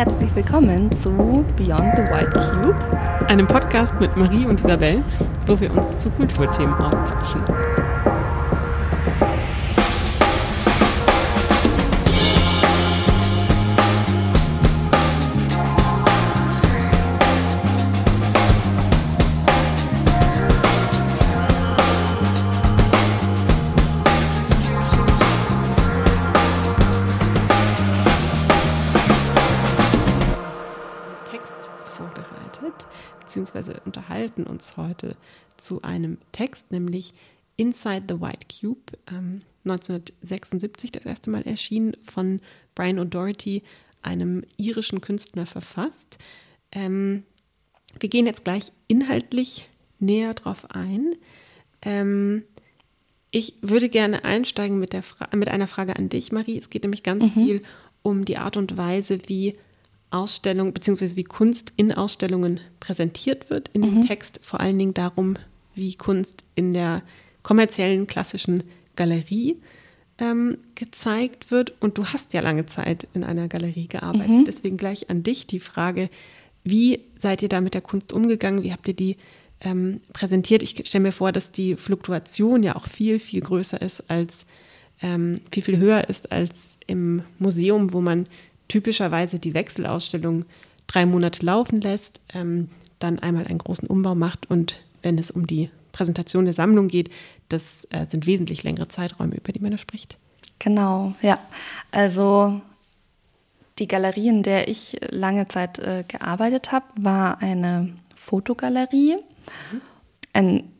Herzlich 0.00 0.34
willkommen 0.34 0.90
zu 0.90 1.10
Beyond 1.58 1.94
the 1.94 2.02
White 2.04 2.32
Cube, 2.32 2.74
einem 3.28 3.46
Podcast 3.46 4.00
mit 4.00 4.16
Marie 4.16 4.46
und 4.46 4.58
Isabel, 4.58 5.04
wo 5.46 5.60
wir 5.60 5.70
uns 5.70 5.98
zu 5.98 6.08
Kulturthemen 6.08 6.72
austauschen. 6.72 7.42
Unterhalten 34.40 34.46
uns 34.46 34.76
heute 34.76 35.16
zu 35.56 35.82
einem 35.82 36.18
Text, 36.32 36.70
nämlich 36.72 37.12
Inside 37.56 38.04
the 38.08 38.20
White 38.20 38.46
Cube, 38.48 38.98
ähm, 39.10 39.42
1976 39.64 40.92
das 40.92 41.04
erste 41.04 41.30
Mal 41.30 41.42
erschienen, 41.42 41.96
von 42.10 42.40
Brian 42.74 42.98
O'Doherty, 42.98 43.62
einem 44.02 44.44
irischen 44.56 45.02
Künstler, 45.02 45.44
verfasst. 45.44 46.16
Ähm, 46.72 47.24
wir 47.98 48.08
gehen 48.08 48.26
jetzt 48.26 48.44
gleich 48.44 48.72
inhaltlich 48.88 49.68
näher 49.98 50.32
drauf 50.32 50.70
ein. 50.70 51.14
Ähm, 51.82 52.44
ich 53.30 53.54
würde 53.60 53.90
gerne 53.90 54.24
einsteigen 54.24 54.78
mit, 54.78 54.94
der 54.94 55.04
mit 55.34 55.48
einer 55.48 55.66
Frage 55.66 55.96
an 55.96 56.08
dich, 56.08 56.32
Marie. 56.32 56.58
Es 56.58 56.70
geht 56.70 56.82
nämlich 56.84 57.02
ganz 57.02 57.24
mhm. 57.24 57.44
viel 57.44 57.62
um 58.02 58.24
die 58.24 58.38
Art 58.38 58.56
und 58.56 58.78
Weise, 58.78 59.18
wie 59.26 59.56
Ausstellung 60.10 60.72
bzw. 60.72 61.16
wie 61.16 61.24
Kunst 61.24 61.72
in 61.76 61.92
Ausstellungen 61.92 62.60
präsentiert 62.80 63.50
wird 63.50 63.68
in 63.68 63.82
dem 63.82 63.94
mhm. 63.96 64.06
Text, 64.06 64.40
vor 64.42 64.60
allen 64.60 64.78
Dingen 64.78 64.94
darum, 64.94 65.36
wie 65.74 65.94
Kunst 65.94 66.44
in 66.54 66.72
der 66.72 67.02
kommerziellen 67.42 68.06
klassischen 68.06 68.64
Galerie 68.96 69.56
ähm, 70.18 70.58
gezeigt 70.74 71.50
wird. 71.50 71.74
Und 71.80 71.96
du 71.96 72.06
hast 72.06 72.32
ja 72.32 72.40
lange 72.40 72.66
Zeit 72.66 73.08
in 73.14 73.24
einer 73.24 73.48
Galerie 73.48 73.88
gearbeitet. 73.88 74.28
Mhm. 74.28 74.44
Deswegen 74.44 74.76
gleich 74.76 75.10
an 75.10 75.22
dich 75.22 75.46
die 75.46 75.60
Frage, 75.60 76.10
wie 76.62 77.00
seid 77.16 77.42
ihr 77.42 77.48
da 77.48 77.60
mit 77.60 77.74
der 77.74 77.80
Kunst 77.80 78.12
umgegangen? 78.12 78.62
Wie 78.62 78.72
habt 78.72 78.86
ihr 78.88 78.94
die 78.94 79.16
ähm, 79.60 80.00
präsentiert? 80.12 80.62
Ich 80.62 80.86
stelle 80.86 81.02
mir 81.02 81.12
vor, 81.12 81.32
dass 81.32 81.52
die 81.52 81.76
Fluktuation 81.76 82.62
ja 82.62 82.76
auch 82.76 82.86
viel, 82.86 83.18
viel 83.18 83.40
größer 83.40 83.80
ist 83.80 84.10
als, 84.10 84.44
ähm, 85.00 85.40
viel, 85.50 85.62
viel 85.62 85.78
höher 85.78 86.08
ist 86.08 86.30
als 86.30 86.78
im 86.86 87.22
Museum, 87.38 87.92
wo 87.92 88.00
man 88.00 88.26
typischerweise 88.70 89.38
die 89.38 89.52
Wechselausstellung 89.52 90.46
drei 90.86 91.04
Monate 91.04 91.44
laufen 91.44 91.80
lässt, 91.80 92.20
ähm, 92.32 92.68
dann 92.98 93.18
einmal 93.18 93.46
einen 93.46 93.58
großen 93.58 93.88
Umbau 93.88 94.14
macht 94.14 94.50
und 94.50 94.80
wenn 95.02 95.18
es 95.18 95.30
um 95.30 95.46
die 95.46 95.70
Präsentation 95.92 96.44
der 96.44 96.54
Sammlung 96.54 96.88
geht, 96.88 97.10
das 97.48 97.86
äh, 97.90 98.06
sind 98.08 98.26
wesentlich 98.26 98.62
längere 98.62 98.88
Zeiträume, 98.88 99.34
über 99.36 99.52
die 99.52 99.60
man 99.60 99.72
da 99.72 99.78
spricht. 99.78 100.18
Genau, 100.58 101.14
ja. 101.22 101.38
Also 101.90 102.60
die 103.78 103.88
Galerie, 103.88 104.28
in 104.28 104.42
der 104.42 104.68
ich 104.68 104.98
lange 105.10 105.48
Zeit 105.48 105.78
äh, 105.78 106.04
gearbeitet 106.06 106.70
habe, 106.70 106.86
war 106.96 107.42
eine 107.42 107.92
Fotogalerie. 108.14 109.16
Mhm. 109.16 109.80
Ein 110.32 110.72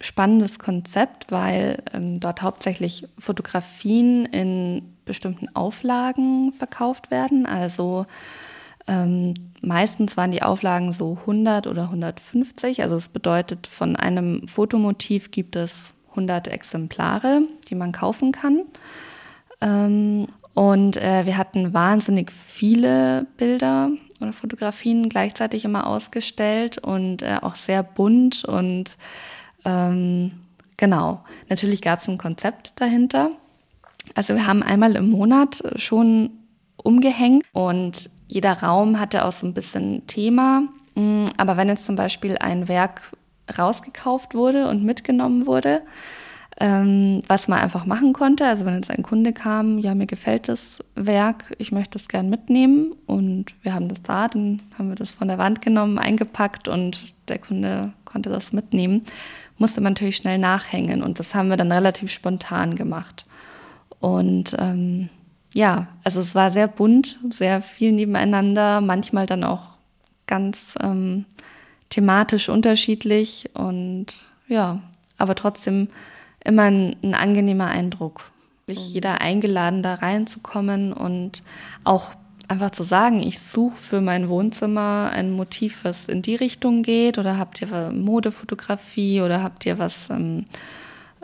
spannendes 0.00 0.58
Konzept, 0.58 1.32
weil 1.32 1.82
ähm, 1.92 2.20
dort 2.20 2.42
hauptsächlich 2.42 3.08
Fotografien 3.18 4.26
in 4.26 4.95
bestimmten 5.06 5.48
Auflagen 5.54 6.52
verkauft 6.52 7.10
werden. 7.10 7.46
Also 7.46 8.04
ähm, 8.86 9.34
meistens 9.62 10.16
waren 10.16 10.30
die 10.30 10.42
Auflagen 10.42 10.92
so 10.92 11.18
100 11.20 11.66
oder 11.66 11.84
150. 11.84 12.82
Also 12.82 12.96
es 12.96 13.08
bedeutet, 13.08 13.66
von 13.66 13.96
einem 13.96 14.46
Fotomotiv 14.46 15.30
gibt 15.30 15.56
es 15.56 15.94
100 16.10 16.48
Exemplare, 16.48 17.42
die 17.68 17.74
man 17.74 17.92
kaufen 17.92 18.32
kann. 18.32 18.62
Ähm, 19.60 20.26
und 20.54 20.96
äh, 20.96 21.26
wir 21.26 21.36
hatten 21.36 21.74
wahnsinnig 21.74 22.32
viele 22.32 23.26
Bilder 23.36 23.90
oder 24.20 24.32
Fotografien 24.32 25.08
gleichzeitig 25.08 25.64
immer 25.64 25.86
ausgestellt 25.86 26.78
und 26.78 27.22
äh, 27.22 27.38
auch 27.42 27.56
sehr 27.56 27.82
bunt 27.82 28.44
und 28.44 28.96
ähm, 29.66 30.32
genau, 30.76 31.24
natürlich 31.48 31.82
gab 31.82 32.00
es 32.00 32.08
ein 32.08 32.16
Konzept 32.16 32.80
dahinter. 32.80 33.32
Also 34.14 34.34
wir 34.34 34.46
haben 34.46 34.62
einmal 34.62 34.96
im 34.96 35.10
Monat 35.10 35.62
schon 35.76 36.30
umgehängt 36.76 37.44
und 37.52 38.10
jeder 38.28 38.62
Raum 38.62 38.98
hatte 38.98 39.24
auch 39.24 39.32
so 39.32 39.46
ein 39.46 39.54
bisschen 39.54 40.06
Thema. 40.06 40.62
Mm, 40.94 41.26
aber 41.36 41.56
wenn 41.56 41.68
jetzt 41.68 41.86
zum 41.86 41.96
Beispiel 41.96 42.36
ein 42.38 42.68
Werk 42.68 43.02
rausgekauft 43.58 44.34
wurde 44.34 44.68
und 44.68 44.84
mitgenommen 44.84 45.46
wurde, 45.46 45.82
ähm, 46.58 47.22
was 47.28 47.48
man 47.48 47.60
einfach 47.60 47.84
machen 47.84 48.12
konnte. 48.12 48.46
Also 48.46 48.64
wenn 48.64 48.74
jetzt 48.74 48.90
ein 48.90 49.02
Kunde 49.02 49.32
kam, 49.32 49.78
ja, 49.78 49.94
mir 49.94 50.06
gefällt 50.06 50.48
das 50.48 50.82
Werk, 50.94 51.54
ich 51.58 51.70
möchte 51.70 51.98
es 51.98 52.08
gern 52.08 52.30
mitnehmen 52.30 52.94
und 53.06 53.52
wir 53.62 53.74
haben 53.74 53.88
das 53.88 54.02
da, 54.02 54.28
dann 54.28 54.62
haben 54.78 54.88
wir 54.88 54.96
das 54.96 55.10
von 55.10 55.28
der 55.28 55.38
Wand 55.38 55.60
genommen, 55.60 55.98
eingepackt 55.98 56.66
und 56.66 57.12
der 57.28 57.38
Kunde 57.38 57.92
konnte 58.04 58.30
das 58.30 58.52
mitnehmen, 58.52 59.04
musste 59.58 59.80
man 59.80 59.92
natürlich 59.92 60.16
schnell 60.16 60.38
nachhängen 60.38 61.02
und 61.02 61.18
das 61.18 61.34
haben 61.34 61.50
wir 61.50 61.56
dann 61.56 61.72
relativ 61.72 62.10
spontan 62.10 62.74
gemacht. 62.74 63.26
Und 64.06 64.54
ähm, 64.60 65.08
ja, 65.52 65.88
also 66.04 66.20
es 66.20 66.36
war 66.36 66.52
sehr 66.52 66.68
bunt, 66.68 67.18
sehr 67.28 67.60
viel 67.60 67.90
nebeneinander, 67.90 68.80
manchmal 68.80 69.26
dann 69.26 69.42
auch 69.42 69.70
ganz 70.28 70.76
ähm, 70.80 71.24
thematisch 71.88 72.48
unterschiedlich 72.48 73.50
und 73.54 74.06
ja, 74.46 74.80
aber 75.18 75.34
trotzdem 75.34 75.88
immer 76.44 76.62
ein, 76.62 76.94
ein 77.02 77.14
angenehmer 77.14 77.66
Eindruck. 77.66 78.30
Wirklich 78.68 78.90
jeder 78.90 79.20
eingeladen, 79.20 79.82
da 79.82 79.94
reinzukommen 79.94 80.92
und 80.92 81.42
auch 81.82 82.12
einfach 82.46 82.70
zu 82.70 82.84
sagen, 82.84 83.24
ich 83.24 83.40
suche 83.40 83.76
für 83.76 84.00
mein 84.00 84.28
Wohnzimmer 84.28 85.10
ein 85.12 85.32
Motiv, 85.32 85.80
was 85.82 86.06
in 86.06 86.22
die 86.22 86.36
Richtung 86.36 86.84
geht, 86.84 87.18
oder 87.18 87.38
habt 87.38 87.60
ihr 87.60 87.90
Modefotografie 87.92 89.20
oder 89.20 89.42
habt 89.42 89.66
ihr 89.66 89.80
was, 89.80 90.10
ähm, 90.10 90.44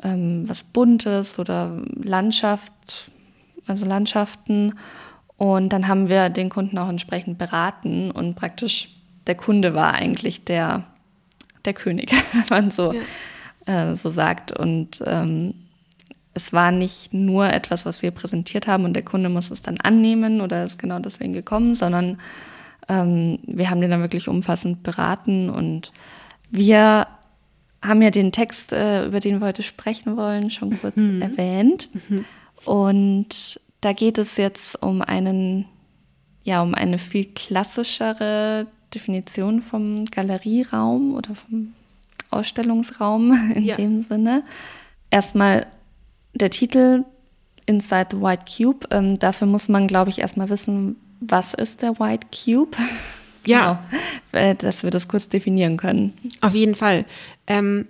ähm, 0.02 0.48
was 0.48 0.64
Buntes 0.64 1.38
oder 1.38 1.82
Landschaft, 2.02 3.10
also 3.66 3.84
Landschaften. 3.86 4.74
Und 5.36 5.70
dann 5.70 5.88
haben 5.88 6.08
wir 6.08 6.28
den 6.28 6.50
Kunden 6.50 6.78
auch 6.78 6.88
entsprechend 6.88 7.38
beraten 7.38 8.10
und 8.10 8.34
praktisch 8.36 8.88
der 9.26 9.34
Kunde 9.34 9.74
war 9.74 9.94
eigentlich 9.94 10.44
der, 10.44 10.84
der 11.64 11.74
König, 11.74 12.12
wenn 12.32 12.44
man 12.50 12.70
so 12.70 12.92
ja 12.92 13.00
äh, 13.66 13.94
so 13.94 14.10
sagt. 14.10 14.52
Und 14.52 15.02
ähm, 15.06 15.54
es 16.34 16.52
war 16.52 16.72
nicht 16.72 17.12
nur 17.12 17.52
etwas, 17.52 17.84
was 17.84 18.02
wir 18.02 18.10
präsentiert 18.10 18.66
haben 18.66 18.84
und 18.84 18.94
der 18.94 19.04
Kunde 19.04 19.28
muss 19.28 19.50
es 19.50 19.62
dann 19.62 19.78
annehmen 19.78 20.40
oder 20.40 20.64
ist 20.64 20.78
genau 20.78 20.98
deswegen 20.98 21.32
gekommen, 21.32 21.74
sondern 21.74 22.18
ähm, 22.88 23.38
wir 23.46 23.70
haben 23.70 23.80
den 23.80 23.90
dann 23.90 24.00
wirklich 24.00 24.28
umfassend 24.28 24.82
beraten 24.82 25.50
und 25.50 25.92
wir 26.50 27.06
haben 27.82 28.02
ja 28.02 28.10
den 28.10 28.32
Text, 28.32 28.72
äh, 28.72 29.06
über 29.06 29.20
den 29.20 29.40
wir 29.40 29.46
heute 29.46 29.62
sprechen 29.62 30.16
wollen, 30.16 30.50
schon 30.50 30.78
kurz 30.80 30.96
mhm. 30.96 31.20
erwähnt. 31.20 31.88
Mhm. 32.08 32.24
Und 32.64 33.60
da 33.80 33.92
geht 33.92 34.18
es 34.18 34.36
jetzt 34.36 34.80
um 34.80 35.02
einen, 35.02 35.66
ja, 36.44 36.62
um 36.62 36.74
eine 36.74 36.98
viel 36.98 37.26
klassischere 37.26 38.66
Definition 38.94 39.62
vom 39.62 40.04
Galerieraum 40.04 41.14
oder 41.14 41.34
vom 41.34 41.74
Ausstellungsraum 42.30 43.52
in 43.54 43.64
ja. 43.64 43.76
dem 43.76 44.00
Sinne. 44.00 44.44
Erstmal 45.10 45.66
der 46.34 46.50
Titel 46.50 47.04
Inside 47.66 48.08
the 48.12 48.20
White 48.20 48.44
Cube. 48.56 48.86
Ähm, 48.90 49.18
dafür 49.18 49.46
muss 49.46 49.68
man, 49.68 49.86
glaube 49.86 50.10
ich, 50.10 50.20
erstmal 50.20 50.48
wissen, 50.48 50.96
was 51.20 51.54
ist 51.54 51.82
der 51.82 51.98
White 51.98 52.28
Cube? 52.32 52.76
Ja. 53.44 53.84
genau, 54.30 54.44
äh, 54.44 54.54
dass 54.54 54.82
wir 54.82 54.90
das 54.90 55.08
kurz 55.08 55.28
definieren 55.28 55.76
können. 55.76 56.12
Auf 56.40 56.54
jeden 56.54 56.74
Fall. 56.74 57.04
Ähm, 57.46 57.86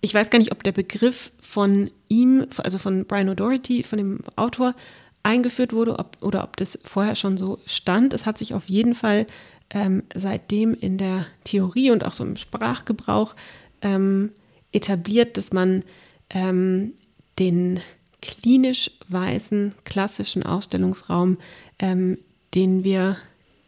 ich 0.00 0.12
weiß 0.12 0.30
gar 0.30 0.38
nicht, 0.38 0.52
ob 0.52 0.62
der 0.62 0.72
Begriff 0.72 1.32
von 1.40 1.90
ihm, 2.08 2.46
also 2.58 2.78
von 2.78 3.04
Brian 3.06 3.28
O'Doherty, 3.28 3.86
von 3.86 3.98
dem 3.98 4.20
Autor, 4.36 4.74
eingeführt 5.22 5.72
wurde 5.72 5.98
ob, 5.98 6.18
oder 6.20 6.44
ob 6.44 6.56
das 6.56 6.78
vorher 6.84 7.14
schon 7.14 7.36
so 7.36 7.58
stand. 7.66 8.12
Es 8.12 8.26
hat 8.26 8.38
sich 8.38 8.54
auf 8.54 8.68
jeden 8.68 8.94
Fall 8.94 9.26
ähm, 9.70 10.02
seitdem 10.14 10.74
in 10.74 10.98
der 10.98 11.26
Theorie 11.44 11.90
und 11.90 12.04
auch 12.04 12.12
so 12.12 12.24
im 12.24 12.36
Sprachgebrauch 12.36 13.34
ähm, 13.82 14.30
etabliert, 14.72 15.36
dass 15.36 15.52
man 15.52 15.84
ähm, 16.30 16.92
den 17.38 17.80
klinisch 18.20 18.90
weißen 19.08 19.74
klassischen 19.84 20.44
Ausstellungsraum, 20.44 21.38
ähm, 21.78 22.18
den 22.54 22.84
wir, 22.84 23.16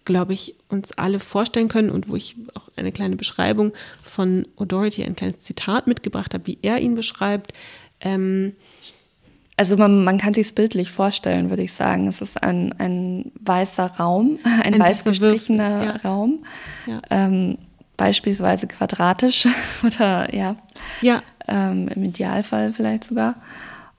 glaube 0.06 0.32
ich, 0.32 0.54
uns 0.70 0.92
alle 0.92 1.20
vorstellen 1.20 1.68
können 1.68 1.90
und 1.90 2.08
wo 2.08 2.16
ich 2.16 2.36
auch 2.54 2.70
eine 2.76 2.92
kleine 2.92 3.16
Beschreibung 3.16 3.72
von 4.02 4.46
O'Doherty, 4.56 5.04
ein 5.04 5.16
kleines 5.16 5.40
Zitat 5.40 5.86
mitgebracht 5.86 6.32
habe, 6.32 6.46
wie 6.46 6.58
er 6.62 6.78
ihn 6.78 6.94
beschreibt, 6.94 7.52
ähm, 8.00 8.54
also 9.58 9.76
man, 9.76 10.04
man 10.04 10.18
kann 10.18 10.34
sich 10.34 10.48
es 10.48 10.52
bildlich 10.52 10.90
vorstellen, 10.90 11.48
würde 11.48 11.62
ich 11.62 11.72
sagen. 11.72 12.08
Es 12.08 12.20
ist 12.20 12.42
ein, 12.42 12.74
ein 12.78 13.32
weißer 13.40 13.86
Raum, 13.98 14.38
ein, 14.62 14.74
ein 14.74 14.80
weiß 14.80 15.04
gestrichener 15.04 15.84
ja. 15.84 15.96
Raum. 16.08 16.44
Ja. 16.86 17.00
Ähm, 17.10 17.58
beispielsweise 17.96 18.66
quadratisch 18.66 19.48
oder 19.82 20.34
ja, 20.34 20.56
ja. 21.00 21.22
Ähm, 21.48 21.88
im 21.88 22.04
Idealfall 22.04 22.72
vielleicht 22.72 23.04
sogar. 23.04 23.36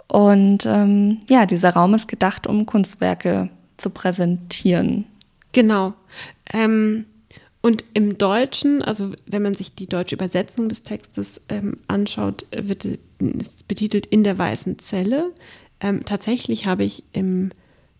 Und 0.07 0.65
ähm, 0.65 1.19
ja, 1.29 1.45
dieser 1.45 1.71
Raum 1.71 1.93
ist 1.93 2.07
gedacht, 2.07 2.45
um 2.45 2.65
Kunstwerke 2.65 3.49
zu 3.77 3.89
präsentieren. 3.89 5.05
Genau. 5.57 5.95
Ähm, 6.53 7.05
und 7.61 7.83
im 7.95 8.19
Deutschen, 8.19 8.83
also 8.83 9.13
wenn 9.25 9.41
man 9.41 9.55
sich 9.55 9.73
die 9.73 9.87
deutsche 9.87 10.13
Übersetzung 10.13 10.69
des 10.69 10.83
Textes 10.83 11.41
ähm, 11.49 11.77
anschaut, 11.87 12.45
wird 12.51 12.85
es 12.85 13.63
betitelt 13.63 14.05
in 14.05 14.23
der 14.23 14.37
weißen 14.37 14.77
Zelle. 14.77 15.33
Ähm, 15.79 16.05
tatsächlich 16.05 16.67
habe 16.67 16.83
ich 16.83 17.05
im, 17.11 17.49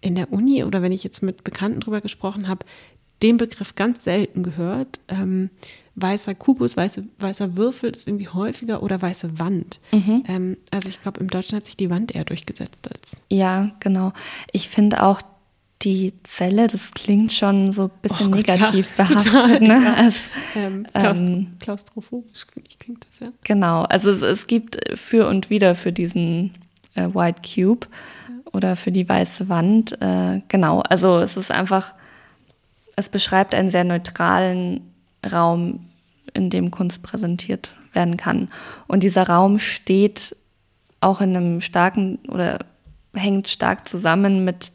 in 0.01 0.13
der 0.13 0.31
Uni 0.31 0.63
oder 0.63 0.83
wenn 0.83 0.92
ich 0.92 1.04
jetzt 1.04 1.24
mit 1.24 1.44
Bekannten 1.44 1.80
drüber 1.80 2.00
gesprochen 2.00 2.48
habe, 2.48 2.63
den 3.24 3.38
Begriff 3.38 3.74
ganz 3.74 4.04
selten 4.04 4.44
gehört. 4.44 5.00
Ähm, 5.07 5.50
weißer 5.95 6.36
Kubus, 6.36 6.77
weiße, 6.77 7.06
weißer 7.18 7.57
Würfel 7.57 7.89
ist 7.89 8.07
irgendwie 8.07 8.27
häufiger 8.27 8.83
oder 8.83 9.01
weiße 9.01 9.39
Wand. 9.39 9.80
Mhm. 9.92 10.24
Ähm, 10.27 10.57
also 10.69 10.89
ich 10.89 11.01
glaube, 11.01 11.21
im 11.21 11.31
Deutschen 11.31 11.56
hat 11.56 11.65
sich 11.65 11.75
die 11.75 11.89
Wand 11.89 12.13
eher 12.13 12.24
durchgesetzt 12.24 12.88
als. 12.88 13.18
Ja, 13.30 13.71
genau. 13.80 14.13
Ich 14.51 14.69
finde 14.69 15.01
auch 15.01 15.24
die 15.83 16.13
Zelle, 16.24 16.68
das 16.68 16.94
klingt 16.94 17.31
schon 17.31 17.71
so 17.71 17.83
ein 17.83 17.91
bisschen 18.01 18.27
oh 18.27 18.31
Gott, 18.31 18.47
negativ 18.47 18.88
ja, 18.97 19.06
behaftet. 19.06 19.31
Total, 19.31 19.59
ne? 19.59 19.83
ja. 19.83 19.94
Als, 19.94 20.29
ähm, 20.56 20.88
ähm, 20.94 21.57
klaustrophobisch 21.59 22.47
klingt 22.79 23.06
das, 23.07 23.19
ja. 23.19 23.31
Genau, 23.44 23.83
also 23.83 24.09
es, 24.09 24.21
es 24.21 24.47
gibt 24.47 24.79
für 24.95 25.27
und 25.27 25.50
wieder 25.50 25.75
für 25.75 25.91
diesen 25.91 26.51
äh, 26.95 27.07
White 27.13 27.41
Cube 27.41 27.88
ja. 28.27 28.51
oder 28.53 28.75
für 28.75 28.91
die 28.91 29.07
weiße 29.07 29.50
Wand. 29.50 30.01
Äh, 30.01 30.41
genau, 30.47 30.81
also 30.81 31.19
es 31.19 31.38
ist 31.38 31.51
einfach, 31.51 31.94
es 32.95 33.09
beschreibt 33.09 33.53
einen 33.53 33.69
sehr 33.69 33.83
neutralen 33.83 34.81
Raum, 35.31 35.81
in 36.33 36.50
dem 36.50 36.71
Kunst 36.71 37.03
präsentiert 37.03 37.71
werden 37.94 38.18
kann. 38.18 38.50
Und 38.88 39.03
dieser 39.03 39.27
Raum 39.27 39.59
steht 39.59 40.35
auch 41.01 41.21
in 41.21 41.35
einem 41.35 41.62
starken 41.62 42.19
oder 42.27 42.59
hängt 43.13 43.47
stark 43.47 43.88
zusammen 43.88 44.44
mit 44.45 44.71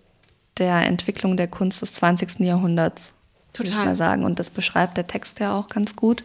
der 0.62 0.86
Entwicklung 0.86 1.36
der 1.36 1.48
Kunst 1.48 1.82
des 1.82 1.92
20. 1.94 2.38
Jahrhunderts. 2.40 3.12
Total. 3.52 3.72
Würde 3.72 3.80
ich 3.80 3.86
mal 3.86 3.96
sagen. 3.96 4.24
Und 4.24 4.38
das 4.38 4.48
beschreibt 4.48 4.96
der 4.96 5.08
Text 5.08 5.40
ja 5.40 5.58
auch 5.58 5.68
ganz 5.68 5.96
gut. 5.96 6.22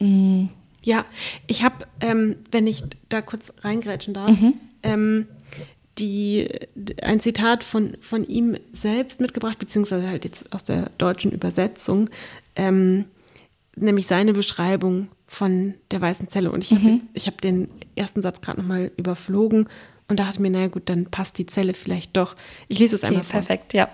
Mhm. 0.00 0.48
Ja, 0.82 1.04
ich 1.46 1.62
habe, 1.62 1.86
ähm, 2.00 2.36
wenn 2.50 2.66
ich 2.66 2.82
da 3.08 3.20
kurz 3.20 3.52
reingrätschen 3.60 4.14
darf, 4.14 4.40
mhm. 4.40 4.54
ähm, 4.82 5.26
die, 5.98 6.48
ein 7.02 7.20
Zitat 7.20 7.62
von, 7.62 7.96
von 8.00 8.24
ihm 8.26 8.56
selbst 8.72 9.20
mitgebracht, 9.20 9.58
beziehungsweise 9.58 10.08
halt 10.08 10.24
jetzt 10.24 10.52
aus 10.52 10.64
der 10.64 10.90
deutschen 10.96 11.32
Übersetzung, 11.32 12.08
ähm, 12.54 13.04
nämlich 13.74 14.06
seine 14.06 14.32
Beschreibung 14.32 15.08
von 15.26 15.74
der 15.90 16.00
weißen 16.00 16.28
Zelle. 16.28 16.50
Und 16.50 16.62
ich 16.62 16.72
habe 16.72 16.84
mhm. 16.84 17.02
hab 17.18 17.40
den 17.40 17.68
ersten 17.96 18.22
Satz 18.22 18.40
gerade 18.40 18.60
nochmal 18.60 18.90
überflogen 18.96 19.68
und 20.08 20.20
dachte 20.20 20.40
mir, 20.40 20.50
naja 20.50 20.68
gut, 20.68 20.84
dann 20.86 21.06
passt 21.06 21.38
die 21.38 21.46
Zelle 21.46 21.74
vielleicht 21.74 22.16
doch. 22.16 22.36
Ich 22.68 22.78
lese 22.78 22.96
es 22.96 23.02
okay, 23.02 23.08
einmal 23.08 23.24
vor. 23.24 23.40
Perfekt, 23.40 23.72
ja. 23.72 23.88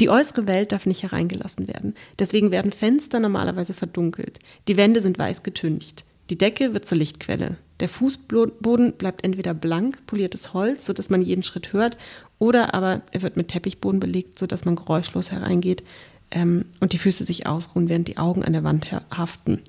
Die 0.00 0.08
äußere 0.08 0.46
Welt 0.46 0.72
darf 0.72 0.86
nicht 0.86 1.02
hereingelassen 1.02 1.68
werden. 1.68 1.94
Deswegen 2.18 2.50
werden 2.50 2.72
Fenster 2.72 3.18
normalerweise 3.20 3.74
verdunkelt. 3.74 4.38
Die 4.68 4.76
Wände 4.76 5.00
sind 5.00 5.18
weiß 5.18 5.42
getüncht. 5.42 6.04
Die 6.30 6.38
Decke 6.38 6.74
wird 6.74 6.86
zur 6.86 6.98
Lichtquelle. 6.98 7.56
Der 7.80 7.88
Fußboden 7.88 8.94
bleibt 8.94 9.22
entweder 9.22 9.54
blank, 9.54 10.06
poliertes 10.06 10.54
Holz, 10.54 10.86
sodass 10.86 11.10
man 11.10 11.22
jeden 11.22 11.42
Schritt 11.42 11.72
hört, 11.72 11.98
oder 12.38 12.74
aber 12.74 13.02
er 13.12 13.22
wird 13.22 13.36
mit 13.36 13.48
Teppichboden 13.48 14.00
belegt, 14.00 14.38
sodass 14.38 14.64
man 14.64 14.76
geräuschlos 14.76 15.30
hereingeht 15.30 15.82
ähm, 16.30 16.66
und 16.80 16.92
die 16.92 16.98
Füße 16.98 17.24
sich 17.24 17.46
ausruhen, 17.46 17.88
während 17.88 18.08
die 18.08 18.18
Augen 18.18 18.44
an 18.44 18.52
der 18.52 18.64
Wand 18.64 18.90
haften. 19.14 19.62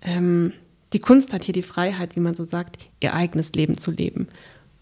Ähm, 0.00 0.52
die 0.92 1.00
Kunst 1.00 1.32
hat 1.32 1.44
hier 1.44 1.54
die 1.54 1.62
Freiheit, 1.62 2.14
wie 2.14 2.20
man 2.20 2.34
so 2.34 2.44
sagt, 2.44 2.78
ihr 3.00 3.14
eigenes 3.14 3.52
Leben 3.52 3.78
zu 3.78 3.90
leben. 3.90 4.28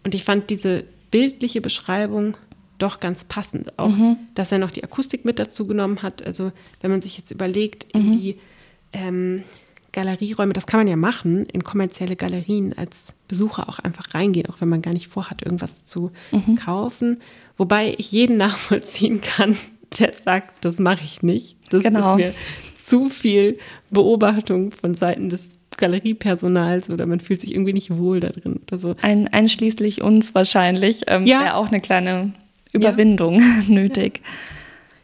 Und 0.05 0.15
ich 0.15 0.25
fand 0.25 0.51
diese 0.51 0.85
bildliche 1.11 1.61
Beschreibung 1.61 2.37
doch 2.79 3.01
ganz 3.01 3.25
passend. 3.25 3.79
Auch, 3.79 3.91
mhm. 3.91 4.17
dass 4.35 4.53
er 4.53 4.59
noch 4.59 4.71
die 4.71 4.83
Akustik 4.83 5.25
mit 5.25 5.39
dazu 5.39 5.67
genommen 5.67 6.03
hat. 6.03 6.25
Also, 6.25 6.53
wenn 6.81 6.91
man 6.91 7.03
sich 7.03 7.17
jetzt 7.17 7.31
überlegt, 7.31 7.87
in 7.93 8.09
mhm. 8.09 8.13
die 8.13 8.39
ähm, 8.93 9.45
Galerieräume, 9.93 10.53
das 10.53 10.67
kann 10.67 10.81
man 10.81 10.89
ja 10.89 10.97
machen, 10.97 11.47
in 11.47 11.63
kommerzielle 11.63 12.17
Galerien 12.17 12.77
als 12.77 13.13
Besucher 13.29 13.69
auch 13.69 13.79
einfach 13.79 14.15
reingehen, 14.15 14.47
auch 14.47 14.61
wenn 14.61 14.69
man 14.69 14.83
gar 14.83 14.93
nicht 14.93 15.09
vorhat, 15.09 15.43
irgendwas 15.43 15.85
zu 15.85 16.11
mhm. 16.33 16.57
kaufen. 16.57 17.21
Wobei 17.57 17.95
ich 17.99 18.11
jeden 18.11 18.37
nachvollziehen 18.39 19.21
kann, 19.21 19.57
der 19.99 20.13
sagt, 20.13 20.65
das 20.65 20.79
mache 20.79 21.05
ich 21.05 21.23
nicht. 21.23 21.57
Das 21.71 21.83
genau. 21.83 22.13
ist 22.13 22.17
mir 22.17 22.35
zu 22.87 23.09
viel 23.09 23.59
Beobachtung 23.91 24.73
von 24.73 24.95
Seiten 24.95 25.29
des 25.29 25.51
Galeriepersonals 25.83 26.91
oder 26.91 27.07
man 27.07 27.19
fühlt 27.19 27.41
sich 27.41 27.53
irgendwie 27.53 27.73
nicht 27.73 27.91
wohl 27.91 28.21
da 28.21 28.29
drin 28.29 28.61
oder 28.67 28.79
so. 28.79 28.95
Ein, 29.03 29.29
einschließlich 29.29 30.01
uns 30.01 30.35
wahrscheinlich 30.35 31.03
ähm, 31.09 31.27
ja. 31.27 31.41
wäre 31.43 31.55
auch 31.57 31.69
eine 31.69 31.81
kleine 31.81 32.33
Überwindung 32.73 33.41
ja. 33.41 33.63
nötig. 33.69 34.21
Ja. 34.23 34.31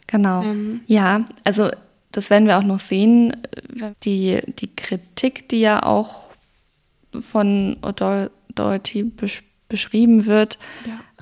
Genau. 0.06 0.42
Ähm. 0.44 0.80
Ja, 0.86 1.24
also 1.44 1.68
das 2.12 2.30
werden 2.30 2.46
wir 2.46 2.56
auch 2.58 2.62
noch 2.62 2.80
sehen. 2.80 3.36
Die, 4.04 4.40
die 4.58 4.74
Kritik, 4.74 5.48
die 5.48 5.60
ja 5.60 5.82
auch 5.82 6.30
von 7.12 7.76
Doherty 8.54 9.02
besch 9.02 9.42
beschrieben 9.68 10.24
wird, 10.24 10.58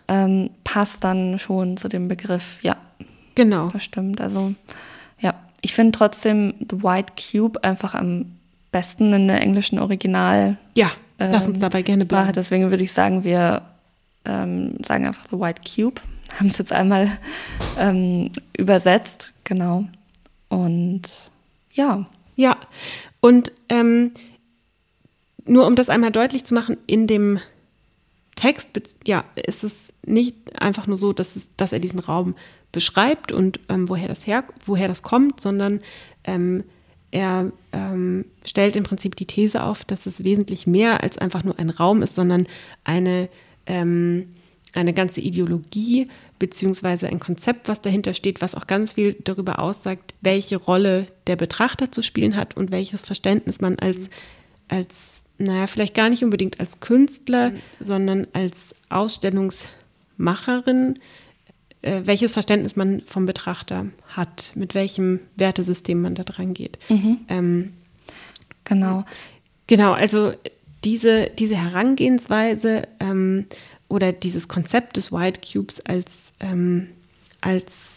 ähm, 0.06 0.50
passt 0.62 1.02
dann 1.02 1.40
schon 1.40 1.76
zu 1.76 1.88
dem 1.88 2.06
Begriff, 2.06 2.60
ja. 2.62 2.76
Genau. 3.34 3.70
Das 3.70 3.82
stimmt. 3.82 4.20
Also, 4.20 4.54
ja. 5.18 5.34
Ich 5.62 5.74
finde 5.74 5.98
trotzdem 5.98 6.54
The 6.60 6.80
White 6.84 7.14
Cube 7.16 7.64
einfach 7.64 7.94
am 7.94 8.35
besten 8.76 9.10
in 9.14 9.26
der 9.26 9.40
englischen 9.40 9.78
Original. 9.78 10.58
Ja, 10.74 10.90
ähm, 11.18 11.32
lass 11.32 11.48
uns 11.48 11.60
dabei 11.60 11.80
gerne 11.80 12.04
bleiben. 12.04 12.34
Deswegen 12.34 12.68
würde 12.70 12.84
ich 12.84 12.92
sagen, 12.92 13.24
wir 13.24 13.62
ähm, 14.26 14.76
sagen 14.86 15.06
einfach 15.06 15.24
The 15.30 15.40
White 15.40 15.62
Cube. 15.62 16.02
Haben 16.38 16.48
es 16.48 16.58
jetzt 16.58 16.72
einmal 16.72 17.10
ähm, 17.78 18.30
übersetzt, 18.54 19.32
genau. 19.44 19.86
Und 20.50 21.04
ja. 21.72 22.04
Ja, 22.34 22.58
und 23.20 23.50
ähm, 23.70 24.10
nur 25.46 25.66
um 25.66 25.74
das 25.74 25.88
einmal 25.88 26.12
deutlich 26.12 26.44
zu 26.44 26.52
machen, 26.52 26.76
in 26.86 27.06
dem 27.06 27.40
Text, 28.34 28.68
ja, 29.06 29.24
ist 29.36 29.64
es 29.64 29.94
nicht 30.04 30.60
einfach 30.60 30.86
nur 30.86 30.98
so, 30.98 31.14
dass, 31.14 31.34
es, 31.34 31.48
dass 31.56 31.72
er 31.72 31.78
diesen 31.78 32.00
Raum 32.00 32.34
beschreibt 32.72 33.32
und 33.32 33.58
ähm, 33.70 33.88
woher, 33.88 34.08
das 34.08 34.26
her, 34.26 34.44
woher 34.66 34.86
das 34.86 35.02
kommt, 35.02 35.40
sondern 35.40 35.78
ähm, 36.24 36.62
er 37.16 37.50
ähm, 37.72 38.26
stellt 38.44 38.76
im 38.76 38.84
Prinzip 38.84 39.16
die 39.16 39.24
These 39.24 39.62
auf, 39.62 39.86
dass 39.86 40.04
es 40.04 40.22
wesentlich 40.22 40.66
mehr 40.66 41.02
als 41.02 41.16
einfach 41.16 41.44
nur 41.44 41.58
ein 41.58 41.70
Raum 41.70 42.02
ist, 42.02 42.14
sondern 42.14 42.46
eine, 42.84 43.30
ähm, 43.64 44.34
eine 44.74 44.92
ganze 44.92 45.22
Ideologie 45.22 46.08
beziehungsweise 46.38 47.08
ein 47.08 47.18
Konzept, 47.18 47.70
was 47.70 47.80
dahinter 47.80 48.12
steht, 48.12 48.42
was 48.42 48.54
auch 48.54 48.66
ganz 48.66 48.92
viel 48.92 49.16
darüber 49.24 49.60
aussagt, 49.60 50.12
welche 50.20 50.56
Rolle 50.56 51.06
der 51.26 51.36
Betrachter 51.36 51.90
zu 51.90 52.02
spielen 52.02 52.36
hat 52.36 52.54
und 52.54 52.70
welches 52.70 53.00
Verständnis 53.00 53.62
man 53.62 53.78
als, 53.78 54.10
als 54.68 55.24
naja, 55.38 55.68
vielleicht 55.68 55.94
gar 55.94 56.10
nicht 56.10 56.22
unbedingt 56.22 56.60
als 56.60 56.80
Künstler, 56.80 57.52
mhm. 57.52 57.60
sondern 57.80 58.26
als 58.34 58.74
Ausstellungsmacherin 58.90 60.96
äh, 60.96 61.00
welches 61.86 62.32
Verständnis 62.32 62.76
man 62.76 63.00
vom 63.02 63.26
Betrachter 63.26 63.86
hat, 64.08 64.52
mit 64.54 64.74
welchem 64.74 65.20
Wertesystem 65.36 66.00
man 66.00 66.14
da 66.14 66.24
dran 66.24 66.54
geht. 66.54 66.78
Mhm. 66.88 67.18
Ähm, 67.28 67.72
genau. 68.64 69.04
Genau, 69.66 69.92
also 69.92 70.32
diese, 70.84 71.26
diese 71.38 71.56
Herangehensweise 71.56 72.82
ähm, 73.00 73.46
oder 73.88 74.12
dieses 74.12 74.48
Konzept 74.48 74.96
des 74.96 75.12
White 75.12 75.40
Cubes 75.40 75.80
als, 75.80 76.12
ähm, 76.40 76.88
als 77.40 77.95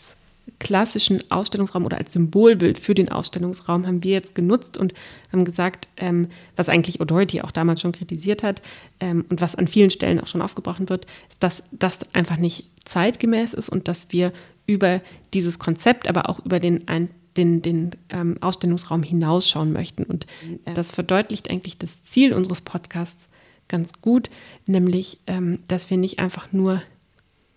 klassischen 0.59 1.23
Ausstellungsraum 1.31 1.85
oder 1.85 1.97
als 1.97 2.13
Symbolbild 2.13 2.77
für 2.77 2.93
den 2.93 3.09
Ausstellungsraum 3.09 3.87
haben 3.87 4.03
wir 4.03 4.11
jetzt 4.11 4.35
genutzt 4.35 4.77
und 4.77 4.93
haben 5.31 5.45
gesagt, 5.45 5.87
ähm, 5.97 6.27
was 6.55 6.69
eigentlich 6.69 7.01
Authority 7.01 7.41
auch 7.41 7.51
damals 7.51 7.81
schon 7.81 7.93
kritisiert 7.93 8.43
hat 8.43 8.61
ähm, 8.99 9.25
und 9.29 9.41
was 9.41 9.55
an 9.55 9.67
vielen 9.67 9.89
Stellen 9.89 10.19
auch 10.19 10.27
schon 10.27 10.41
aufgebrochen 10.41 10.89
wird, 10.89 11.05
ist, 11.29 11.41
dass 11.41 11.63
das 11.71 11.99
einfach 12.13 12.37
nicht 12.37 12.69
zeitgemäß 12.83 13.53
ist 13.53 13.69
und 13.69 13.87
dass 13.87 14.11
wir 14.11 14.33
über 14.67 15.01
dieses 15.33 15.57
Konzept, 15.59 16.07
aber 16.07 16.29
auch 16.29 16.45
über 16.45 16.59
den, 16.59 16.87
ein, 16.87 17.09
den, 17.37 17.61
den 17.61 17.91
ähm, 18.09 18.37
Ausstellungsraum 18.41 19.01
hinausschauen 19.01 19.71
möchten. 19.71 20.03
Und 20.03 20.27
äh, 20.65 20.73
das 20.73 20.91
verdeutlicht 20.91 21.49
eigentlich 21.49 21.77
das 21.77 22.03
Ziel 22.03 22.33
unseres 22.33 22.61
Podcasts 22.61 23.29
ganz 23.67 23.93
gut, 24.01 24.29
nämlich, 24.65 25.19
ähm, 25.25 25.59
dass 25.67 25.89
wir 25.89 25.97
nicht 25.97 26.19
einfach 26.19 26.51
nur 26.51 26.81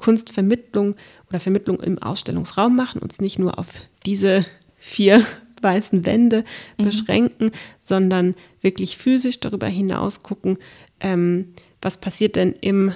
Kunstvermittlung 0.02 0.96
oder 1.28 1.38
Vermittlung 1.38 1.80
im 1.80 2.02
Ausstellungsraum 2.02 2.74
machen, 2.74 3.00
uns 3.00 3.20
nicht 3.20 3.38
nur 3.38 3.58
auf 3.58 3.68
diese 4.04 4.44
vier 4.76 5.24
weißen 5.62 6.04
Wände 6.04 6.44
mhm. 6.76 6.84
beschränken, 6.84 7.52
sondern 7.82 8.34
wirklich 8.62 8.98
physisch 8.98 9.38
darüber 9.38 9.68
hinaus 9.68 10.24
gucken, 10.24 10.58
ähm, 11.00 11.54
was 11.80 11.96
passiert 11.96 12.34
denn 12.34 12.54
im 12.60 12.92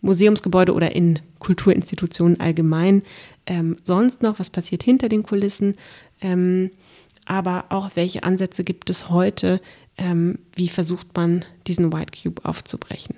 Museumsgebäude 0.00 0.74
oder 0.74 0.94
in 0.94 1.18
Kulturinstitutionen 1.40 2.38
allgemein. 2.38 3.02
Ähm, 3.46 3.76
sonst 3.82 4.22
noch, 4.22 4.38
was 4.38 4.48
passiert 4.48 4.84
hinter 4.84 5.08
den 5.08 5.24
Kulissen? 5.24 5.74
Ähm, 6.20 6.70
aber 7.26 7.66
auch 7.70 7.90
welche 7.94 8.22
Ansätze 8.22 8.62
gibt 8.62 8.90
es 8.90 9.10
heute? 9.10 9.60
Ähm, 9.96 10.38
wie 10.54 10.68
versucht 10.68 11.16
man, 11.16 11.44
diesen 11.66 11.92
White 11.92 12.12
Cube 12.16 12.44
aufzubrechen? 12.44 13.16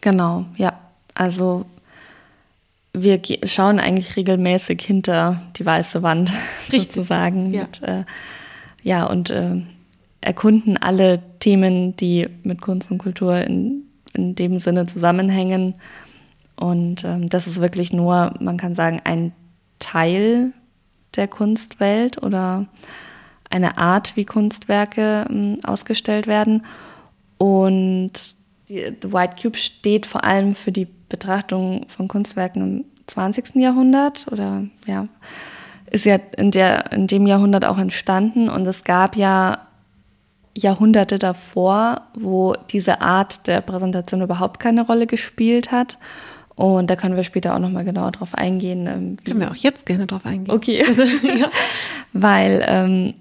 Genau, 0.00 0.46
ja. 0.56 0.80
Also 1.14 1.64
wir 2.94 3.20
schauen 3.44 3.80
eigentlich 3.80 4.16
regelmäßig 4.16 4.80
hinter 4.80 5.42
die 5.56 5.66
weiße 5.66 6.02
Wand 6.02 6.30
Richtig. 6.72 6.92
sozusagen. 6.92 7.52
Ja, 7.52 7.62
mit, 7.62 7.82
äh, 7.82 8.04
ja 8.82 9.04
und 9.06 9.30
äh, 9.30 9.62
erkunden 10.20 10.76
alle 10.76 11.20
Themen, 11.40 11.96
die 11.96 12.28
mit 12.44 12.60
Kunst 12.60 12.90
und 12.90 12.98
Kultur 12.98 13.38
in, 13.38 13.82
in 14.14 14.36
dem 14.36 14.58
Sinne 14.60 14.86
zusammenhängen. 14.86 15.74
Und 16.56 17.04
ähm, 17.04 17.28
das 17.28 17.48
ist 17.48 17.60
wirklich 17.60 17.92
nur, 17.92 18.32
man 18.40 18.56
kann 18.56 18.76
sagen, 18.76 19.00
ein 19.04 19.32
Teil 19.80 20.52
der 21.16 21.26
Kunstwelt 21.26 22.22
oder 22.22 22.66
eine 23.50 23.76
Art, 23.76 24.16
wie 24.16 24.24
Kunstwerke 24.24 25.26
ähm, 25.28 25.58
ausgestellt 25.64 26.28
werden. 26.28 26.64
Und 27.38 28.12
The 28.68 29.12
White 29.12 29.36
Cube 29.42 29.56
steht 29.56 30.06
vor 30.06 30.24
allem 30.24 30.54
für 30.54 30.72
die 30.72 30.86
Betrachtung 31.08 31.86
von 31.88 32.08
Kunstwerken 32.08 32.62
im 32.62 32.84
20. 33.06 33.56
Jahrhundert 33.56 34.26
oder 34.30 34.64
ja, 34.86 35.08
ist 35.90 36.04
ja 36.04 36.18
in, 36.36 36.50
der, 36.50 36.92
in 36.92 37.06
dem 37.06 37.26
Jahrhundert 37.26 37.64
auch 37.64 37.78
entstanden 37.78 38.48
und 38.48 38.66
es 38.66 38.84
gab 38.84 39.16
ja 39.16 39.58
Jahrhunderte 40.56 41.18
davor, 41.18 42.02
wo 42.14 42.54
diese 42.70 43.00
Art 43.00 43.46
der 43.46 43.60
Präsentation 43.60 44.22
überhaupt 44.22 44.60
keine 44.60 44.86
Rolle 44.86 45.06
gespielt 45.06 45.72
hat. 45.72 45.98
Und 46.54 46.88
da 46.88 46.94
können 46.94 47.16
wir 47.16 47.24
später 47.24 47.54
auch 47.54 47.58
nochmal 47.58 47.84
genauer 47.84 48.12
drauf 48.12 48.34
eingehen. 48.34 48.86
Ähm, 48.86 49.16
können 49.24 49.40
wir 49.40 49.50
auch 49.50 49.56
jetzt 49.56 49.86
gerne 49.86 50.06
drauf 50.06 50.24
eingehen. 50.24 50.54
Okay. 50.54 50.84
Ja. 51.22 51.50
Weil 52.12 52.64
ähm, 52.68 53.14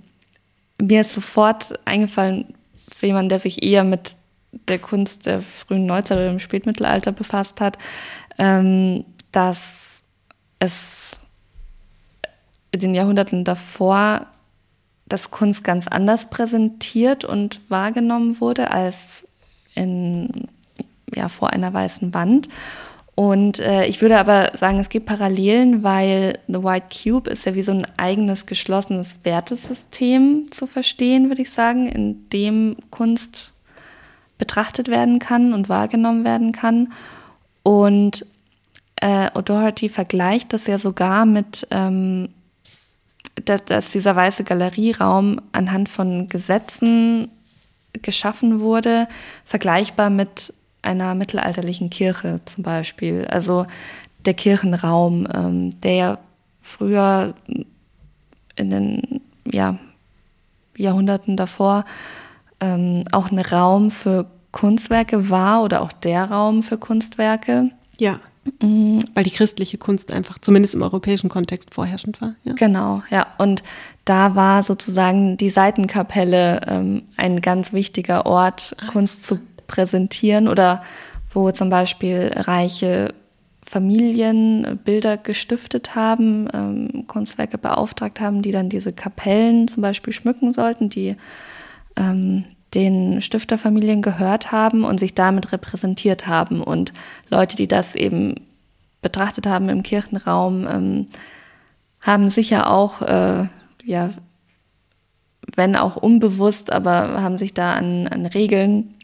mir 0.80 1.02
ist 1.02 1.16
sofort 1.16 1.80
eingefallen, 1.86 2.54
für 2.96 3.08
jemanden, 3.08 3.30
der 3.30 3.40
sich 3.40 3.64
eher 3.64 3.84
mit 3.84 4.16
der 4.68 4.80
Kunst 4.80 5.26
der 5.26 5.42
frühen 5.42 5.86
Neuzeit 5.86 6.18
oder 6.18 6.32
im 6.32 6.40
Spätmittelalter 6.40 7.12
befasst 7.12 7.62
hat, 7.62 7.78
ähm, 8.38 9.06
dass 9.32 10.04
es 10.60 11.20
in 12.72 12.80
den 12.80 12.96
Jahrhunderten 12.96 13.44
davor 13.44 14.28
dass 15.14 15.32
Kunst 15.32 15.64
ganz 15.64 15.88
anders 15.88 16.30
präsentiert 16.30 17.24
und 17.24 17.62
wahrgenommen 17.70 18.40
wurde 18.42 18.72
als 18.72 19.28
in, 19.76 20.48
ja, 21.14 21.30
vor 21.30 21.52
einer 21.52 21.74
weißen 21.74 22.14
Wand. 22.14 22.50
Und 23.16 23.60
äh, 23.60 23.86
ich 23.86 24.02
würde 24.02 24.18
aber 24.18 24.52
sagen, 24.56 24.80
es 24.80 24.90
gibt 24.90 25.06
Parallelen, 25.06 25.84
weil 25.84 26.40
The 26.48 26.64
White 26.64 26.88
Cube 27.04 27.30
ist 27.30 27.46
ja 27.46 27.54
wie 27.54 27.62
so 27.62 27.72
ein 27.72 27.86
eigenes 27.96 28.48
geschlossenes 28.48 29.20
Wertesystem 29.24 30.48
zu 30.50 30.66
verstehen, 30.66 31.30
würde 31.30 31.44
ich 31.44 31.52
sagen, 31.52 31.88
in 31.88 32.28
dem 32.30 32.78
Kunst 32.90 33.53
betrachtet 34.44 34.90
werden 34.90 35.20
kann 35.20 35.54
und 35.54 35.70
wahrgenommen 35.70 36.26
werden 36.26 36.52
kann. 36.52 36.92
Und 37.64 38.26
äh, 38.98 39.30
O'Doherty 39.30 39.90
vergleicht 39.90 40.52
das 40.52 40.68
ja 40.68 40.78
sogar 40.78 41.26
mit, 41.26 41.66
ähm, 41.72 42.28
dass, 43.46 43.64
dass 43.64 43.92
dieser 43.92 44.18
weiße 44.18 44.44
Galerieraum 44.44 45.40
anhand 45.54 45.88
von 45.88 46.28
Gesetzen 46.28 47.30
geschaffen 47.94 48.60
wurde, 48.60 49.08
vergleichbar 49.46 50.10
mit 50.10 50.54
einer 50.82 51.16
mittelalterlichen 51.16 51.90
Kirche 51.90 52.42
zum 52.44 52.66
Beispiel. 52.66 53.26
Also 53.28 53.66
der 54.26 54.34
Kirchenraum, 54.34 55.26
ähm, 55.34 55.80
der 55.80 55.94
ja 55.94 56.18
früher 56.60 57.34
in 58.58 58.70
den 58.70 59.22
ja, 59.50 59.80
Jahrhunderten 60.76 61.38
davor 61.38 61.86
ähm, 62.64 63.04
auch 63.12 63.30
ein 63.30 63.40
Raum 63.40 63.92
für 63.92 64.26
Kunstwerke 64.54 65.30
war 65.30 65.64
oder 65.64 65.82
auch 65.82 65.92
der 65.92 66.24
Raum 66.32 66.64
für 66.64 66.78
Kunstwerke. 66.78 67.72
Ja. 68.00 68.20
Mhm. 68.62 69.04
Weil 69.14 69.24
die 69.24 69.32
christliche 69.32 69.78
Kunst 69.78 70.12
einfach 70.12 70.38
zumindest 70.38 70.76
im 70.76 70.82
europäischen 70.82 71.30
Kontext 71.30 71.74
vorherrschend 71.74 72.22
war. 72.22 72.36
Ja. 72.44 72.54
Genau, 72.54 73.04
ja. 73.10 73.28
Und 73.38 73.64
da 74.06 74.36
war 74.36 74.64
sozusagen 74.64 75.38
die 75.38 75.50
Seitenkapelle 75.50 76.62
ähm, 76.68 77.04
ein 77.18 77.42
ganz 77.42 77.74
wichtiger 77.74 78.26
Ort, 78.26 78.76
ah. 78.80 78.92
Kunst 78.92 79.26
zu 79.26 79.40
präsentieren 79.68 80.48
oder 80.48 80.84
wo 81.32 81.52
zum 81.52 81.70
Beispiel 81.70 82.32
reiche 82.36 83.14
Familien 83.66 84.80
Bilder 84.84 85.18
gestiftet 85.18 85.96
haben, 85.96 86.48
ähm, 86.54 87.08
Kunstwerke 87.08 87.58
beauftragt 87.58 88.20
haben, 88.20 88.42
die 88.42 88.52
dann 88.52 88.70
diese 88.70 88.92
Kapellen 88.92 89.68
zum 89.68 89.82
Beispiel 89.82 90.14
schmücken 90.14 90.54
sollten, 90.54 90.90
die 90.90 91.16
ähm, 91.96 92.44
den 92.74 93.22
Stifterfamilien 93.22 94.02
gehört 94.02 94.52
haben 94.52 94.84
und 94.84 95.00
sich 95.00 95.14
damit 95.14 95.52
repräsentiert 95.52 96.28
haben. 96.28 96.62
Und 96.62 96.94
Leute, 97.30 97.56
die 97.56 97.68
das 97.68 97.96
eben 97.96 98.36
betrachtet 99.02 99.48
haben 99.48 99.70
im 99.70 99.84
Kirchenraum, 99.84 100.68
ähm, 100.68 101.08
haben 102.02 102.30
sicher 102.30 102.70
auch, 102.70 103.02
äh, 103.02 103.48
ja, 103.84 104.10
wenn 105.56 105.76
auch 105.76 105.96
unbewusst, 105.96 106.72
aber 106.72 107.22
haben 107.22 107.38
sich 107.38 107.54
da 107.54 107.74
an, 107.74 108.08
an 108.08 108.26
Regeln 108.26 108.96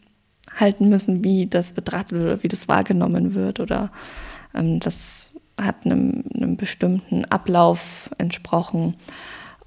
halten 0.58 0.88
müssen, 0.88 1.22
wie 1.22 1.46
das 1.46 1.72
betrachtet 1.72 2.20
oder 2.20 2.42
wie 2.42 2.48
das 2.48 2.66
wahrgenommen 2.66 3.34
wird. 3.34 3.60
Oder 3.60 3.90
ähm, 4.54 4.80
das 4.80 5.36
hat 5.56 5.84
einem, 5.84 6.24
einem 6.34 6.56
bestimmten 6.56 7.24
Ablauf 7.26 8.10
entsprochen. 8.18 8.96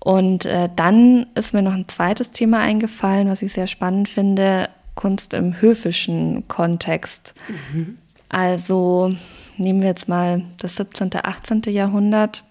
Und 0.03 0.43
äh, 0.45 0.67
dann 0.75 1.27
ist 1.33 1.53
mir 1.53 1.61
noch 1.61 1.71
ein 1.71 1.87
zweites 1.87 2.31
Thema 2.31 2.59
eingefallen, 2.59 3.29
was 3.29 3.41
ich 3.41 3.53
sehr 3.53 3.67
spannend 3.67 4.09
finde, 4.09 4.67
Kunst 4.95 5.33
im 5.33 5.61
höfischen 5.61 6.45
Kontext. 6.49 7.33
Mhm. 7.71 7.97
Also 8.27 9.15
nehmen 9.55 9.79
wir 9.79 9.87
jetzt 9.87 10.09
mal 10.09 10.43
das 10.57 10.75
17., 10.75 11.11
18. 11.23 11.61
Jahrhundert. 11.67 12.43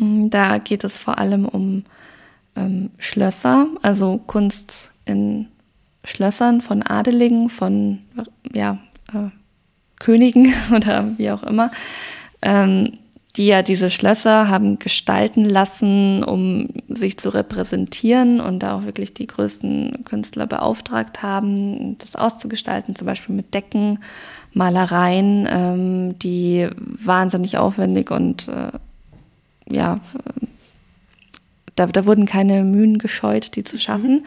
Mm, 0.00 0.28
da 0.28 0.58
geht 0.58 0.82
es 0.82 0.98
vor 0.98 1.18
allem 1.18 1.44
um 1.44 1.84
ähm, 2.56 2.90
Schlösser, 2.98 3.68
also 3.82 4.18
Kunst 4.26 4.90
in 5.04 5.46
Schlössern 6.02 6.62
von 6.62 6.82
Adeligen, 6.82 7.48
von 7.48 8.00
ja, 8.52 8.78
äh, 9.14 9.28
Königen 10.00 10.52
oder 10.74 11.16
wie 11.16 11.30
auch 11.30 11.44
immer. 11.44 11.70
Ähm, 12.42 12.98
die 13.36 13.46
ja 13.46 13.62
diese 13.62 13.90
Schlösser 13.90 14.48
haben 14.48 14.78
gestalten 14.78 15.44
lassen, 15.44 16.24
um 16.24 16.68
sich 16.88 17.18
zu 17.18 17.28
repräsentieren 17.28 18.40
und 18.40 18.60
da 18.60 18.76
auch 18.76 18.84
wirklich 18.84 19.14
die 19.14 19.26
größten 19.26 20.04
Künstler 20.04 20.46
beauftragt 20.46 21.22
haben, 21.22 21.96
das 21.98 22.16
auszugestalten, 22.16 22.96
zum 22.96 23.06
Beispiel 23.06 23.34
mit 23.34 23.54
Decken, 23.54 24.00
Malereien, 24.52 25.46
ähm, 25.48 26.18
die 26.18 26.68
wahnsinnig 26.76 27.56
aufwendig 27.56 28.10
und 28.10 28.48
äh, 28.48 28.72
ja, 29.72 30.00
da, 31.76 31.86
da 31.86 32.06
wurden 32.06 32.26
keine 32.26 32.64
Mühen 32.64 32.98
gescheut, 32.98 33.54
die 33.54 33.62
zu 33.62 33.78
schaffen. 33.78 34.12
Mhm. 34.12 34.26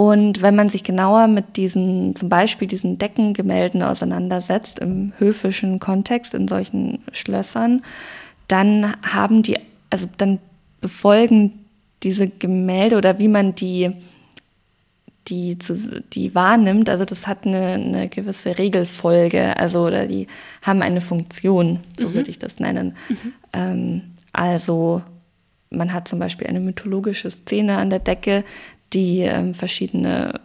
Und 0.00 0.40
wenn 0.40 0.56
man 0.56 0.70
sich 0.70 0.82
genauer 0.82 1.26
mit 1.26 1.58
diesen, 1.58 2.16
zum 2.16 2.30
Beispiel 2.30 2.66
diesen 2.66 2.96
Deckengemälden 2.96 3.82
auseinandersetzt, 3.82 4.78
im 4.78 5.12
höfischen 5.18 5.78
Kontext, 5.78 6.32
in 6.32 6.48
solchen 6.48 7.00
Schlössern, 7.12 7.82
dann 8.48 8.94
haben 9.02 9.42
die, 9.42 9.58
also 9.90 10.08
dann 10.16 10.38
befolgen 10.80 11.66
diese 12.02 12.28
Gemälde 12.28 12.96
oder 12.96 13.18
wie 13.18 13.28
man 13.28 13.54
die, 13.54 13.92
die, 15.28 15.58
zu, 15.58 16.02
die 16.14 16.34
wahrnimmt, 16.34 16.88
also 16.88 17.04
das 17.04 17.26
hat 17.26 17.46
eine, 17.46 17.72
eine 17.74 18.08
gewisse 18.08 18.56
Regelfolge, 18.56 19.54
also 19.58 19.82
oder 19.82 20.06
die 20.06 20.28
haben 20.62 20.80
eine 20.80 21.02
Funktion, 21.02 21.80
so 21.98 22.08
mhm. 22.08 22.14
würde 22.14 22.30
ich 22.30 22.38
das 22.38 22.58
nennen. 22.58 22.96
Mhm. 23.10 23.32
Ähm, 23.52 24.02
also 24.32 25.02
man 25.68 25.92
hat 25.92 26.08
zum 26.08 26.20
Beispiel 26.20 26.46
eine 26.46 26.60
mythologische 26.60 27.30
Szene 27.30 27.76
an 27.76 27.90
der 27.90 27.98
Decke, 27.98 28.44
die 28.92 29.20
ähm, 29.20 29.54
verschiedene 29.54 30.40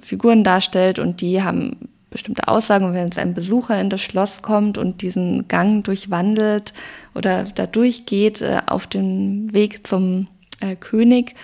Figuren 0.00 0.44
darstellt 0.44 0.98
und 0.98 1.20
die 1.20 1.42
haben 1.42 1.88
bestimmte 2.10 2.48
Aussagen. 2.48 2.84
Und 2.84 2.94
wenn 2.94 3.06
jetzt 3.06 3.18
ein 3.18 3.34
Besucher 3.34 3.80
in 3.80 3.90
das 3.90 4.00
Schloss 4.00 4.42
kommt 4.42 4.78
und 4.78 5.02
diesen 5.02 5.48
Gang 5.48 5.84
durchwandelt 5.84 6.72
oder 7.14 7.44
da 7.44 7.66
durchgeht 7.66 8.42
äh, 8.42 8.60
auf 8.66 8.86
dem 8.86 9.52
Weg 9.52 9.86
zum 9.86 10.28
äh, 10.60 10.76
König, 10.76 11.34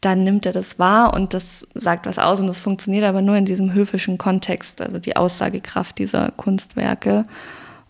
dann 0.00 0.22
nimmt 0.22 0.44
er 0.44 0.52
das 0.52 0.78
wahr 0.78 1.14
und 1.14 1.32
das 1.32 1.66
sagt 1.74 2.04
was 2.04 2.18
aus 2.18 2.38
und 2.38 2.46
das 2.46 2.58
funktioniert 2.58 3.04
aber 3.04 3.22
nur 3.22 3.36
in 3.36 3.46
diesem 3.46 3.72
höfischen 3.72 4.18
Kontext, 4.18 4.82
also 4.82 4.98
die 4.98 5.16
Aussagekraft 5.16 5.96
dieser 5.98 6.30
Kunstwerke. 6.32 7.24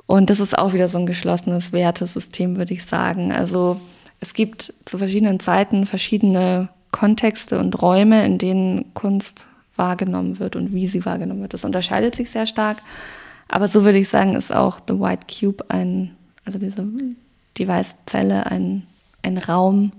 Und 0.06 0.30
das 0.30 0.38
ist 0.38 0.56
auch 0.56 0.74
wieder 0.74 0.88
so 0.88 0.98
ein 0.98 1.06
geschlossenes 1.06 1.72
Wertesystem, 1.72 2.56
würde 2.56 2.74
ich 2.74 2.84
sagen. 2.84 3.32
Also 3.32 3.80
es 4.20 4.32
gibt 4.34 4.74
zu 4.84 4.98
verschiedenen 4.98 5.40
Zeiten 5.40 5.86
verschiedene 5.86 6.68
Kontexte 6.94 7.58
und 7.58 7.82
Räume, 7.82 8.24
in 8.24 8.38
denen 8.38 8.94
Kunst 8.94 9.48
wahrgenommen 9.74 10.38
wird 10.38 10.54
und 10.54 10.72
wie 10.72 10.86
sie 10.86 11.04
wahrgenommen 11.04 11.40
wird. 11.40 11.52
Das 11.52 11.64
unterscheidet 11.64 12.14
sich 12.14 12.30
sehr 12.30 12.46
stark. 12.46 12.78
Aber 13.48 13.66
so 13.66 13.84
würde 13.84 13.98
ich 13.98 14.08
sagen, 14.08 14.36
ist 14.36 14.54
auch 14.54 14.78
The 14.86 15.00
White 15.00 15.26
Cube 15.26 15.64
ein, 15.70 16.14
also 16.44 16.60
diese, 16.60 16.86
die 17.56 17.66
weiße 17.66 17.96
Zelle 18.06 18.46
ein, 18.46 18.86
ein 19.22 19.38
Raum. 19.38 19.90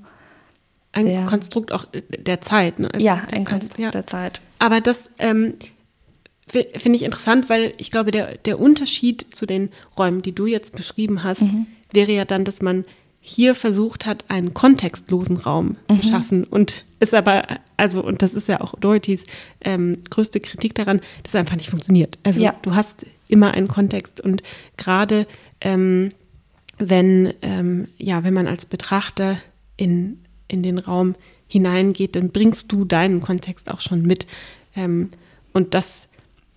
Ein 0.94 1.08
der, 1.08 1.26
Konstrukt 1.26 1.74
auch 1.74 1.86
der 1.92 2.40
Zeit. 2.40 2.80
Ne? 2.80 2.90
Also 2.94 3.06
ja, 3.06 3.22
ein 3.34 3.44
Konstrukt 3.44 3.80
ja. 3.80 3.92
der 3.92 4.08
Zeit. 4.08 4.40
Aber 4.60 4.80
das 4.80 5.10
ähm, 5.20 5.56
finde 6.48 6.96
ich 6.96 7.04
interessant, 7.04 7.50
weil 7.50 7.74
ich 7.78 7.92
glaube, 7.92 8.12
der, 8.12 8.38
der 8.38 8.58
Unterschied 8.58 9.36
zu 9.36 9.46
den 9.46 9.70
Räumen, 10.00 10.22
die 10.22 10.34
du 10.34 10.46
jetzt 10.46 10.74
beschrieben 10.74 11.24
hast, 11.24 11.42
mhm. 11.42 11.68
wäre 11.92 12.14
ja 12.14 12.24
dann, 12.24 12.46
dass 12.46 12.62
man 12.62 12.86
hier 13.28 13.56
versucht 13.56 14.06
hat, 14.06 14.26
einen 14.28 14.54
kontextlosen 14.54 15.38
Raum 15.38 15.78
mhm. 15.90 16.00
zu 16.00 16.08
schaffen 16.08 16.44
und 16.44 16.86
ist 17.00 17.16
aber, 17.16 17.42
also, 17.76 18.04
und 18.04 18.22
das 18.22 18.36
ist 18.36 18.48
ja 18.48 18.62
auch 18.62 18.76
Dorothys 18.80 19.24
ähm, 19.62 20.04
größte 20.12 20.40
Kritik 20.40 20.76
daran, 20.76 21.00
dass 21.24 21.34
es 21.34 21.36
einfach 21.36 21.56
nicht 21.56 21.72
funktioniert. 21.72 22.20
Also 22.22 22.40
ja. 22.40 22.54
du 22.62 22.76
hast 22.76 23.08
immer 23.28 23.56
einen 23.56 23.68
Kontext 23.68 24.22
und 24.22 24.44
gerade 24.78 25.26
ähm, 25.60 26.12
wenn, 26.78 27.34
ähm, 27.42 27.88
ja, 27.98 28.24
wenn 28.24 28.36
man 28.36 28.46
als 28.46 28.68
Betrachter 28.68 29.40
in, 29.76 30.20
in 30.48 30.62
den 30.62 30.78
Raum 30.78 31.16
hineingeht, 31.48 32.16
dann 32.16 32.30
bringst 32.30 32.72
du 32.72 32.86
deinen 32.86 33.22
Kontext 33.22 33.72
auch 33.72 33.80
schon 33.80 34.04
mit. 34.04 34.28
Ähm, 34.76 35.10
und 35.52 35.74
das 35.74 36.05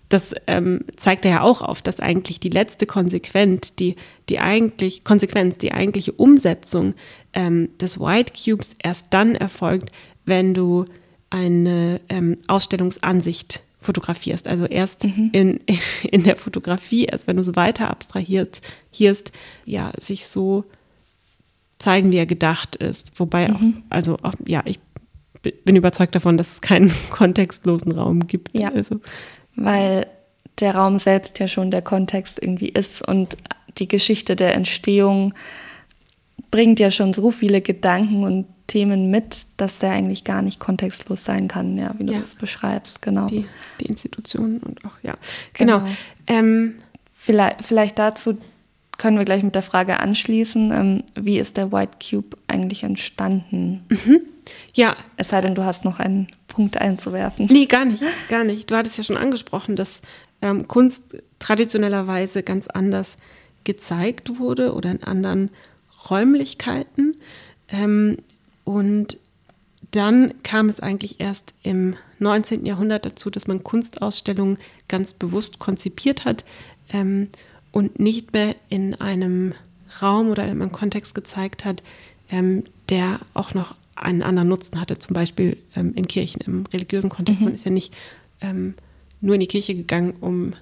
das 0.09 0.33
ähm, 0.47 0.81
zeigt 0.97 1.23
er 1.25 1.31
ja 1.31 1.41
auch 1.41 1.61
auf, 1.61 1.81
dass 1.81 1.99
eigentlich 1.99 2.39
die 2.39 2.49
letzte 2.49 2.87
Konsequenz, 2.87 3.75
die, 3.75 3.95
die 4.27 4.39
eigentlich, 4.39 5.03
Konsequenz, 5.03 5.57
die 5.57 5.71
eigentliche 5.71 6.11
Umsetzung 6.11 6.95
ähm, 7.33 7.69
des 7.79 7.99
White 7.99 8.33
Cubes 8.33 8.75
erst 8.81 9.07
dann 9.11 9.35
erfolgt, 9.35 9.91
wenn 10.25 10.53
du 10.55 10.85
eine 11.29 12.01
ähm, 12.09 12.37
Ausstellungsansicht 12.47 13.61
fotografierst. 13.79 14.47
Also 14.47 14.65
erst 14.65 15.05
mhm. 15.05 15.29
in, 15.31 15.59
in 16.03 16.23
der 16.23 16.37
Fotografie, 16.37 17.05
erst 17.05 17.27
wenn 17.27 17.37
du 17.37 17.43
so 17.43 17.55
weiter 17.55 17.89
abstrahierst, 17.89 18.61
hierst, 18.91 19.31
ja, 19.65 19.91
sich 19.99 20.27
so 20.27 20.65
zeigen, 21.77 22.11
wie 22.11 22.17
er 22.17 22.25
gedacht 22.25 22.75
ist. 22.75 23.19
Wobei 23.19 23.47
mhm. 23.47 23.55
auch, 23.55 23.91
also 23.91 24.17
auch, 24.23 24.33
ja, 24.45 24.63
ich 24.65 24.79
bin 25.41 25.75
überzeugt 25.75 26.15
davon, 26.15 26.37
dass 26.37 26.51
es 26.51 26.61
keinen 26.61 26.91
kontextlosen 27.09 27.91
Raum 27.91 28.27
gibt. 28.27 28.57
Ja. 28.57 28.71
Also, 28.71 28.99
weil 29.59 30.07
der 30.59 30.75
Raum 30.75 30.99
selbst 30.99 31.39
ja 31.39 31.47
schon 31.47 31.71
der 31.71 31.81
Kontext 31.81 32.41
irgendwie 32.41 32.69
ist 32.69 33.07
und 33.07 33.37
die 33.77 33.87
Geschichte 33.87 34.35
der 34.35 34.55
Entstehung 34.55 35.33
bringt 36.51 36.79
ja 36.79 36.91
schon 36.91 37.13
so 37.13 37.31
viele 37.31 37.61
Gedanken 37.61 38.23
und 38.23 38.47
Themen 38.67 39.09
mit, 39.09 39.47
dass 39.57 39.79
der 39.79 39.91
eigentlich 39.91 40.23
gar 40.23 40.41
nicht 40.41 40.59
kontextlos 40.59 41.23
sein 41.23 41.47
kann, 41.47 41.77
ja, 41.77 41.93
wie 41.97 42.05
du 42.05 42.13
ja. 42.13 42.19
das 42.19 42.35
beschreibst, 42.35 43.01
genau. 43.01 43.27
Die, 43.27 43.45
die 43.79 43.85
Institutionen 43.85 44.59
und 44.59 44.85
auch, 44.85 44.93
ja. 45.01 45.17
Genau. 45.53 45.79
genau. 45.79 45.91
Ähm, 46.27 46.75
vielleicht, 47.13 47.65
vielleicht 47.65 47.97
dazu 47.97 48.37
können 48.99 49.17
wir 49.17 49.25
gleich 49.25 49.41
mit 49.41 49.55
der 49.55 49.63
Frage 49.63 49.99
anschließen, 49.99 50.71
ähm, 50.71 51.03
wie 51.15 51.39
ist 51.39 51.57
der 51.57 51.71
White 51.71 51.97
Cube 52.07 52.37
eigentlich 52.47 52.83
entstanden? 52.83 53.85
Mhm. 53.89 54.21
Ja. 54.75 54.95
Es 55.17 55.29
sei 55.29 55.41
denn, 55.41 55.55
du 55.55 55.63
hast 55.63 55.85
noch 55.85 55.99
einen 55.99 56.27
Punkt 56.47 56.77
einzuwerfen. 56.77 57.47
Nee, 57.49 57.65
gar 57.65 57.85
nicht, 57.85 58.03
gar 58.29 58.43
nicht. 58.43 58.69
Du 58.69 58.75
hattest 58.75 58.97
ja 58.97 59.03
schon 59.03 59.17
angesprochen, 59.17 59.75
dass 59.75 60.01
ähm, 60.41 60.67
Kunst 60.67 61.17
traditionellerweise 61.39 62.43
ganz 62.43 62.67
anders 62.67 63.17
gezeigt 63.63 64.37
wurde 64.37 64.73
oder 64.73 64.91
in 64.91 65.03
anderen 65.03 65.49
Räumlichkeiten. 66.09 67.15
Ähm, 67.69 68.17
und 68.65 69.17
dann 69.91 70.33
kam 70.43 70.69
es 70.69 70.79
eigentlich 70.79 71.19
erst 71.19 71.53
im 71.63 71.95
19. 72.19 72.65
Jahrhundert 72.65 73.05
dazu, 73.05 73.29
dass 73.29 73.47
man 73.47 73.63
Kunstausstellungen 73.63 74.57
ganz 74.87 75.13
bewusst 75.13 75.59
konzipiert 75.59 76.25
hat 76.25 76.43
ähm, 76.91 77.29
und 77.71 77.99
nicht 77.99 78.33
mehr 78.33 78.55
in 78.69 78.95
einem 78.95 79.53
Raum 80.01 80.29
oder 80.29 80.43
in 80.45 80.61
einem 80.61 80.71
Kontext 80.71 81.15
gezeigt 81.15 81.65
hat, 81.65 81.83
ähm, 82.29 82.63
der 82.89 83.19
auch 83.33 83.53
noch 83.53 83.75
einen 83.95 84.23
anderen 84.23 84.47
Nutzen 84.47 84.79
hatte, 84.79 84.97
zum 84.97 85.13
Beispiel 85.13 85.57
ähm, 85.75 85.93
in 85.95 86.07
Kirchen, 86.07 86.41
im 86.41 86.65
religiösen 86.67 87.09
Kontext. 87.09 87.41
Mhm. 87.41 87.45
Man 87.45 87.55
ist 87.55 87.65
ja 87.65 87.71
nicht 87.71 87.95
ähm, 88.41 88.75
nur 89.21 89.35
in 89.35 89.41
die 89.41 89.47
Kirche 89.47 89.75
gegangen, 89.75 90.13
um 90.21 90.53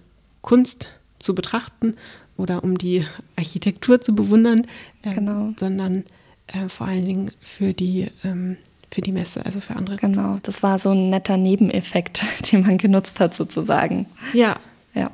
Kunst 0.41 0.89
zu 1.19 1.35
betrachten 1.35 1.95
oder 2.35 2.63
um 2.63 2.77
die 2.77 3.05
Architektur 3.35 4.01
zu 4.01 4.15
bewundern, 4.15 4.65
äh, 5.03 5.13
genau. 5.13 5.53
sondern 5.57 6.03
äh, 6.47 6.69
vor 6.69 6.87
allen 6.87 7.05
Dingen 7.05 7.31
für 7.41 7.73
die, 7.73 8.09
ähm, 8.23 8.57
für 8.91 9.01
die 9.01 9.11
Messe, 9.11 9.45
also 9.45 9.59
für 9.59 9.75
andere. 9.75 9.97
Genau, 9.97 10.39
das 10.43 10.63
war 10.63 10.79
so 10.79 10.91
ein 10.91 11.09
netter 11.09 11.37
Nebeneffekt, 11.37 12.21
den 12.51 12.61
man 12.61 12.77
genutzt 12.77 13.19
hat 13.19 13.33
sozusagen. 13.33 14.05
Ja. 14.33 14.59
Ja. 14.93 15.11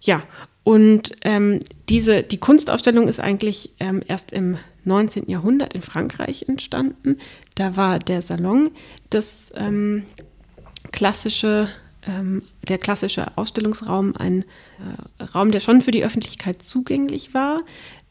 Ja, 0.00 0.22
und 0.64 1.14
ähm, 1.22 1.60
diese, 1.90 2.22
die 2.22 2.38
Kunstausstellung 2.38 3.06
ist 3.06 3.20
eigentlich 3.20 3.70
ähm, 3.80 4.00
erst 4.08 4.32
im 4.32 4.56
19. 4.84 5.28
Jahrhundert 5.28 5.74
in 5.74 5.82
Frankreich 5.82 6.46
entstanden. 6.48 7.18
Da 7.54 7.76
war 7.76 7.98
der 7.98 8.22
Salon 8.22 8.70
das 9.10 9.50
ähm, 9.54 10.04
klassische, 10.90 11.68
ähm, 12.06 12.42
der 12.66 12.78
klassische 12.78 13.36
Ausstellungsraum, 13.36 14.16
ein 14.16 14.44
äh, 15.20 15.22
Raum, 15.22 15.50
der 15.50 15.60
schon 15.60 15.82
für 15.82 15.90
die 15.90 16.04
Öffentlichkeit 16.04 16.62
zugänglich 16.62 17.34
war, 17.34 17.62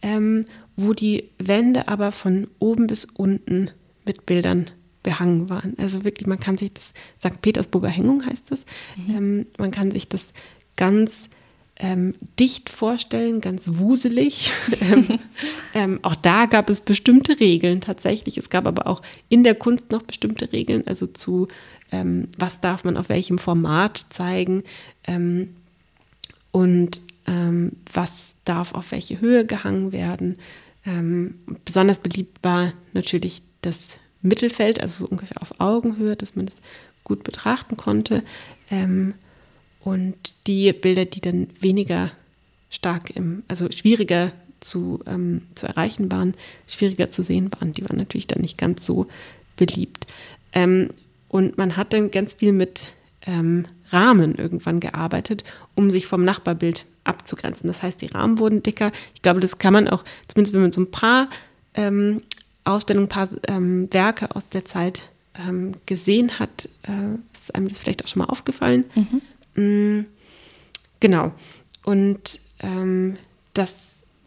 ähm, 0.04 0.46
wo 0.76 0.94
die 0.94 1.30
Wände 1.40 1.88
aber 1.88 2.12
von 2.12 2.48
oben 2.60 2.86
bis 2.86 3.06
unten 3.06 3.72
mit 4.06 4.28
Bildern 4.28 4.70
behangen 5.02 5.50
waren. 5.50 5.74
Also 5.80 6.04
wirklich, 6.04 6.28
man 6.28 6.40
kann 6.40 6.58
sich 6.58 6.72
das, 6.74 6.94
St. 7.20 7.42
Petersburger 7.42 7.90
Hängung 7.90 8.26
heißt 8.26 8.52
das, 8.52 8.66
mhm. 8.96 9.16
Ähm, 9.16 9.46
man 9.58 9.72
kann 9.72 9.92
sich 9.92 10.08
das 10.08 10.34
ganz 10.76 11.30
ähm, 11.84 12.14
dicht 12.40 12.70
vorstellen, 12.70 13.42
ganz 13.42 13.64
wuselig. 13.74 14.52
ähm, 14.82 15.20
ähm, 15.74 16.00
auch 16.02 16.16
da 16.16 16.46
gab 16.46 16.70
es 16.70 16.80
bestimmte 16.80 17.42
Regeln 17.42 17.82
tatsächlich. 17.82 18.38
Es 18.38 18.50
gab 18.50 18.66
aber 18.66 18.88
auch 18.88 19.02
in 19.28 19.44
der 19.44 19.54
Kunst 19.54 19.92
noch 19.92 20.02
bestimmte 20.02 20.54
Regeln, 20.54 20.88
also 20.88 21.08
zu 21.08 21.50
ähm, 21.92 22.30
was 22.38 22.62
darf 22.62 22.86
man 22.86 22.96
auf 22.96 23.10
welchem 23.10 23.38
Format 23.38 24.06
zeigen 24.10 24.64
ähm, 25.04 25.58
und 26.52 27.02
ähm, 27.28 27.74
was 27.92 28.36
darf 28.46 28.74
auf 28.74 28.92
welche 28.92 29.20
Höhe 29.22 29.46
gehangen 29.46 29.94
werden. 29.94 30.38
besonders 31.64 32.00
beliebt 32.00 32.40
war 32.44 32.74
natürlich 32.92 33.42
das 33.62 33.96
Mittelfeld, 34.22 34.82
also 34.82 35.06
so 35.06 35.10
ungefähr 35.10 35.42
auf 35.42 35.62
Augenhöhe, 35.62 36.18
dass 36.18 36.36
man 36.36 36.46
das 36.46 36.62
gut 37.06 37.24
betrachten 37.24 37.78
konnte. 37.78 38.22
Ähm, 38.70 39.14
und 39.84 40.16
die 40.48 40.72
Bilder, 40.74 41.06
die 41.06 41.22
dann 41.22 41.48
weniger 41.60 42.12
stark 42.70 43.12
im, 43.16 43.44
also 43.48 43.70
schwieriger 43.72 44.32
zu, 44.60 45.02
ähm, 45.06 45.44
zu 45.56 45.68
erreichen 45.68 46.12
waren, 46.12 46.34
schwieriger 46.68 47.10
zu 47.10 47.22
sehen 47.22 47.52
waren, 47.60 47.74
die 47.74 47.84
waren 47.84 47.98
natürlich 47.98 48.28
dann 48.28 48.42
nicht 48.42 48.58
ganz 48.58 48.86
so 48.86 49.08
beliebt. 49.58 50.08
Ähm, 50.54 50.90
und 51.28 51.58
man 51.58 51.76
hat 51.76 51.94
dann 51.94 52.12
ganz 52.12 52.36
viel 52.36 52.54
mit 52.54 52.88
ähm, 53.26 53.66
Rahmen 53.90 54.36
irgendwann 54.36 54.80
gearbeitet, 54.80 55.44
um 55.76 55.92
sich 55.92 56.08
vom 56.08 56.24
Nachbarbild 56.24 56.86
abzugrenzen. 57.04 57.68
Das 57.68 57.84
heißt, 57.84 58.02
die 58.02 58.08
Rahmen 58.08 58.40
wurden 58.40 58.64
dicker. 58.64 58.92
Ich 59.14 59.22
glaube, 59.22 59.40
das 59.40 59.58
kann 59.58 59.74
man 59.74 59.88
auch, 59.88 60.04
zumindest 60.28 60.54
wenn 60.54 60.62
man 60.62 60.72
so 60.72 60.82
ein 60.82 60.92
paar 60.92 61.30
ähm, 61.74 62.22
Ausstellungen, 62.64 63.08
ein 63.08 63.10
paar 63.10 63.30
ähm, 63.48 63.92
Werke 63.92 64.36
aus 64.36 64.50
der 64.50 64.66
Zeit 64.66 65.04
ähm, 65.36 65.74
gesehen 65.86 66.40
hat, 66.40 66.70
äh, 66.84 67.18
ist 67.34 67.54
einem 67.54 67.68
das 67.68 67.80
vielleicht 67.80 68.04
auch 68.04 68.08
schon 68.08 68.22
mal 68.22 68.30
aufgefallen. 68.30 68.86
Mhm. 68.96 69.22
Mm, 69.56 70.02
genau. 71.00 71.34
Und 71.84 72.40
ähm, 72.60 73.18
das 73.54 73.74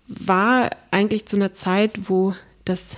war 0.07 0.71
eigentlich 0.91 1.27
zu 1.27 1.37
einer 1.37 1.53
Zeit, 1.53 2.09
wo 2.09 2.35
das 2.65 2.97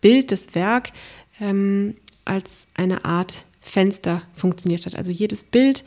Bild, 0.00 0.32
das 0.32 0.54
Werk 0.54 0.92
ähm, 1.40 1.94
als 2.24 2.66
eine 2.74 3.04
Art 3.04 3.44
Fenster 3.60 4.22
funktioniert 4.34 4.86
hat. 4.86 4.94
Also 4.94 5.10
jedes 5.10 5.44
Bild 5.44 5.84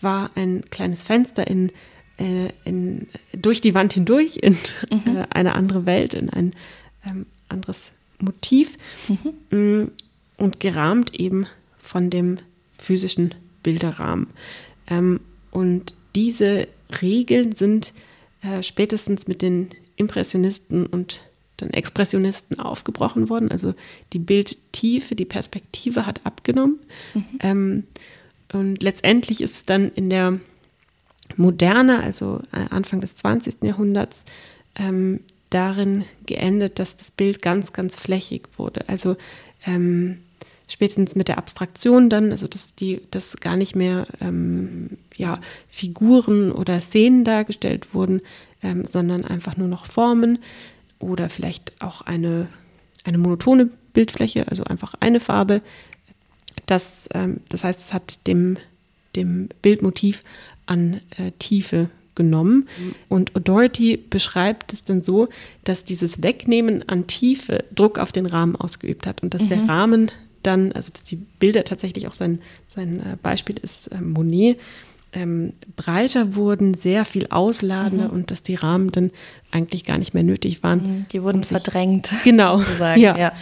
war 0.00 0.30
ein 0.34 0.64
kleines 0.70 1.02
Fenster 1.02 1.46
in, 1.46 1.70
äh, 2.18 2.50
in, 2.64 3.08
durch 3.32 3.60
die 3.60 3.74
Wand 3.74 3.92
hindurch 3.92 4.36
in 4.36 4.56
mhm. 4.90 5.16
äh, 5.16 5.26
eine 5.30 5.54
andere 5.54 5.86
Welt, 5.86 6.14
in 6.14 6.30
ein 6.30 6.54
ähm, 7.08 7.26
anderes 7.48 7.92
Motiv 8.18 8.78
mhm. 9.08 9.58
Mm, 9.58 9.90
und 10.36 10.60
gerahmt 10.60 11.14
eben 11.14 11.46
von 11.78 12.08
dem 12.10 12.38
physischen 12.78 13.34
Bilderrahmen. 13.62 14.28
Ähm, 14.86 15.20
und 15.50 15.94
diese 16.14 16.68
Regeln 17.00 17.52
sind 17.52 17.92
äh, 18.42 18.62
spätestens 18.62 19.26
mit 19.26 19.42
den 19.42 19.70
Impressionisten 19.96 20.86
und 20.86 21.22
dann 21.58 21.70
Expressionisten 21.70 22.58
aufgebrochen 22.58 23.28
worden. 23.28 23.50
Also 23.50 23.74
die 24.12 24.18
Bildtiefe, 24.18 25.14
die 25.14 25.24
Perspektive 25.24 26.06
hat 26.06 26.24
abgenommen. 26.24 26.78
Mhm. 27.14 27.24
Ähm, 27.40 27.84
und 28.52 28.82
letztendlich 28.82 29.40
ist 29.40 29.54
es 29.54 29.64
dann 29.66 29.90
in 29.92 30.10
der 30.10 30.40
Moderne, 31.36 32.02
also 32.02 32.42
äh, 32.52 32.66
Anfang 32.70 33.00
des 33.00 33.16
20. 33.16 33.62
Jahrhunderts, 33.62 34.24
ähm, 34.76 35.20
darin 35.50 36.04
geendet, 36.26 36.78
dass 36.78 36.96
das 36.96 37.10
Bild 37.10 37.42
ganz, 37.42 37.72
ganz 37.72 37.96
flächig 37.96 38.48
wurde. 38.56 38.88
Also 38.88 39.16
ähm, 39.66 40.20
spätestens 40.70 41.16
mit 41.16 41.28
der 41.28 41.36
Abstraktion 41.36 42.08
dann, 42.08 42.30
also 42.30 42.46
dass 42.46 42.74
die, 42.74 43.02
dass 43.10 43.36
gar 43.38 43.56
nicht 43.56 43.74
mehr 43.74 44.06
ähm, 44.20 44.98
ja, 45.16 45.40
Figuren 45.68 46.52
oder 46.52 46.80
Szenen 46.80 47.24
dargestellt 47.24 47.92
wurden, 47.92 48.22
ähm, 48.62 48.84
sondern 48.84 49.24
einfach 49.24 49.56
nur 49.56 49.68
noch 49.68 49.86
Formen 49.86 50.38
oder 51.00 51.28
vielleicht 51.28 51.72
auch 51.82 52.02
eine, 52.02 52.46
eine 53.04 53.18
monotone 53.18 53.70
Bildfläche, 53.92 54.46
also 54.48 54.62
einfach 54.64 54.94
eine 55.00 55.18
Farbe. 55.18 55.60
Das, 56.66 57.08
ähm, 57.14 57.40
das 57.48 57.64
heißt, 57.64 57.80
es 57.80 57.92
hat 57.92 58.26
dem, 58.28 58.56
dem 59.16 59.48
Bildmotiv 59.62 60.22
an 60.66 61.00
äh, 61.16 61.32
Tiefe 61.40 61.90
genommen. 62.14 62.68
Mhm. 62.78 62.94
Und 63.08 63.32
O'Doherty 63.32 63.98
beschreibt 64.08 64.72
es 64.72 64.82
dann 64.82 65.02
so, 65.02 65.28
dass 65.64 65.82
dieses 65.82 66.22
Wegnehmen 66.22 66.88
an 66.88 67.08
Tiefe 67.08 67.64
Druck 67.74 67.98
auf 67.98 68.12
den 68.12 68.26
Rahmen 68.26 68.54
ausgeübt 68.54 69.06
hat 69.06 69.22
und 69.22 69.34
dass 69.34 69.42
mhm. 69.42 69.48
der 69.48 69.68
Rahmen 69.68 70.10
dann, 70.42 70.72
also 70.72 70.92
dass 70.92 71.02
die 71.04 71.16
Bilder 71.16 71.64
tatsächlich 71.64 72.06
auch 72.08 72.12
sein, 72.12 72.40
sein 72.68 73.00
äh, 73.00 73.16
Beispiel 73.22 73.56
ist 73.58 73.88
äh, 73.88 74.00
Monet, 74.00 74.58
ähm, 75.12 75.52
breiter 75.76 76.34
wurden, 76.34 76.74
sehr 76.74 77.04
viel 77.04 77.26
ausladender 77.30 78.06
mhm. 78.06 78.10
und 78.10 78.30
dass 78.30 78.42
die 78.42 78.54
Rahmen 78.54 78.92
dann 78.92 79.10
eigentlich 79.50 79.84
gar 79.84 79.98
nicht 79.98 80.14
mehr 80.14 80.22
nötig 80.22 80.62
waren. 80.62 80.82
Mhm, 80.82 81.06
die 81.12 81.22
wurden 81.22 81.38
um 81.38 81.42
sich, 81.42 81.50
verdrängt. 81.50 82.10
Genau, 82.24 82.60
ja, 82.78 82.96
ja. 82.96 83.32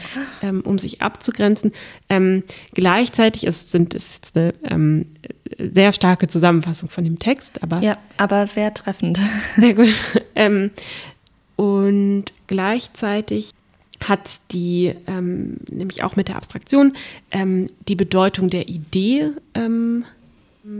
Ähm, 0.42 0.62
um 0.62 0.78
sich 0.78 1.02
abzugrenzen. 1.02 1.72
Ähm, 2.08 2.42
gleichzeitig 2.72 3.44
es 3.44 3.70
sind 3.70 3.94
es 3.94 4.14
ist 4.14 4.36
eine 4.36 4.54
ähm, 4.64 5.06
sehr 5.58 5.92
starke 5.92 6.28
Zusammenfassung 6.28 6.88
von 6.88 7.04
dem 7.04 7.18
Text, 7.18 7.62
aber 7.62 7.80
ja, 7.80 7.98
aber 8.16 8.46
sehr 8.46 8.72
treffend. 8.72 9.18
Sehr 9.56 9.74
gut. 9.74 9.88
Ähm, 10.34 10.70
und 11.56 12.26
gleichzeitig 12.46 13.50
hat 14.00 14.40
die, 14.52 14.94
ähm, 15.06 15.58
nämlich 15.70 16.02
auch 16.02 16.16
mit 16.16 16.28
der 16.28 16.36
Abstraktion, 16.36 16.94
ähm, 17.30 17.68
die 17.88 17.96
Bedeutung 17.96 18.50
der 18.50 18.68
Idee 18.68 19.30
ähm, 19.54 20.04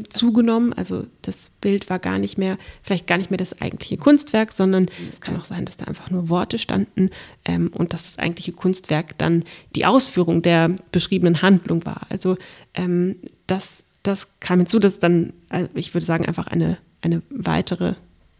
zugenommen. 0.09 0.72
Also 0.72 1.07
das 1.22 1.50
Bild 1.61 1.88
war 1.88 1.98
gar 1.98 2.18
nicht 2.18 2.38
mehr, 2.38 2.59
vielleicht 2.83 3.07
gar 3.07 3.18
nicht 3.18 3.31
mehr 3.31 3.38
das 3.38 3.61
eigentliche 3.61 3.96
Kunstwerk, 3.96 4.52
sondern 4.52 4.88
es 5.11 5.20
kann 5.20 5.37
auch 5.37 5.44
sein, 5.44 5.64
dass 5.64 5.76
da 5.76 5.87
einfach 5.87 6.11
nur 6.11 6.28
Worte 6.28 6.59
standen 6.59 7.11
ähm, 7.44 7.70
und 7.72 7.92
dass 7.92 8.04
das 8.04 8.18
eigentliche 8.18 8.52
Kunstwerk 8.52 9.16
dann 9.18 9.44
die 9.74 9.87
Ausführung 9.87 10.42
der 10.42 10.76
beschriebenen 10.92 11.42
Handlung 11.42 11.85
war. 11.87 12.07
Also 12.11 12.37
ähm, 12.74 13.16
das, 13.46 13.85
das 14.02 14.28
kam 14.40 14.61
hinzu, 14.61 14.78
dass 14.78 14.98
dann, 14.98 15.33
also 15.48 15.68
ich 15.74 15.94
würde 15.94 16.04
sagen, 16.04 16.26
einfach 16.26 16.46
eine, 16.46 16.78
eine 17.00 17.22
weitere 17.31 17.94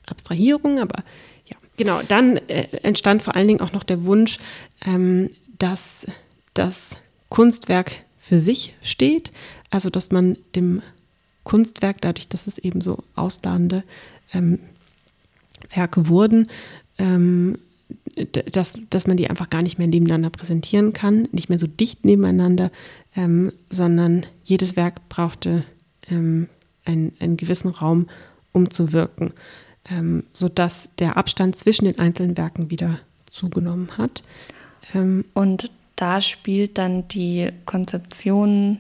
Abstrahierung, 0.07 0.79
aber 0.79 1.03
Genau, 1.79 2.03
dann 2.03 2.37
äh, 2.49 2.67
entstand 2.83 3.23
vor 3.23 3.37
allen 3.37 3.47
Dingen 3.47 3.61
auch 3.61 3.73
noch 3.73 3.85
der 3.85 4.05
Wunsch, 4.05 4.39
ähm, 4.85 5.31
dass 5.59 6.07
das 6.53 6.97
Kunstwerk 7.29 7.93
für 8.19 8.41
sich 8.41 8.75
steht, 8.83 9.31
also 9.71 9.89
dass 9.89 10.11
man 10.11 10.37
dem 10.57 10.83
Kunstwerk, 11.45 12.01
dadurch, 12.01 12.29
dass 12.29 12.49
es 12.49 12.59
eben 12.59 12.81
so 12.81 13.05
ausladende 13.15 13.85
ähm, 14.35 14.59
Werke 15.73 16.09
wurden, 16.09 16.49
ähm, 16.99 17.59
dass, 18.51 18.75
dass 18.91 19.07
man 19.07 19.17
die 19.17 19.31
einfach 19.31 19.49
gar 19.49 19.63
nicht 19.63 19.79
mehr 19.79 19.87
nebeneinander 19.87 20.31
präsentieren 20.31 20.93
kann, 20.93 21.29
nicht 21.31 21.49
mehr 21.49 21.61
so 21.61 21.69
dicht 21.69 22.05
nebeneinander, 22.05 22.73
ähm, 23.15 23.53
sondern 23.71 24.27
jedes 24.43 24.75
Werk 24.75 25.09
brauchte 25.09 25.63
ähm, 26.11 26.49
einen, 26.85 27.13
einen 27.21 27.37
gewissen 27.37 27.71
Raum, 27.71 28.09
um 28.53 28.69
zu 28.69 28.93
wirken 28.93 29.33
ähm, 29.91 30.25
sodass 30.33 30.91
der 30.99 31.17
Abstand 31.17 31.57
zwischen 31.57 31.85
den 31.85 31.99
einzelnen 31.99 32.37
Werken 32.37 32.71
wieder 32.71 32.99
zugenommen 33.27 33.91
hat. 33.99 34.23
Ähm, 34.95 35.25
Und 35.35 35.71
da 35.97 36.21
spielt 36.21 36.79
dann 36.79 37.09
die 37.09 37.51
Konzeption 37.67 38.79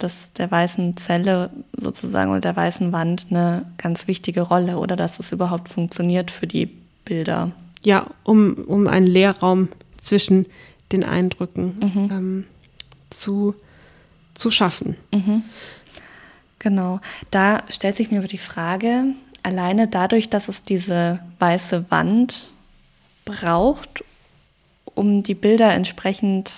des, 0.00 0.32
der 0.34 0.50
weißen 0.50 0.96
Zelle 0.96 1.50
sozusagen 1.76 2.30
oder 2.30 2.40
der 2.40 2.56
weißen 2.56 2.92
Wand 2.92 3.26
eine 3.30 3.66
ganz 3.78 4.06
wichtige 4.06 4.42
Rolle 4.42 4.78
oder 4.78 4.96
dass 4.96 5.18
es 5.18 5.32
überhaupt 5.32 5.68
funktioniert 5.68 6.30
für 6.30 6.46
die 6.46 6.66
Bilder. 7.04 7.52
Ja, 7.82 8.08
um, 8.22 8.54
um 8.66 8.86
einen 8.86 9.06
Leerraum 9.06 9.68
zwischen 9.96 10.46
den 10.92 11.04
Eindrücken 11.04 11.76
mhm. 11.80 12.10
ähm, 12.12 12.44
zu, 13.10 13.54
zu 14.34 14.50
schaffen. 14.50 14.96
Mhm. 15.12 15.42
Genau, 16.58 17.00
da 17.30 17.62
stellt 17.68 17.96
sich 17.96 18.10
mir 18.10 18.20
die 18.22 18.38
Frage, 18.38 19.14
alleine 19.48 19.88
dadurch, 19.88 20.28
dass 20.28 20.48
es 20.48 20.62
diese 20.62 21.20
weiße 21.38 21.90
Wand 21.90 22.50
braucht, 23.24 24.04
um 24.94 25.22
die 25.22 25.34
Bilder 25.34 25.72
entsprechend 25.72 26.50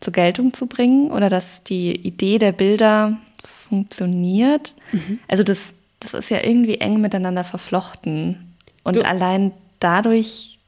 zur 0.00 0.12
Geltung 0.12 0.54
zu 0.54 0.66
bringen 0.66 1.10
oder 1.10 1.28
dass 1.28 1.62
die 1.62 1.94
Idee 1.94 2.38
der 2.38 2.52
Bilder 2.52 3.18
funktioniert. 3.44 4.74
Mhm. 4.92 5.20
Also 5.26 5.42
das, 5.42 5.74
das 6.00 6.14
ist 6.14 6.30
ja 6.30 6.42
irgendwie 6.42 6.78
eng 6.78 7.00
miteinander 7.00 7.44
verflochten. 7.44 8.54
Und 8.84 8.96
du. 8.96 9.04
allein 9.04 9.52
dadurch 9.78 10.58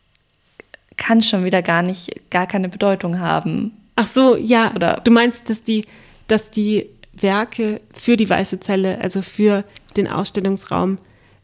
kann 0.97 1.23
schon 1.23 1.45
wieder 1.45 1.63
gar 1.63 1.83
nicht, 1.83 2.31
gar 2.31 2.47
keine 2.47 2.69
Bedeutung 2.69 3.19
haben. 3.19 3.73
Ach 3.97 4.09
so, 4.09 4.37
ja. 4.37 4.75
Oder 4.75 5.01
du 5.05 5.11
meinst, 5.11 5.51
dass 5.51 5.63
die, 5.63 5.85
dass 6.27 6.51
die 6.51 6.89
Werke 7.23 7.81
für 7.93 8.17
die 8.17 8.29
weiße 8.29 8.61
Zelle, 8.61 9.01
also 9.01 9.23
für 9.23 9.65
den 9.97 10.09
Ausstellungsraum 10.09 10.99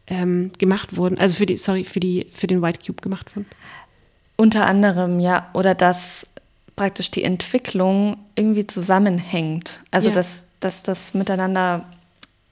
ähm, 0.06 0.50
gemacht 0.58 0.96
wurden, 0.96 1.18
also 1.18 1.36
für 1.36 1.46
die, 1.46 1.56
sorry, 1.56 1.84
für 1.84 2.00
die, 2.00 2.26
für 2.32 2.46
den 2.46 2.62
White 2.62 2.80
Cube 2.84 3.02
gemacht 3.02 3.34
wurden? 3.36 3.46
Unter 4.36 4.66
anderem, 4.66 5.20
ja, 5.20 5.50
oder 5.52 5.74
dass 5.74 6.26
praktisch 6.76 7.10
die 7.10 7.24
Entwicklung 7.24 8.16
irgendwie 8.36 8.66
zusammenhängt. 8.66 9.82
Also 9.90 10.08
ja. 10.08 10.14
dass, 10.14 10.46
dass 10.60 10.84
das 10.84 11.12
miteinander 11.12 11.84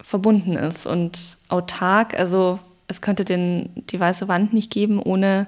verbunden 0.03 0.57
ist 0.57 0.87
und 0.87 1.37
autark, 1.49 2.19
also 2.19 2.59
es 2.89 3.01
könnte 3.01 3.25
den, 3.25 3.71
die 3.91 3.99
weiße 3.99 4.29
Wand 4.29 4.53
nicht 4.53 4.71
geben 4.71 5.01
ohne 5.01 5.47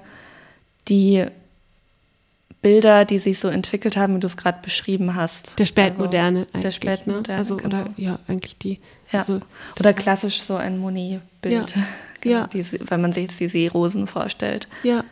die 0.87 1.25
Bilder, 2.61 3.05
die 3.05 3.19
sich 3.19 3.39
so 3.39 3.47
entwickelt 3.47 3.95
haben, 3.95 4.15
wie 4.15 4.19
du 4.19 4.27
es 4.27 4.35
gerade 4.35 4.59
beschrieben 4.61 5.15
hast. 5.15 5.57
Der 5.59 5.65
Spätmoderne 5.65 6.47
also, 6.51 6.61
Der 6.61 6.71
Spätmoderne, 6.71 7.27
ne? 7.27 7.37
also, 7.37 7.57
genau. 7.57 7.67
Oder 7.81 7.89
ja, 7.95 8.19
eigentlich 8.27 8.57
die. 8.57 8.79
Ja. 9.11 9.19
Also, 9.19 9.39
oder 9.79 9.93
klassisch 9.93 10.41
so 10.41 10.55
ein 10.55 10.77
Monet-Bild. 10.77 11.75
Ja. 11.75 11.83
genau, 12.21 12.47
ja. 12.53 12.79
Weil 12.87 12.97
man 12.97 13.13
sich 13.13 13.23
jetzt 13.23 13.39
die 13.39 13.47
Seerosen 13.47 14.07
vorstellt. 14.07 14.67
Ja. 14.83 15.03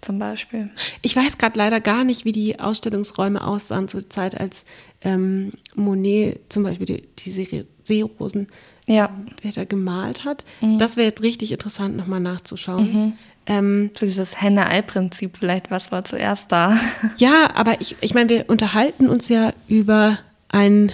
Zum 0.00 0.18
Beispiel. 0.18 0.70
Ich 1.00 1.14
weiß 1.14 1.38
gerade 1.38 1.56
leider 1.56 1.80
gar 1.80 2.02
nicht, 2.02 2.24
wie 2.24 2.32
die 2.32 2.58
Ausstellungsräume 2.58 3.44
aussahen 3.44 3.86
zur 3.86 4.10
Zeit, 4.10 4.38
als 4.38 4.64
ähm, 5.00 5.52
Monet 5.76 6.52
zum 6.52 6.64
Beispiel 6.64 6.86
die, 6.86 7.08
die 7.18 7.66
Seerosen 7.84 8.48
ja. 8.86 9.10
Bilder 9.40 9.66
gemalt 9.66 10.24
hat. 10.24 10.44
Mhm. 10.60 10.78
Das 10.78 10.96
wäre 10.96 11.08
jetzt 11.08 11.22
richtig 11.22 11.52
interessant, 11.52 11.96
nochmal 11.96 12.20
nachzuschauen. 12.20 12.92
Mhm. 12.92 13.12
Ähm, 13.46 13.90
so 13.98 14.06
dieses 14.06 14.40
Henne-Ei-Prinzip 14.40 15.36
vielleicht, 15.36 15.70
was 15.70 15.90
war 15.90 16.04
zuerst 16.04 16.52
da? 16.52 16.78
Ja, 17.16 17.54
aber 17.54 17.80
ich, 17.80 17.96
ich 18.00 18.14
meine, 18.14 18.28
wir 18.28 18.44
unterhalten 18.48 19.08
uns 19.08 19.28
ja 19.28 19.52
über 19.68 20.18
ein, 20.48 20.92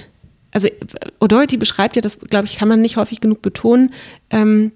also 0.50 0.68
O'Doherty 1.20 1.58
beschreibt 1.58 1.96
ja, 1.96 2.02
das 2.02 2.18
glaube 2.18 2.46
ich, 2.46 2.56
kann 2.56 2.68
man 2.68 2.80
nicht 2.80 2.96
häufig 2.96 3.20
genug 3.20 3.42
betonen, 3.42 3.92
ähm, 4.30 4.72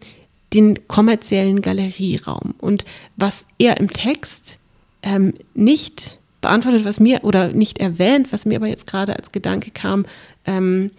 den 0.53 0.87
kommerziellen 0.87 1.63
Galerieraum. 1.63 2.55
Und 2.59 2.85
was 3.17 3.47
er 3.59 3.79
im 3.79 3.91
Text 3.91 4.59
ähm, 5.03 5.35
nicht 5.55 6.19
beantwortet, 6.43 6.85
was 6.85 7.01
mir, 7.01 7.25
oder 7.25 7.49
nicht 7.49 7.79
erwähnt, 7.79 8.33
was 8.33 8.45
mir 8.45 8.57
aber 8.57 8.67
jetzt 8.67 8.87
gerade 8.87 9.17
als 9.17 9.33
Gedanke 9.33 9.71
kam, 9.71 10.05
ähm, 10.45 10.91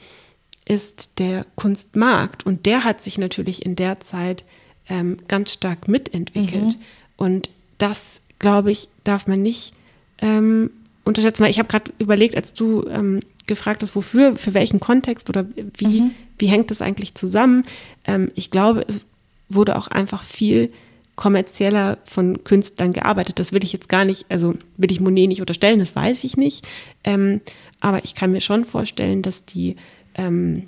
ist 0.65 1.19
der 1.19 1.45
Kunstmarkt. 1.55 2.45
Und 2.45 2.65
der 2.65 2.83
hat 2.83 3.01
sich 3.01 3.17
natürlich 3.17 3.65
in 3.65 3.75
der 3.75 3.99
Zeit 3.99 4.43
ähm, 4.89 5.17
ganz 5.27 5.53
stark 5.53 5.87
mitentwickelt. 5.87 6.63
Mhm. 6.63 6.75
Und 7.17 7.49
das, 7.77 8.21
glaube 8.39 8.71
ich, 8.71 8.87
darf 9.03 9.27
man 9.27 9.41
nicht 9.41 9.73
ähm, 10.19 10.71
unterschätzen. 11.03 11.43
Weil 11.43 11.51
ich 11.51 11.59
habe 11.59 11.69
gerade 11.69 11.91
überlegt, 11.99 12.35
als 12.35 12.53
du 12.53 12.87
ähm, 12.87 13.19
gefragt 13.47 13.81
hast, 13.81 13.95
wofür, 13.95 14.35
für 14.35 14.53
welchen 14.53 14.79
Kontext 14.79 15.29
oder 15.29 15.45
wie, 15.77 16.01
mhm. 16.01 16.11
wie 16.37 16.47
hängt 16.47 16.71
das 16.71 16.81
eigentlich 16.81 17.15
zusammen. 17.15 17.63
Ähm, 18.05 18.31
ich 18.35 18.51
glaube, 18.51 18.85
es 18.87 19.05
wurde 19.49 19.77
auch 19.77 19.87
einfach 19.87 20.23
viel 20.23 20.71
kommerzieller 21.15 21.99
von 22.05 22.43
Künstlern 22.43 22.93
gearbeitet. 22.93 23.39
Das 23.39 23.51
will 23.51 23.63
ich 23.63 23.73
jetzt 23.73 23.89
gar 23.89 24.05
nicht, 24.05 24.25
also 24.29 24.55
will 24.77 24.91
ich 24.91 24.99
Monet 24.99 25.27
nicht 25.27 25.41
unterstellen, 25.41 25.79
das 25.79 25.95
weiß 25.95 26.23
ich 26.23 26.37
nicht. 26.37 26.65
Ähm, 27.03 27.41
aber 27.79 28.03
ich 28.03 28.15
kann 28.15 28.31
mir 28.31 28.41
schon 28.41 28.65
vorstellen, 28.65 29.21
dass 29.21 29.45
die 29.45 29.75
ähm, 30.15 30.63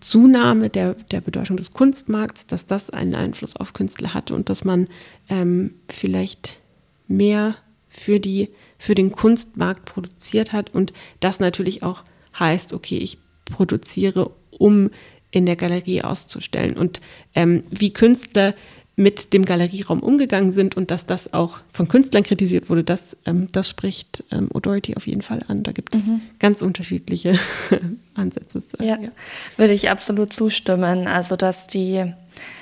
Zunahme 0.00 0.70
der, 0.70 0.94
der 0.94 1.20
Bedeutung 1.20 1.56
des 1.56 1.72
Kunstmarkts, 1.72 2.46
dass 2.46 2.66
das 2.66 2.90
einen 2.90 3.14
Einfluss 3.14 3.56
auf 3.56 3.72
Künstler 3.72 4.14
hatte 4.14 4.34
und 4.34 4.48
dass 4.48 4.64
man 4.64 4.88
ähm, 5.28 5.74
vielleicht 5.88 6.58
mehr 7.06 7.56
für, 7.88 8.20
die, 8.20 8.50
für 8.78 8.94
den 8.94 9.12
Kunstmarkt 9.12 9.84
produziert 9.84 10.52
hat 10.52 10.74
und 10.74 10.92
das 11.20 11.40
natürlich 11.40 11.82
auch 11.82 12.04
heißt, 12.38 12.72
okay, 12.72 12.98
ich 12.98 13.18
produziere, 13.44 14.30
um 14.50 14.90
in 15.30 15.46
der 15.46 15.56
Galerie 15.56 16.02
auszustellen. 16.02 16.76
Und 16.76 17.00
ähm, 17.34 17.62
wie 17.70 17.92
Künstler 17.92 18.54
mit 18.96 19.32
dem 19.32 19.44
Galerieraum 19.44 20.00
umgegangen 20.00 20.52
sind 20.52 20.76
und 20.76 20.90
dass 20.90 21.04
das 21.04 21.32
auch 21.32 21.58
von 21.72 21.88
Künstlern 21.88 22.22
kritisiert 22.22 22.70
wurde, 22.70 22.84
das, 22.84 23.16
ähm, 23.26 23.48
das 23.50 23.68
spricht 23.68 24.22
ähm, 24.30 24.48
Authority 24.54 24.96
auf 24.96 25.06
jeden 25.06 25.22
Fall 25.22 25.40
an. 25.48 25.64
Da 25.64 25.72
gibt 25.72 25.94
es 25.94 26.02
mhm. 26.04 26.20
ganz 26.38 26.62
unterschiedliche 26.62 27.38
Ansätze. 28.14 28.62
Ja, 28.78 28.98
ja, 29.00 29.08
würde 29.56 29.72
ich 29.72 29.90
absolut 29.90 30.32
zustimmen. 30.32 31.08
Also, 31.08 31.34
dass 31.34 31.66
die, 31.66 32.12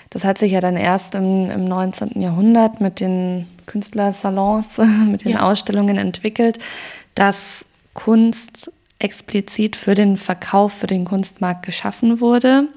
das 0.09 0.25
hat 0.25 0.39
sich 0.39 0.53
ja 0.53 0.61
dann 0.61 0.77
erst 0.77 1.15
im, 1.15 1.51
im 1.51 1.67
19. 1.67 2.21
Jahrhundert 2.21 2.81
mit 2.81 3.01
den 3.01 3.47
Künstlersalons, 3.67 4.79
mit 5.11 5.25
den 5.25 5.33
ja. 5.33 5.51
Ausstellungen 5.51 5.99
entwickelt, 5.99 6.59
dass 7.15 7.67
Kunst 7.93 8.73
explizit 8.99 9.77
für 9.77 9.95
den 9.95 10.17
Verkauf, 10.17 10.73
für 10.73 10.87
den 10.87 11.05
Kunstmarkt 11.05 11.67
geschaffen 11.67 12.21
wurde. 12.21 12.69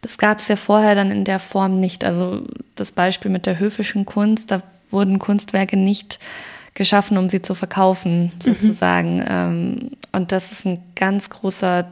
Das 0.00 0.18
gab 0.18 0.38
es 0.38 0.48
ja 0.48 0.56
vorher 0.56 0.94
dann 0.94 1.10
in 1.10 1.24
der 1.24 1.40
Form 1.40 1.80
nicht. 1.80 2.04
Also 2.04 2.42
das 2.74 2.92
Beispiel 2.92 3.30
mit 3.30 3.46
der 3.46 3.58
höfischen 3.58 4.06
Kunst, 4.06 4.50
da 4.50 4.62
wurden 4.90 5.18
Kunstwerke 5.18 5.76
nicht 5.76 6.18
geschaffen, 6.74 7.18
um 7.18 7.28
sie 7.28 7.42
zu 7.42 7.54
verkaufen, 7.54 8.24
mhm. 8.24 8.40
sozusagen. 8.40 9.16
Mhm. 9.18 9.90
und 10.12 10.32
das 10.32 10.52
ist 10.52 10.64
ein 10.64 10.82
ganz 10.94 11.28
großer 11.28 11.88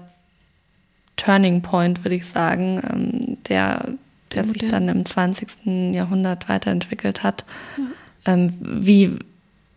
Turning 1.17 1.63
Point, 1.63 2.05
würde 2.05 2.15
ich 2.15 2.27
sagen, 2.27 2.81
ähm, 2.89 3.39
der, 3.49 3.89
der 4.33 4.45
sich 4.45 4.69
dann 4.69 4.89
im 4.89 5.05
20. 5.05 5.95
Jahrhundert 5.95 6.49
weiterentwickelt 6.49 7.23
hat. 7.23 7.45
Ja. 7.77 8.35
Ähm, 8.35 8.55
wie 8.61 9.19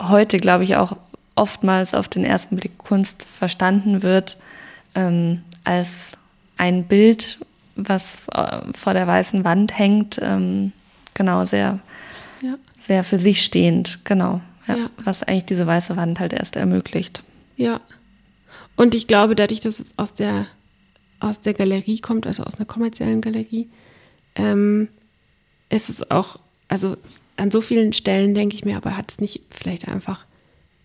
heute, 0.01 0.37
glaube 0.37 0.63
ich, 0.63 0.75
auch 0.75 0.97
oftmals 1.35 1.93
auf 1.93 2.07
den 2.07 2.25
ersten 2.25 2.57
Blick 2.57 2.77
Kunst 2.77 3.23
verstanden 3.23 4.03
wird, 4.03 4.37
ähm, 4.95 5.41
als 5.63 6.17
ein 6.57 6.83
Bild 6.83 7.39
was 7.87 8.17
äh, 8.33 8.61
vor 8.73 8.93
der 8.93 9.07
weißen 9.07 9.43
Wand 9.43 9.77
hängt, 9.77 10.19
ähm, 10.21 10.71
genau, 11.13 11.45
sehr, 11.45 11.79
ja. 12.41 12.55
sehr 12.75 13.03
für 13.03 13.19
sich 13.19 13.43
stehend, 13.43 13.99
genau. 14.03 14.41
Ja, 14.67 14.77
ja. 14.77 14.89
Was 15.03 15.23
eigentlich 15.23 15.45
diese 15.45 15.65
weiße 15.65 15.97
Wand 15.97 16.19
halt 16.19 16.33
erst 16.33 16.55
ermöglicht. 16.55 17.23
Ja. 17.57 17.81
Und 18.75 18.95
ich 18.95 19.07
glaube, 19.07 19.35
dadurch, 19.35 19.59
dass 19.59 19.79
es 19.79 19.91
aus 19.97 20.13
der, 20.13 20.45
aus 21.19 21.41
der 21.41 21.53
Galerie 21.53 21.99
kommt, 21.99 22.27
also 22.27 22.43
aus 22.43 22.55
einer 22.55 22.65
kommerziellen 22.65 23.21
Galerie, 23.21 23.67
ähm, 24.35 24.87
ist 25.69 25.89
es 25.89 26.09
auch, 26.09 26.39
also 26.67 26.97
an 27.35 27.51
so 27.51 27.61
vielen 27.61 27.93
Stellen 27.93 28.33
denke 28.35 28.55
ich 28.55 28.65
mir, 28.65 28.77
aber 28.77 28.95
hat 28.95 29.11
es 29.11 29.19
nicht 29.19 29.41
vielleicht 29.49 29.87
einfach 29.87 30.25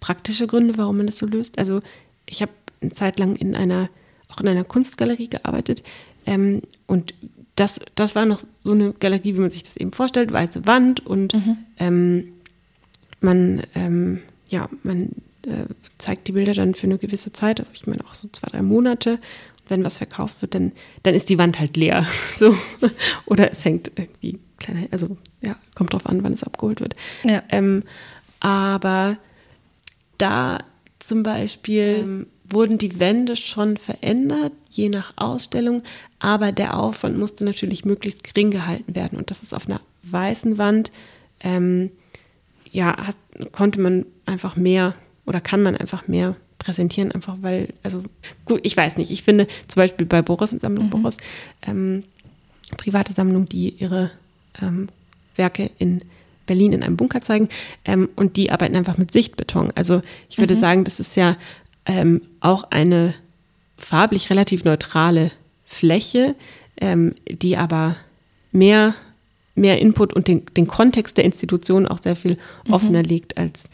praktische 0.00 0.46
Gründe, 0.46 0.76
warum 0.76 0.98
man 0.98 1.06
das 1.06 1.18
so 1.18 1.26
löst? 1.26 1.58
Also 1.58 1.80
ich 2.26 2.42
habe 2.42 2.52
eine 2.80 2.92
Zeit 2.92 3.18
lang 3.18 3.36
in 3.36 3.54
einer, 3.54 3.88
auch 4.28 4.40
in 4.40 4.48
einer 4.48 4.64
Kunstgalerie 4.64 5.28
gearbeitet, 5.28 5.82
ähm, 6.26 6.62
und 6.86 7.14
das, 7.56 7.80
das 7.94 8.14
war 8.14 8.26
noch 8.26 8.40
so 8.60 8.72
eine 8.72 8.92
Galerie, 8.92 9.34
wie 9.34 9.40
man 9.40 9.50
sich 9.50 9.62
das 9.62 9.76
eben 9.76 9.92
vorstellt, 9.92 10.32
weiße 10.32 10.66
Wand 10.66 11.04
und 11.06 11.34
mhm. 11.34 11.56
ähm, 11.78 12.32
man, 13.20 13.62
ähm, 13.74 14.22
ja, 14.48 14.68
man 14.82 15.10
äh, 15.46 15.66
zeigt 15.98 16.28
die 16.28 16.32
Bilder 16.32 16.54
dann 16.54 16.74
für 16.74 16.86
eine 16.86 16.98
gewisse 16.98 17.32
Zeit, 17.32 17.60
also 17.60 17.72
ich 17.74 17.86
meine 17.86 18.04
auch 18.04 18.14
so 18.14 18.28
zwei, 18.28 18.48
drei 18.50 18.62
Monate. 18.62 19.12
Und 19.12 19.70
wenn 19.70 19.84
was 19.84 19.98
verkauft 19.98 20.42
wird, 20.42 20.54
dann, 20.54 20.72
dann 21.02 21.14
ist 21.14 21.28
die 21.28 21.38
Wand 21.38 21.58
halt 21.58 21.76
leer. 21.76 22.06
So. 22.36 22.56
Oder 23.26 23.50
es 23.52 23.64
hängt 23.64 23.92
irgendwie 23.96 24.38
kleiner, 24.58 24.88
also 24.90 25.16
ja, 25.40 25.56
kommt 25.74 25.92
drauf 25.92 26.06
an, 26.06 26.22
wann 26.22 26.32
es 26.32 26.42
abgeholt 26.42 26.80
wird. 26.80 26.96
Ja. 27.22 27.42
Ähm, 27.48 27.84
aber 28.40 29.16
da 30.18 30.58
zum 30.98 31.22
Beispiel 31.22 31.98
ähm, 32.02 32.26
wurden 32.48 32.78
die 32.78 33.00
Wände 33.00 33.36
schon 33.36 33.76
verändert, 33.76 34.52
je 34.70 34.88
nach 34.88 35.14
Ausstellung, 35.16 35.82
aber 36.18 36.52
der 36.52 36.78
Aufwand 36.78 37.18
musste 37.18 37.44
natürlich 37.44 37.84
möglichst 37.84 38.22
gering 38.24 38.50
gehalten 38.50 38.94
werden. 38.94 39.18
Und 39.18 39.30
das 39.30 39.42
ist 39.42 39.54
auf 39.54 39.66
einer 39.66 39.80
weißen 40.02 40.58
Wand, 40.58 40.92
ähm, 41.40 41.90
ja, 42.70 42.96
hat, 42.96 43.16
konnte 43.52 43.80
man 43.80 44.04
einfach 44.26 44.56
mehr 44.56 44.94
oder 45.26 45.40
kann 45.40 45.62
man 45.62 45.76
einfach 45.76 46.06
mehr 46.08 46.36
präsentieren, 46.58 47.12
einfach 47.12 47.36
weil, 47.40 47.68
also 47.82 48.02
gut, 48.44 48.60
ich 48.62 48.76
weiß 48.76 48.96
nicht, 48.96 49.10
ich 49.10 49.22
finde 49.22 49.46
zum 49.68 49.80
Beispiel 49.80 50.06
bei 50.06 50.22
Boris, 50.22 50.50
Sammlung 50.50 50.86
mhm. 50.86 50.90
Boris, 50.90 51.16
ähm, 51.62 52.04
private 52.76 53.12
Sammlung, 53.12 53.46
die 53.46 53.70
ihre 53.70 54.10
ähm, 54.60 54.88
Werke 55.36 55.70
in 55.78 56.00
Berlin 56.46 56.72
in 56.72 56.82
einem 56.82 56.96
Bunker 56.96 57.20
zeigen 57.20 57.48
ähm, 57.84 58.08
und 58.16 58.36
die 58.36 58.50
arbeiten 58.50 58.76
einfach 58.76 58.98
mit 58.98 59.12
Sichtbeton. 59.12 59.72
Also 59.74 60.02
ich 60.28 60.38
würde 60.38 60.54
mhm. 60.54 60.60
sagen, 60.60 60.84
das 60.84 61.00
ist 61.00 61.16
ja 61.16 61.36
ähm, 61.86 62.22
auch 62.40 62.64
eine 62.70 63.14
farblich 63.76 64.30
relativ 64.30 64.64
neutrale 64.64 65.30
Fläche, 65.64 66.34
ähm, 66.80 67.14
die 67.28 67.56
aber 67.56 67.96
mehr, 68.52 68.94
mehr 69.54 69.80
Input 69.80 70.12
und 70.12 70.28
den, 70.28 70.42
den 70.56 70.66
Kontext 70.66 71.16
der 71.16 71.24
Institution 71.24 71.86
auch 71.86 71.98
sehr 72.02 72.16
viel 72.16 72.38
mhm. 72.66 72.72
offener 72.72 73.02
legt, 73.02 73.36
als 73.36 73.64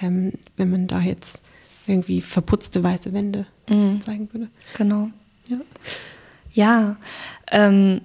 ähm, 0.00 0.32
wenn 0.56 0.70
man 0.70 0.86
da 0.86 1.00
jetzt 1.00 1.42
irgendwie 1.86 2.20
verputzte 2.20 2.84
weiße 2.84 3.12
Wände 3.12 3.46
mhm. 3.68 4.00
zeigen 4.00 4.28
würde. 4.32 4.48
Genau. 4.76 5.10
Ja, 5.48 5.58
ja 6.52 6.96
ähm, 7.50 8.02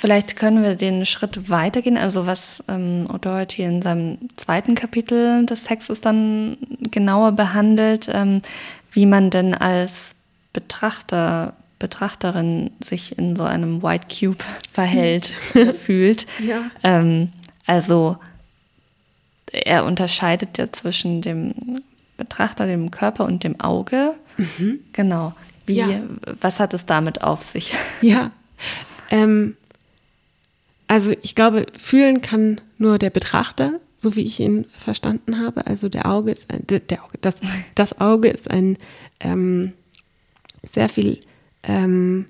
vielleicht 0.00 0.36
können 0.36 0.62
wir 0.62 0.76
den 0.76 1.04
Schritt 1.04 1.50
weitergehen. 1.50 1.98
Also 1.98 2.24
was 2.24 2.64
ähm, 2.68 3.06
O'Doherty 3.10 3.62
in 3.62 3.82
seinem 3.82 4.16
zweiten 4.36 4.74
Kapitel 4.74 5.44
des 5.44 5.64
Textes 5.64 6.00
dann 6.00 6.56
genauer 6.90 7.32
behandelt, 7.32 8.08
ähm, 8.10 8.40
wie 8.92 9.04
man 9.04 9.28
denn 9.28 9.52
als 9.52 10.14
Betrachter, 10.54 11.52
Betrachterin 11.78 12.70
sich 12.82 13.18
in 13.18 13.36
so 13.36 13.42
einem 13.44 13.82
White 13.82 14.06
Cube 14.08 14.42
verhält, 14.72 15.26
fühlt. 15.84 16.26
Ja. 16.42 16.70
Ähm, 16.82 17.28
also 17.66 18.16
er 19.52 19.84
unterscheidet 19.84 20.56
ja 20.56 20.72
zwischen 20.72 21.20
dem 21.20 21.82
Betrachter, 22.16 22.64
dem 22.66 22.90
Körper 22.90 23.26
und 23.26 23.44
dem 23.44 23.60
Auge. 23.60 24.14
Mhm. 24.38 24.80
Genau. 24.94 25.34
Wie, 25.66 25.74
ja. 25.74 25.88
Was 26.40 26.58
hat 26.58 26.72
es 26.72 26.86
damit 26.86 27.20
auf 27.22 27.42
sich? 27.42 27.74
Ja. 28.00 28.30
Ähm, 29.10 29.56
also 30.90 31.14
ich 31.22 31.36
glaube, 31.36 31.66
fühlen 31.78 32.20
kann 32.20 32.60
nur 32.76 32.98
der 32.98 33.10
Betrachter, 33.10 33.78
so 33.94 34.16
wie 34.16 34.22
ich 34.22 34.40
ihn 34.40 34.66
verstanden 34.76 35.38
habe. 35.38 35.64
Also 35.68 35.88
der 35.88 36.06
Auge 36.06 36.32
ist 36.32 36.50
ein, 36.50 36.66
der, 36.66 37.04
Auge, 37.04 37.16
das, 37.20 37.36
das 37.76 38.00
Auge 38.00 38.28
ist 38.28 38.50
ein 38.50 38.76
ähm, 39.20 39.74
sehr 40.64 40.88
viel 40.88 41.20
ähm, 41.62 42.26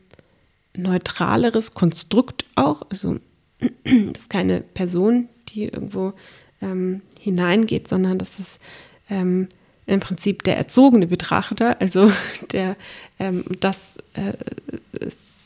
neutraleres 0.77 1.73
Konstrukt 1.73 2.44
auch. 2.55 2.83
Also 2.90 3.18
das 3.61 4.25
ist 4.25 4.31
keine 4.31 4.61
Person, 4.61 5.31
die 5.49 5.64
irgendwo 5.64 6.12
ähm, 6.61 7.01
hineingeht, 7.18 7.88
sondern 7.88 8.18
das 8.18 8.38
ist 8.38 8.61
ähm, 9.09 9.49
im 9.87 10.01
Prinzip 10.01 10.42
der 10.42 10.59
erzogene 10.59 11.07
Betrachter. 11.07 11.81
Also 11.81 12.12
der 12.53 12.77
ähm, 13.18 13.42
das 13.61 13.96
äh, 14.12 14.35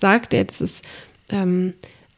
sagt 0.01 0.35
er, 0.35 0.47
das 0.47 0.61
ist 0.61 0.85
ähm, 1.29 1.75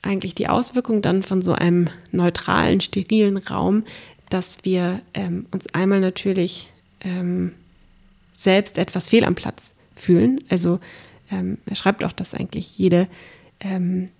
eigentlich 0.07 0.35
die 0.35 0.49
Auswirkung 0.49 1.03
dann 1.03 1.23
von 1.23 1.43
so 1.43 1.53
einem 1.53 1.89
neutralen, 2.13 2.81
sterilen 2.81 3.37
Raum, 3.37 3.85
dass 4.29 4.59
wir 4.65 5.01
ähm, 5.15 5.47
uns 5.51 5.67
einmal 5.75 6.01
natürlich 6.01 6.73
ähm, 7.01 7.53
selbst 8.33 8.79
etwas 8.79 9.09
fehl 9.09 9.25
am 9.25 9.35
Platz 9.35 9.73
fühlen. 9.95 10.41
Also 10.49 10.81
ähm, 11.31 11.59
er 11.67 11.77
schreibt 11.77 12.05
auch, 12.05 12.13
dass 12.13 12.35
eigentlich 12.35 12.79
jede, 12.79 13.09
ähm, 13.61 14.11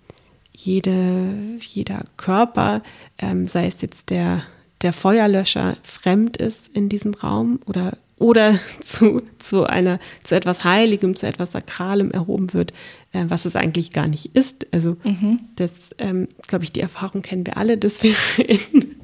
jede, 0.53 1.57
jeder 1.59 2.03
Körper, 2.17 2.83
ähm, 3.17 3.47
sei 3.47 3.67
es 3.67 3.81
jetzt 3.81 4.09
der, 4.09 4.43
der 4.81 4.93
Feuerlöscher, 4.93 5.77
fremd 5.83 6.37
ist 6.37 6.69
in 6.69 6.89
diesem 6.89 7.13
Raum 7.13 7.59
oder 7.65 7.97
oder 8.17 8.59
zu, 8.81 9.21
zu 9.39 9.65
einer, 9.65 9.99
zu 10.23 10.35
etwas 10.35 10.63
Heiligem, 10.63 11.15
zu 11.15 11.27
etwas 11.27 11.51
Sakralem 11.51 12.11
erhoben 12.11 12.53
wird, 12.53 12.73
äh, 13.13 13.25
was 13.27 13.45
es 13.45 13.55
eigentlich 13.55 13.91
gar 13.93 14.07
nicht 14.07 14.35
ist. 14.35 14.65
Also 14.71 14.97
mhm. 15.03 15.39
das, 15.55 15.73
ähm, 15.99 16.27
glaube 16.47 16.63
ich, 16.63 16.71
die 16.71 16.81
Erfahrung 16.81 17.21
kennen 17.21 17.45
wir 17.45 17.57
alle, 17.57 17.77
dass 17.77 18.03
wir 18.03 18.15
in 18.37 18.95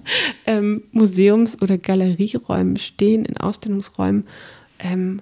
ähm, 0.46 0.84
Museums- 0.92 1.62
oder 1.62 1.78
Galerieräumen 1.78 2.78
stehen, 2.78 3.26
in 3.26 3.38
Ausstellungsräumen 3.38 4.26
ähm, 4.80 5.22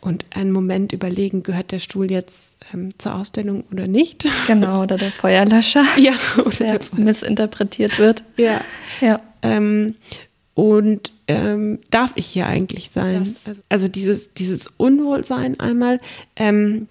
und 0.00 0.26
einen 0.30 0.52
Moment 0.52 0.92
überlegen, 0.92 1.42
gehört 1.42 1.72
der 1.72 1.80
Stuhl 1.80 2.10
jetzt 2.10 2.56
ähm, 2.72 2.90
zur 2.98 3.14
Ausstellung 3.14 3.64
oder 3.72 3.86
nicht? 3.86 4.28
Genau, 4.46 4.82
oder 4.82 4.96
der 4.96 5.10
Feuerlöscher, 5.10 5.84
ja, 5.96 6.14
oder 6.38 6.78
der 6.78 6.80
missinterpretiert 6.96 7.98
wird. 7.98 8.22
Ja. 8.36 8.60
ja. 9.00 9.20
Ähm, 9.42 9.94
und 10.54 11.12
ähm, 11.28 11.78
darf 11.90 12.12
ich 12.16 12.26
hier 12.26 12.46
eigentlich 12.46 12.90
sein? 12.90 13.36
Also, 13.44 13.62
also, 13.68 13.88
dieses, 13.88 14.32
dieses 14.34 14.66
Unwohlsein 14.76 15.60
einmal, 15.60 16.00
ähm, 16.36 16.88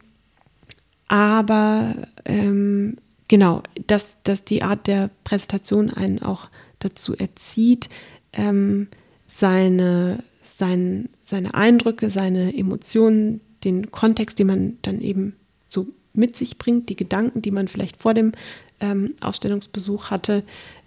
aber 1.07 1.95
ähm, 2.25 2.97
genau, 3.27 3.63
dass, 3.87 4.15
dass 4.23 4.43
die 4.43 4.63
Art 4.63 4.87
der 4.87 5.09
Präsentation 5.23 5.89
einen 5.89 6.21
auch 6.21 6.49
dazu 6.79 7.15
erzieht, 7.15 7.89
ähm, 8.33 8.87
seine, 9.27 10.23
sein, 10.43 11.09
seine 11.23 11.53
Eindrücke, 11.53 12.09
seine 12.09 12.55
Emotionen, 12.55 13.41
den 13.63 13.91
Kontext, 13.91 14.37
den 14.37 14.47
man 14.47 14.77
dann 14.83 15.01
eben 15.01 15.35
so 15.67 15.87
mit 16.13 16.35
sich 16.35 16.57
bringt, 16.57 16.89
die 16.89 16.95
Gedanken, 16.95 17.41
die 17.41 17.51
man 17.51 17.67
vielleicht 17.67 17.97
vor 17.97 18.13
dem 18.13 18.33
ähm, 18.79 19.15
Ausstellungsbesuch 19.21 20.11
hatte, 20.11 20.43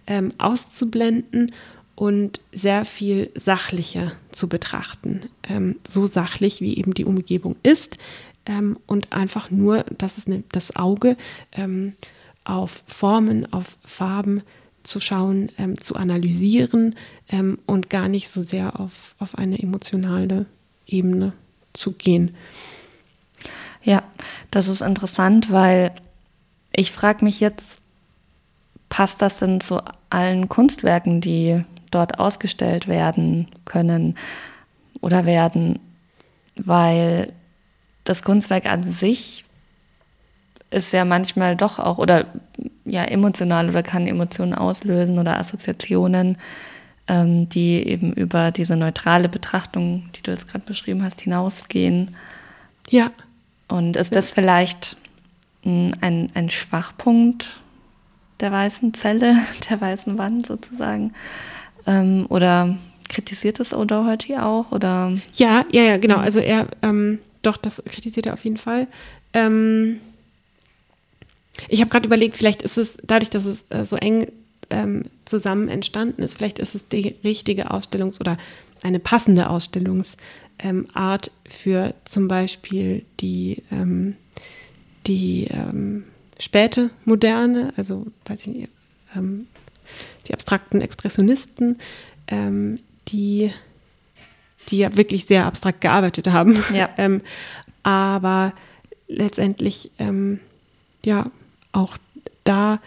ähm, 0.07 0.33
auszublenden 0.39 1.53
und 2.01 2.41
sehr 2.51 2.87
viel 2.87 3.31
sachlicher 3.35 4.13
zu 4.33 4.49
betrachten. 4.49 5.29
Ähm, 5.43 5.77
so 5.87 6.07
sachlich, 6.07 6.63
wie 6.63 6.79
eben 6.79 6.95
die 6.95 7.05
Umgebung 7.05 7.57
ist 7.63 7.99
ähm, 8.47 8.79
und 8.87 9.13
einfach 9.13 9.51
nur, 9.51 9.85
dass 9.99 10.17
es 10.17 10.27
ne, 10.27 10.43
das 10.51 10.75
Auge 10.77 11.19
ähm, 11.53 11.93
auf 12.45 12.83
Formen, 12.87 13.53
auf 13.53 13.77
Farben 13.85 14.41
zu 14.83 14.99
schauen, 14.99 15.53
ähm, 15.59 15.79
zu 15.79 15.95
analysieren 15.95 16.95
ähm, 17.29 17.59
und 17.67 17.91
gar 17.91 18.09
nicht 18.09 18.31
so 18.31 18.43
sehr 18.43 18.81
auf, 18.81 19.15
auf 19.19 19.37
eine 19.37 19.59
emotionale 19.59 20.47
Ebene 20.87 21.35
zu 21.75 21.93
gehen. 21.93 22.35
Ja, 23.83 24.05
das 24.51 24.69
ist 24.69 24.81
interessant, 24.81 25.53
weil 25.53 25.93
ich 26.73 26.93
frage 26.93 27.27
mich 27.27 27.41
jetzt, 27.41 27.79
passt 28.89 29.21
das 29.21 29.39
denn 29.41 29.61
zu 29.61 29.83
allen 30.09 30.49
Kunstwerken, 30.49 31.21
die 31.21 31.63
dort 31.91 32.19
ausgestellt 32.19 32.89
werden 32.89 33.47
können 33.65 34.17
oder 35.01 35.27
werden? 35.27 35.79
Weil 36.57 37.33
das 38.05 38.23
Kunstwerk 38.23 38.67
an 38.67 38.83
sich 38.83 39.45
ist 40.71 40.93
ja 40.93 41.05
manchmal 41.05 41.57
doch 41.57 41.79
auch 41.79 41.99
oder 41.99 42.27
ja 42.85 43.05
emotional 43.05 43.69
oder 43.69 43.83
kann 43.83 44.07
Emotionen 44.07 44.55
auslösen 44.55 45.19
oder 45.19 45.39
Assoziationen, 45.39 46.39
ähm, 47.09 47.49
die 47.49 47.87
eben 47.87 48.13
über 48.13 48.51
diese 48.53 48.77
neutrale 48.77 49.29
Betrachtung, 49.29 50.09
die 50.17 50.23
du 50.23 50.31
jetzt 50.31 50.49
gerade 50.49 50.65
beschrieben 50.65 51.03
hast, 51.03 51.21
hinausgehen. 51.21 52.15
Ja. 52.89 53.11
Und 53.69 53.97
ist 53.97 54.15
das 54.15 54.31
vielleicht 54.31 54.97
hm, 55.63 55.93
ein, 56.01 56.29
ein 56.35 56.51
Schwachpunkt 56.51 57.61
der 58.41 58.53
weißen 58.53 58.95
Zelle, 58.95 59.37
der 59.71 59.81
weißen 59.81 60.19
Wand 60.19 60.47
sozusagen? 60.47 61.13
Ähm, 61.91 62.27
oder 62.29 62.79
kritisiert 63.09 63.59
das 63.59 63.75
Odo 63.75 64.05
heute 64.07 64.45
auch? 64.45 64.71
Oder? 64.71 65.19
Ja, 65.35 65.67
ja, 65.73 65.83
ja, 65.83 65.97
genau. 65.97 66.19
Also 66.19 66.39
er, 66.39 66.69
ähm, 66.83 67.19
doch, 67.43 67.57
das 67.57 67.83
kritisiert 67.85 68.27
er 68.27 68.35
auf 68.35 68.45
jeden 68.45 68.59
Fall. 68.59 68.87
Ähm, 69.33 70.01
ich 71.69 71.81
habe 71.81 71.91
gerade 71.91 72.07
überlegt, 72.07 72.37
vielleicht 72.37 72.63
ist 72.63 72.79
es 72.79 72.97
dadurch, 73.03 73.31
dass 73.31 73.45
es 73.45 73.65
äh, 73.71 73.85
so 73.85 73.97
eng 73.97 74.29
ähm, 74.71 75.03
zusammen 75.25 75.69
entstanden 75.69 76.23
ist, 76.23 76.37
vielleicht 76.37 76.61
ist 76.61 76.77
es 76.77 76.87
die 76.87 77.17
richtige 77.25 77.73
Ausstellungs- 77.73 78.21
oder 78.21 78.39
eine 78.85 79.01
passende 79.01 79.51
Ausstellungsart 79.51 80.17
ähm, 80.61 80.87
für 81.49 81.95
zum 82.05 82.29
Beispiel 82.29 83.05
die, 83.19 83.65
ähm, 83.73 84.15
die 85.09 85.49
späte 86.39 86.91
Moderne, 87.05 87.73
also 87.77 88.07
weiß 88.27 88.43
ich 88.43 88.47
nicht, 88.47 88.69
ähm, 89.17 89.49
die 90.31 90.35
abstrakten 90.35 90.81
Expressionisten, 90.81 91.79
ähm, 92.29 92.79
die, 93.09 93.53
die 94.69 94.79
ja 94.79 94.97
wirklich 94.97 95.27
sehr 95.27 95.47
abstrakt 95.47 95.81
gearbeitet 95.81 96.29
haben. 96.29 96.63
Ja. 96.73 96.89
aber 97.83 98.53
letztendlich 99.09 99.91
ja 101.05 101.25
auch 101.73 101.97
da, 102.45 102.81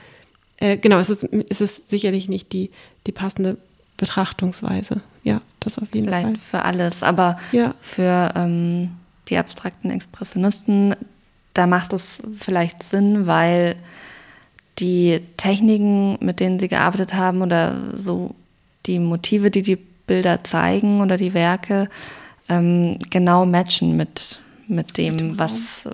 äh, 0.58 0.77
genau, 0.77 0.97
es 0.97 1.10
ist, 1.10 1.27
es 1.49 1.62
ist 1.62 1.89
sicherlich 1.89 2.29
nicht 2.29 2.53
die, 2.53 2.71
die 3.06 3.12
passende 3.12 3.58
Betrachtungsweise. 3.97 5.01
Ja, 5.23 5.41
das 5.60 5.77
auf 5.77 5.93
jeden 5.93 6.08
Vielleicht 6.08 6.25
Fall. 6.25 6.36
für 6.36 6.62
alles, 6.63 7.03
aber 7.03 7.38
ja. 7.51 7.75
für 7.79 8.34
ähm, 8.36 8.91
die 9.29 9.38
abstrakten 9.38 9.91
Expressionisten, 9.91 10.95
da 11.53 11.67
macht 11.67 11.93
es 11.93 12.21
vielleicht 12.38 12.84
Sinn, 12.84 13.27
weil 13.27 13.75
die 14.80 15.22
Techniken, 15.38 16.18
mit 16.20 16.40
denen 16.40 16.60
sie 16.60 16.68
gearbeitet 16.68 17.14
haben 17.14 17.42
oder 17.42 17.94
so 17.96 18.36
die 18.86 19.00
Motive, 19.00 19.52
die 19.52 19.62
die 19.62 19.78
Bilder 20.08 20.44
zeigen 20.44 21.02
oder 21.02 21.18
die 21.18 21.34
Werke, 21.34 21.90
ähm, 22.50 22.98
genau 23.10 23.46
matchen 23.46 23.96
mit, 23.96 24.40
mit 24.68 24.98
dem, 24.98 25.16
mit 25.30 25.40
was, 25.40 25.88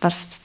was 0.00 0.40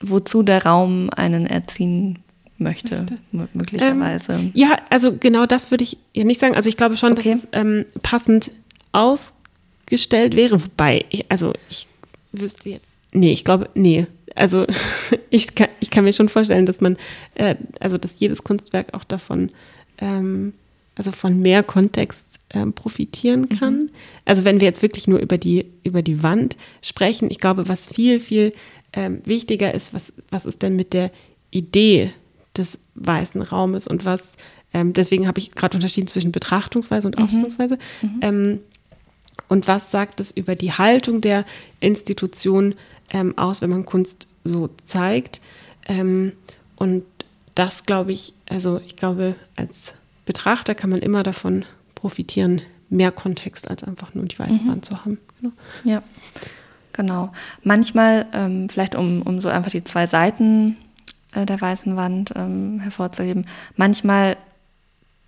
wozu 0.00 0.42
der 0.42 0.64
Raum 0.64 1.10
einen 1.14 1.46
erziehen 1.46 2.18
möchte, 2.58 3.06
möglicherweise. 3.52 4.32
Ähm, 4.32 4.50
ja, 4.54 4.76
also 4.90 5.16
genau 5.16 5.46
das 5.46 5.70
würde 5.70 5.84
ich 5.84 5.98
ja 6.14 6.24
nicht 6.24 6.40
sagen. 6.40 6.54
Also 6.54 6.68
ich 6.68 6.76
glaube 6.76 6.96
schon, 6.96 7.12
okay. 7.12 7.32
dass 7.32 7.44
es 7.44 7.48
ähm, 7.52 7.84
passend 8.02 8.50
ausgestellt 8.92 10.36
wäre. 10.36 10.62
Wobei, 10.62 11.04
ich, 11.10 11.30
also 11.30 11.52
ich 11.68 11.86
wüsste 12.32 12.70
jetzt, 12.70 12.88
nee, 13.12 13.32
ich 13.32 13.44
glaube, 13.44 13.68
nee. 13.74 14.06
Also 14.36 14.66
ich 15.30 15.54
kann, 15.54 15.68
ich 15.80 15.90
kann 15.90 16.04
mir 16.04 16.12
schon 16.12 16.28
vorstellen, 16.28 16.66
dass 16.66 16.80
man, 16.80 16.96
äh, 17.34 17.56
also 17.80 17.98
dass 17.98 18.18
jedes 18.18 18.44
Kunstwerk 18.44 18.94
auch 18.94 19.04
davon, 19.04 19.50
ähm, 19.98 20.52
also 20.94 21.12
von 21.12 21.40
mehr 21.40 21.62
Kontext 21.62 22.24
ähm, 22.50 22.72
profitieren 22.72 23.48
kann. 23.48 23.78
Mhm. 23.78 23.90
Also 24.24 24.44
wenn 24.44 24.60
wir 24.60 24.66
jetzt 24.66 24.82
wirklich 24.82 25.08
nur 25.08 25.18
über 25.18 25.36
die, 25.36 25.66
über 25.82 26.02
die 26.02 26.22
Wand 26.22 26.56
sprechen, 26.82 27.30
ich 27.30 27.38
glaube, 27.38 27.68
was 27.68 27.86
viel, 27.86 28.20
viel 28.20 28.52
ähm, 28.92 29.20
wichtiger 29.24 29.74
ist, 29.74 29.92
was, 29.92 30.12
was 30.30 30.46
ist 30.46 30.62
denn 30.62 30.76
mit 30.76 30.92
der 30.92 31.10
Idee 31.50 32.12
des 32.56 32.78
weißen 32.94 33.42
Raumes 33.42 33.86
und 33.86 34.04
was, 34.04 34.32
ähm, 34.72 34.92
deswegen 34.94 35.26
habe 35.26 35.38
ich 35.38 35.52
gerade 35.52 35.76
unterschieden 35.76 36.06
zwischen 36.06 36.32
Betrachtungsweise 36.32 37.08
und 37.08 37.18
mhm. 37.18 37.24
Ausstellungsweise. 37.24 37.78
Mhm. 38.00 38.18
Ähm, 38.22 38.60
und 39.48 39.68
was 39.68 39.90
sagt 39.90 40.20
es 40.20 40.30
über 40.30 40.54
die 40.54 40.72
Haltung 40.72 41.20
der 41.20 41.44
Institution 41.80 42.74
ähm, 43.10 43.36
aus, 43.38 43.62
wenn 43.62 43.70
man 43.70 43.84
Kunst 43.84 44.28
so 44.44 44.70
zeigt? 44.84 45.40
Ähm, 45.86 46.32
und 46.76 47.04
das 47.54 47.84
glaube 47.84 48.12
ich, 48.12 48.34
also 48.48 48.80
ich 48.86 48.96
glaube, 48.96 49.34
als 49.56 49.94
Betrachter 50.24 50.74
kann 50.74 50.90
man 50.90 51.00
immer 51.00 51.22
davon 51.22 51.64
profitieren, 51.94 52.62
mehr 52.88 53.10
Kontext 53.10 53.68
als 53.68 53.82
einfach 53.82 54.14
nur 54.14 54.24
die 54.26 54.38
weiße 54.38 54.62
mhm. 54.62 54.68
Wand 54.68 54.84
zu 54.84 55.04
haben. 55.04 55.18
Genau. 55.40 55.52
Ja. 55.84 56.02
Genau. 56.92 57.32
Manchmal, 57.62 58.26
ähm, 58.32 58.68
vielleicht 58.68 58.94
um, 58.94 59.22
um 59.22 59.40
so 59.40 59.48
einfach 59.48 59.70
die 59.70 59.84
zwei 59.84 60.06
Seiten 60.06 60.76
äh, 61.34 61.44
der 61.44 61.60
weißen 61.60 61.96
Wand 61.96 62.32
ähm, 62.34 62.80
hervorzuheben, 62.80 63.46
manchmal 63.76 64.36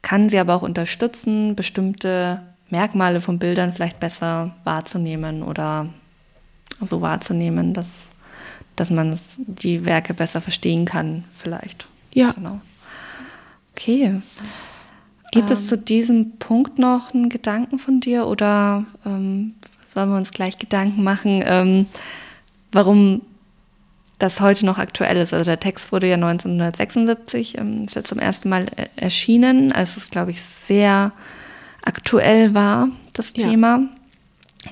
kann 0.03 0.29
sie 0.29 0.39
aber 0.39 0.55
auch 0.55 0.63
unterstützen, 0.63 1.57
bestimmte 1.57 2.41
Merkmale 2.71 3.21
von 3.21 3.39
Bildern 3.39 3.73
vielleicht 3.73 4.01
besser 4.01 4.55
wahrzunehmen 4.65 5.43
oder 5.43 5.89
so 6.81 7.01
wahrzunehmen, 7.01 7.75
dass, 7.75 8.09
dass 8.77 8.91
man 8.91 9.19
die 9.47 9.85
Werke 9.85 10.15
besser 10.15 10.41
verstehen 10.41 10.85
kann, 10.85 11.25
vielleicht. 11.35 11.87
Ja. 12.13 12.33
Genau. 12.33 12.61
Okay. 13.73 14.21
Gibt 15.33 15.51
ähm, 15.51 15.53
es 15.53 15.67
zu 15.67 15.77
diesem 15.77 16.39
Punkt 16.39 16.79
noch 16.79 17.15
einen 17.15 17.29
Gedanken 17.29 17.79
von 17.79 18.01
dir 18.01 18.27
oder 18.27 18.85
ähm, 19.05 19.55
sollen 19.87 20.11
wir 20.11 20.17
uns 20.17 20.31
gleich 20.31 20.59
Gedanken 20.59 21.05
machen, 21.05 21.43
ähm, 21.45 21.87
warum 22.73 23.23
das 24.19 24.41
heute 24.41 24.67
noch 24.67 24.79
aktuell 24.79 25.17
ist. 25.17 25.33
Also 25.33 25.45
der 25.45 25.61
Text 25.61 25.93
wurde 25.93 26.09
ja 26.09 26.15
1976, 26.15 27.59
ähm, 27.59 27.85
ist 27.85 27.95
ja 27.95 28.05
zum 28.05 28.19
ersten 28.19 28.49
Mal 28.49 28.67
äh, 28.77 28.87
erschienen, 28.97 29.73
als 29.73 29.97
es, 29.97 30.11
glaube 30.11 30.33
ich, 30.33 30.43
sehr 30.43 31.13
aktuell 31.83 32.55
war, 32.55 32.89
das 33.13 33.33
ja. 33.37 33.49
Thema. 33.49 33.83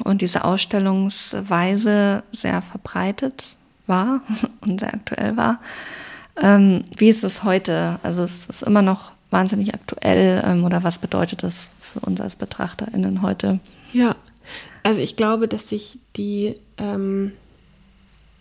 Und 0.04 0.20
diese 0.20 0.44
Ausstellungsweise 0.44 2.22
sehr 2.32 2.62
verbreitet 2.62 3.56
war 3.86 4.20
und 4.60 4.80
sehr 4.80 4.94
aktuell 4.94 5.36
war. 5.36 5.60
Ähm, 6.40 6.84
wie 6.96 7.08
ist 7.08 7.24
es 7.24 7.42
heute? 7.44 7.98
Also 8.02 8.22
es 8.22 8.46
ist 8.46 8.62
immer 8.62 8.82
noch 8.82 9.12
wahnsinnig 9.30 9.74
aktuell 9.74 10.42
ähm, 10.44 10.64
oder 10.64 10.82
was 10.82 10.98
bedeutet 10.98 11.42
das 11.42 11.68
für 11.80 12.00
uns 12.00 12.20
als 12.20 12.36
BetrachterInnen 12.36 13.22
heute? 13.22 13.60
Ja, 13.92 14.16
also 14.82 15.00
ich 15.00 15.16
glaube, 15.16 15.48
dass 15.48 15.68
sich 15.68 15.98
die, 16.16 16.56
ähm, 16.78 17.32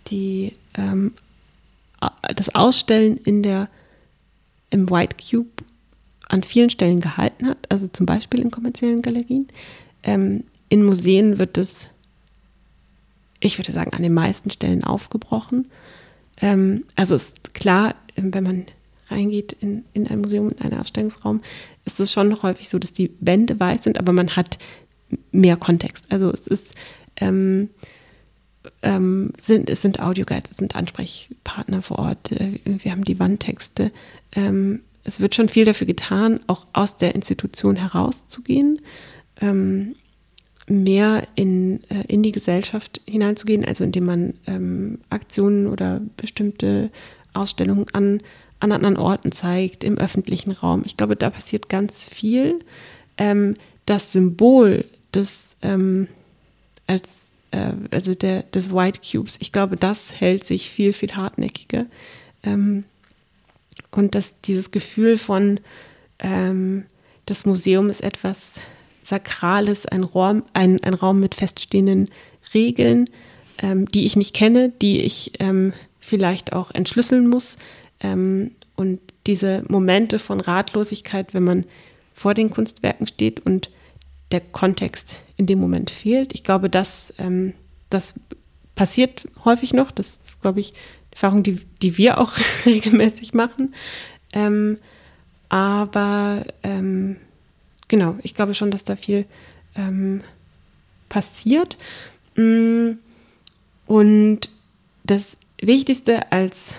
die 0.08 0.56
ähm, 0.76 1.14
das 2.36 2.54
Ausstellen 2.54 3.18
in 3.18 3.42
der 3.42 3.70
im 4.70 4.90
White 4.90 5.16
Cube 5.18 5.64
an 6.28 6.44
vielen 6.44 6.70
Stellen 6.70 7.00
gehalten 7.00 7.48
hat, 7.48 7.58
also 7.70 7.88
zum 7.88 8.06
Beispiel 8.06 8.42
in 8.42 8.52
kommerziellen 8.52 9.02
Galerien. 9.02 9.48
Ähm, 10.04 10.44
in 10.70 10.84
Museen 10.84 11.40
wird 11.40 11.58
es, 11.58 11.88
ich 13.40 13.58
würde 13.58 13.72
sagen, 13.72 13.94
an 13.94 14.04
den 14.04 14.14
meisten 14.14 14.50
Stellen 14.50 14.84
aufgebrochen. 14.84 15.70
Ähm, 16.38 16.84
also 16.96 17.16
ist 17.16 17.54
klar, 17.54 17.96
wenn 18.16 18.44
man 18.44 18.66
reingeht 19.10 19.54
in, 19.54 19.86
in 19.94 20.08
ein 20.08 20.22
Museum, 20.22 20.50
in 20.50 20.60
einen 20.62 20.80
Ausstellungsraum, 20.80 21.42
ist 21.86 22.00
es 22.00 22.12
schon 22.12 22.42
häufig 22.42 22.70
so, 22.70 22.80
dass 22.80 22.92
die 22.92 23.12
Wände 23.20 23.60
weiß 23.60 23.84
sind, 23.84 24.00
aber 24.00 24.12
man 24.12 24.36
hat 24.36 24.58
mehr 25.32 25.58
Kontext. 25.58 26.06
Also 26.10 26.32
es 26.32 26.48
ist, 26.48 26.76
ähm, 27.18 27.70
ähm, 28.82 29.32
sind, 29.38 29.70
es 29.70 29.82
sind 29.82 30.00
Audioguides, 30.00 30.52
es 30.52 30.58
sind 30.58 30.76
Ansprechpartner 30.76 31.82
vor 31.82 32.00
Ort, 32.00 32.32
äh, 32.32 32.60
wir 32.66 32.92
haben 32.92 33.04
die 33.04 33.20
Wandtexte. 33.20 33.92
Ähm, 34.32 34.82
es 35.04 35.20
wird 35.20 35.36
schon 35.36 35.50
viel 35.50 35.66
dafür 35.66 35.86
getan, 35.86 36.40
auch 36.48 36.66
aus 36.74 36.98
der 36.98 37.14
Institution 37.14 37.76
herauszugehen, 37.76 38.82
ähm, 39.40 39.96
mehr 40.68 41.28
in, 41.36 41.84
äh, 41.90 42.04
in 42.08 42.24
die 42.24 42.32
Gesellschaft 42.32 43.02
hineinzugehen, 43.06 43.66
also 43.66 43.84
indem 43.84 44.06
man 44.06 44.34
ähm, 44.48 45.00
Aktionen 45.10 45.68
oder 45.68 46.02
bestimmte 46.18 46.92
Ausstellungen 47.34 47.86
an, 47.94 48.22
an 48.60 48.72
anderen 48.72 48.98
Orten 48.98 49.32
zeigt, 49.32 49.84
im 49.84 49.98
öffentlichen 49.98 50.52
Raum. 50.52 50.84
Ich 50.86 50.98
glaube, 50.98 51.16
da 51.16 51.30
passiert 51.30 51.70
ganz 51.70 52.08
viel. 52.08 52.60
Ähm, 53.18 53.56
das 53.86 54.12
Symbol 54.12 54.86
des, 55.14 55.56
ähm, 55.62 56.08
als, 56.88 57.30
äh, 57.52 57.74
also 57.92 58.16
der, 58.16 58.44
des 58.44 58.74
White 58.74 59.00
Cubes, 59.00 59.38
ich 59.40 59.52
glaube, 59.52 59.78
das 59.78 60.20
hält 60.20 60.44
sich 60.44 60.70
viel, 60.70 60.94
viel 60.94 61.16
hartnäckiger. 61.16 61.86
Ähm, 62.44 62.86
und 63.92 64.16
dass 64.16 64.40
dieses 64.42 64.72
Gefühl 64.72 65.18
von, 65.18 65.60
ähm, 66.20 66.86
das 67.28 67.46
Museum 67.46 67.90
ist 67.90 68.02
etwas 68.02 68.62
Sakrales, 69.06 69.86
ein 69.86 70.04
Raum, 70.04 70.44
ein, 70.54 70.84
ein 70.84 70.96
Raum 70.96 71.20
mit 71.20 71.36
feststehenden 71.36 72.10
Regeln, 72.56 73.06
ähm, 73.60 73.86
die 73.88 74.06
ich 74.06 74.16
nicht 74.16 74.36
kenne, 74.36 74.74
die 74.82 75.02
ich 75.02 75.34
ähm, 75.40 75.74
vielleicht 76.00 76.54
auch 76.54 76.72
entschlüsseln 76.72 77.28
muss. 77.28 77.56
Ähm, 78.00 78.52
und 78.76 79.00
diese 79.28 79.64
Momente 79.68 80.18
von 80.18 80.42
Ratlosigkeit, 80.42 81.34
wenn 81.36 81.44
man 81.44 81.66
vor 82.16 82.34
den 82.34 82.50
Kunstwerken 82.50 83.06
steht 83.06 83.46
und 83.46 83.70
der 84.32 84.42
Kontext 84.42 85.22
in 85.38 85.46
dem 85.46 85.60
Moment 85.60 85.92
fehlt. 85.92 86.34
Ich 86.34 86.44
glaube, 86.44 86.70
das, 86.70 87.14
ähm, 87.20 87.54
das 87.92 88.16
passiert 88.74 89.28
häufig 89.46 89.74
noch. 89.74 89.92
Das 89.92 90.20
ist, 90.24 90.42
glaube 90.42 90.62
ich, 90.62 90.72
die 90.72 91.14
Erfahrung, 91.14 91.44
die, 91.44 91.60
die 91.84 91.98
wir 92.00 92.18
auch 92.18 92.34
regelmäßig 92.66 93.36
machen. 93.36 93.76
Ähm, 94.34 94.80
aber 95.50 96.44
ähm, 96.64 97.18
genau, 97.88 98.18
ich 98.24 98.34
glaube 98.34 98.54
schon, 98.54 98.72
dass 98.72 98.84
da 98.84 98.96
viel 98.96 99.26
ähm, 99.76 100.22
passiert. 101.10 101.78
Mm, 102.36 102.92
und 103.88 104.50
das 105.04 105.38
Wichtigste 105.62 106.32
als 106.32 106.74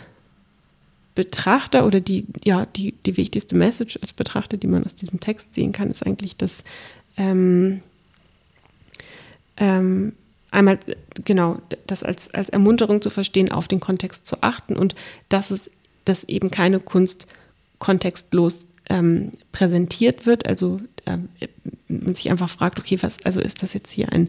Betrachter 1.15 1.87
oder 1.87 2.01
die, 2.01 2.27
ja, 2.45 2.67
die, 2.67 2.93
die 2.93 3.17
wichtigste 3.17 3.57
Message 3.57 3.99
als 4.03 4.13
Betrachter, 4.13 4.57
die 4.57 4.67
man 4.67 4.85
aus 4.85 4.95
diesem 4.95 5.21
Text 5.21 5.55
sehen 5.55 5.73
kann, 5.73 5.91
ist 5.91 6.05
eigentlich, 6.05 6.37
dass 6.37 6.63
ähm, 7.17 7.81
ähm, 9.57 10.13
einmal, 10.51 10.79
genau, 11.25 11.61
das 11.87 12.03
als, 12.03 12.33
als 12.35 12.51
Ermunterung 12.51 13.01
zu 13.01 13.11
verstehen, 13.11 13.51
auf 13.51 13.69
den 13.69 13.81
Kontext 13.81 14.27
zu 14.27 14.43
achten 14.43 14.77
und 14.77 14.95
dass 15.29 15.51
es, 15.51 15.71
dass 16.05 16.25
eben 16.25 16.51
keine 16.51 16.81
Kunst 16.81 17.27
kontextlos 17.79 18.67
ähm, 18.89 19.33
präsentiert 19.53 20.27
wird. 20.27 20.47
Also 20.47 20.81
ähm, 21.07 21.29
man 21.89 22.15
sich 22.15 22.31
einfach 22.31 22.49
fragt, 22.49 22.79
okay, 22.79 22.99
was, 23.01 23.17
also 23.25 23.41
ist 23.41 23.63
das 23.63 23.75
jetzt 23.75 23.91
hier 23.91 24.13
ein 24.13 24.29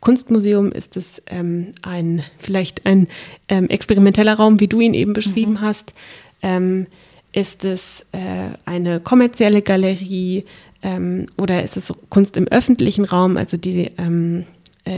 Kunstmuseum? 0.00 0.72
Ist 0.72 0.96
es 0.96 1.22
ähm, 1.26 1.68
ein 1.82 2.22
vielleicht 2.38 2.86
ein 2.86 3.08
ähm, 3.48 3.68
experimenteller 3.68 4.34
Raum, 4.34 4.60
wie 4.60 4.68
du 4.68 4.80
ihn 4.80 4.94
eben 4.94 5.12
beschrieben 5.12 5.52
mhm. 5.52 5.60
hast? 5.60 5.94
Ähm, 6.42 6.86
ist 7.32 7.64
es 7.64 8.04
äh, 8.12 8.56
eine 8.64 8.98
kommerzielle 8.98 9.62
Galerie 9.62 10.44
ähm, 10.82 11.26
oder 11.40 11.62
ist 11.62 11.76
es 11.76 11.92
Kunst 12.08 12.36
im 12.36 12.48
öffentlichen 12.48 13.04
Raum? 13.04 13.36
Also 13.36 13.56
die, 13.56 13.90
äh, 13.96 14.44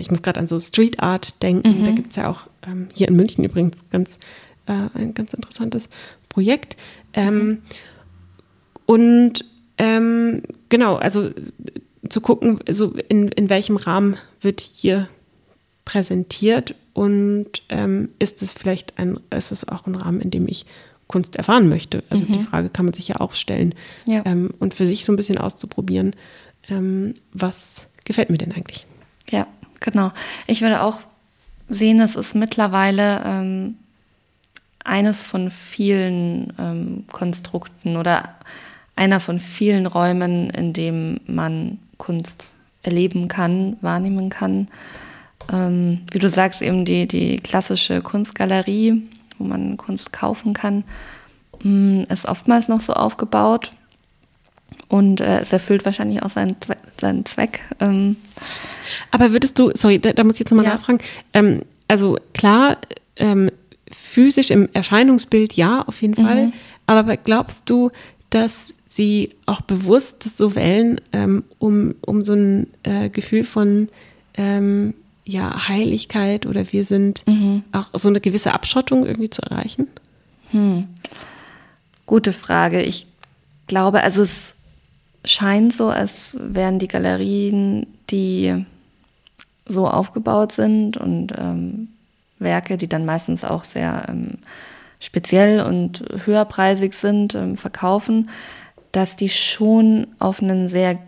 ich 0.00 0.10
muss 0.10 0.22
gerade 0.22 0.40
an 0.40 0.46
so 0.46 0.58
Street 0.58 1.00
Art 1.00 1.42
denken. 1.42 1.80
Mhm. 1.80 1.84
Da 1.84 1.90
gibt 1.90 2.10
es 2.10 2.16
ja 2.16 2.30
auch 2.30 2.46
hier 2.94 3.08
in 3.08 3.16
München 3.16 3.42
übrigens 3.42 3.78
ganz 3.90 4.16
äh, 4.66 4.88
ein 4.94 5.14
ganz 5.14 5.34
interessantes 5.34 5.88
Projekt. 6.28 6.76
Mhm. 7.16 7.58
Und 8.86 9.44
ähm, 9.82 10.42
genau, 10.68 10.94
also 10.94 11.30
zu 12.08 12.20
gucken, 12.20 12.60
so 12.70 12.94
in, 13.08 13.28
in 13.28 13.50
welchem 13.50 13.76
Rahmen 13.76 14.16
wird 14.40 14.60
hier 14.60 15.08
präsentiert 15.84 16.76
und 16.92 17.62
ähm, 17.68 18.10
ist 18.20 18.42
es 18.42 18.52
vielleicht 18.52 18.98
ein, 18.98 19.18
ist 19.30 19.50
es 19.50 19.66
auch 19.66 19.88
ein 19.88 19.96
Rahmen, 19.96 20.20
in 20.20 20.30
dem 20.30 20.46
ich 20.46 20.66
Kunst 21.08 21.34
erfahren 21.34 21.68
möchte? 21.68 22.04
Also 22.10 22.24
mhm. 22.24 22.32
die 22.32 22.42
Frage 22.42 22.68
kann 22.68 22.84
man 22.84 22.94
sich 22.94 23.08
ja 23.08 23.16
auch 23.16 23.34
stellen 23.34 23.74
ja. 24.06 24.22
Ähm, 24.24 24.54
und 24.60 24.72
für 24.72 24.86
sich 24.86 25.04
so 25.04 25.12
ein 25.12 25.16
bisschen 25.16 25.38
auszuprobieren, 25.38 26.12
ähm, 26.68 27.14
was 27.32 27.86
gefällt 28.04 28.30
mir 28.30 28.38
denn 28.38 28.52
eigentlich? 28.52 28.86
Ja, 29.30 29.48
genau. 29.80 30.12
Ich 30.46 30.62
würde 30.62 30.82
auch 30.82 31.00
sehen, 31.68 32.00
es 32.00 32.14
ist 32.14 32.36
mittlerweile 32.36 33.20
ähm, 33.24 33.74
eines 34.84 35.24
von 35.24 35.50
vielen 35.50 36.52
ähm, 36.56 37.04
Konstrukten 37.10 37.96
oder 37.96 38.36
einer 38.96 39.20
von 39.20 39.40
vielen 39.40 39.86
Räumen, 39.86 40.50
in 40.50 40.72
dem 40.72 41.20
man 41.26 41.78
Kunst 41.98 42.48
erleben 42.82 43.28
kann, 43.28 43.76
wahrnehmen 43.80 44.28
kann. 44.28 44.68
Ähm, 45.52 46.00
wie 46.10 46.18
du 46.18 46.28
sagst, 46.28 46.62
eben 46.62 46.84
die, 46.84 47.06
die 47.06 47.38
klassische 47.38 48.02
Kunstgalerie, 48.02 49.02
wo 49.38 49.44
man 49.44 49.76
Kunst 49.76 50.12
kaufen 50.12 50.52
kann, 50.52 50.84
mm, 51.62 52.02
ist 52.08 52.28
oftmals 52.28 52.68
noch 52.68 52.80
so 52.80 52.92
aufgebaut. 52.92 53.70
Und 54.88 55.20
äh, 55.20 55.40
es 55.40 55.52
erfüllt 55.52 55.84
wahrscheinlich 55.84 56.22
auch 56.22 56.28
seinen, 56.28 56.56
seinen 57.00 57.24
Zweck. 57.24 57.60
Ähm. 57.80 58.16
Aber 59.10 59.32
würdest 59.32 59.58
du, 59.58 59.70
sorry, 59.74 59.98
da, 59.98 60.12
da 60.12 60.22
muss 60.22 60.34
ich 60.34 60.40
jetzt 60.40 60.50
nochmal 60.50 60.66
ja. 60.66 60.74
nachfragen. 60.74 60.98
Ähm, 61.32 61.62
also 61.88 62.18
klar, 62.34 62.76
ähm, 63.16 63.50
physisch 63.90 64.50
im 64.50 64.68
Erscheinungsbild 64.72 65.54
ja, 65.54 65.82
auf 65.82 66.02
jeden 66.02 66.14
Fall. 66.14 66.46
Mhm. 66.46 66.52
Aber 66.86 67.16
glaubst 67.16 67.70
du, 67.70 67.90
dass 68.30 68.76
sie 68.94 69.30
auch 69.46 69.62
bewusst 69.62 70.22
so 70.36 70.54
wählen, 70.54 71.00
ähm, 71.12 71.44
um, 71.58 71.94
um 72.02 72.24
so 72.24 72.34
ein 72.34 72.66
äh, 72.82 73.08
Gefühl 73.08 73.44
von 73.44 73.88
ähm, 74.34 74.94
ja, 75.24 75.68
Heiligkeit 75.68 76.46
oder 76.46 76.72
wir 76.72 76.84
sind 76.84 77.24
mhm. 77.26 77.62
auch 77.72 77.88
so 77.94 78.08
eine 78.08 78.20
gewisse 78.20 78.52
Abschottung 78.52 79.06
irgendwie 79.06 79.30
zu 79.30 79.42
erreichen? 79.42 79.88
Hm. 80.50 80.88
Gute 82.06 82.32
Frage. 82.32 82.82
Ich 82.82 83.06
glaube, 83.66 84.02
also 84.02 84.22
es 84.22 84.56
scheint 85.24 85.72
so, 85.72 85.88
als 85.88 86.36
wären 86.38 86.78
die 86.78 86.88
Galerien, 86.88 87.86
die 88.10 88.66
so 89.64 89.88
aufgebaut 89.88 90.52
sind 90.52 90.96
und 90.96 91.32
ähm, 91.38 91.88
Werke, 92.38 92.76
die 92.76 92.88
dann 92.88 93.06
meistens 93.06 93.44
auch 93.44 93.64
sehr 93.64 94.06
ähm, 94.08 94.38
speziell 95.00 95.62
und 95.62 96.04
höherpreisig 96.24 96.92
sind, 96.92 97.34
ähm, 97.34 97.56
verkaufen, 97.56 98.28
dass 98.92 99.16
die 99.16 99.28
schon 99.28 100.06
auf 100.18 100.42
einen 100.42 100.68
sehr 100.68 100.98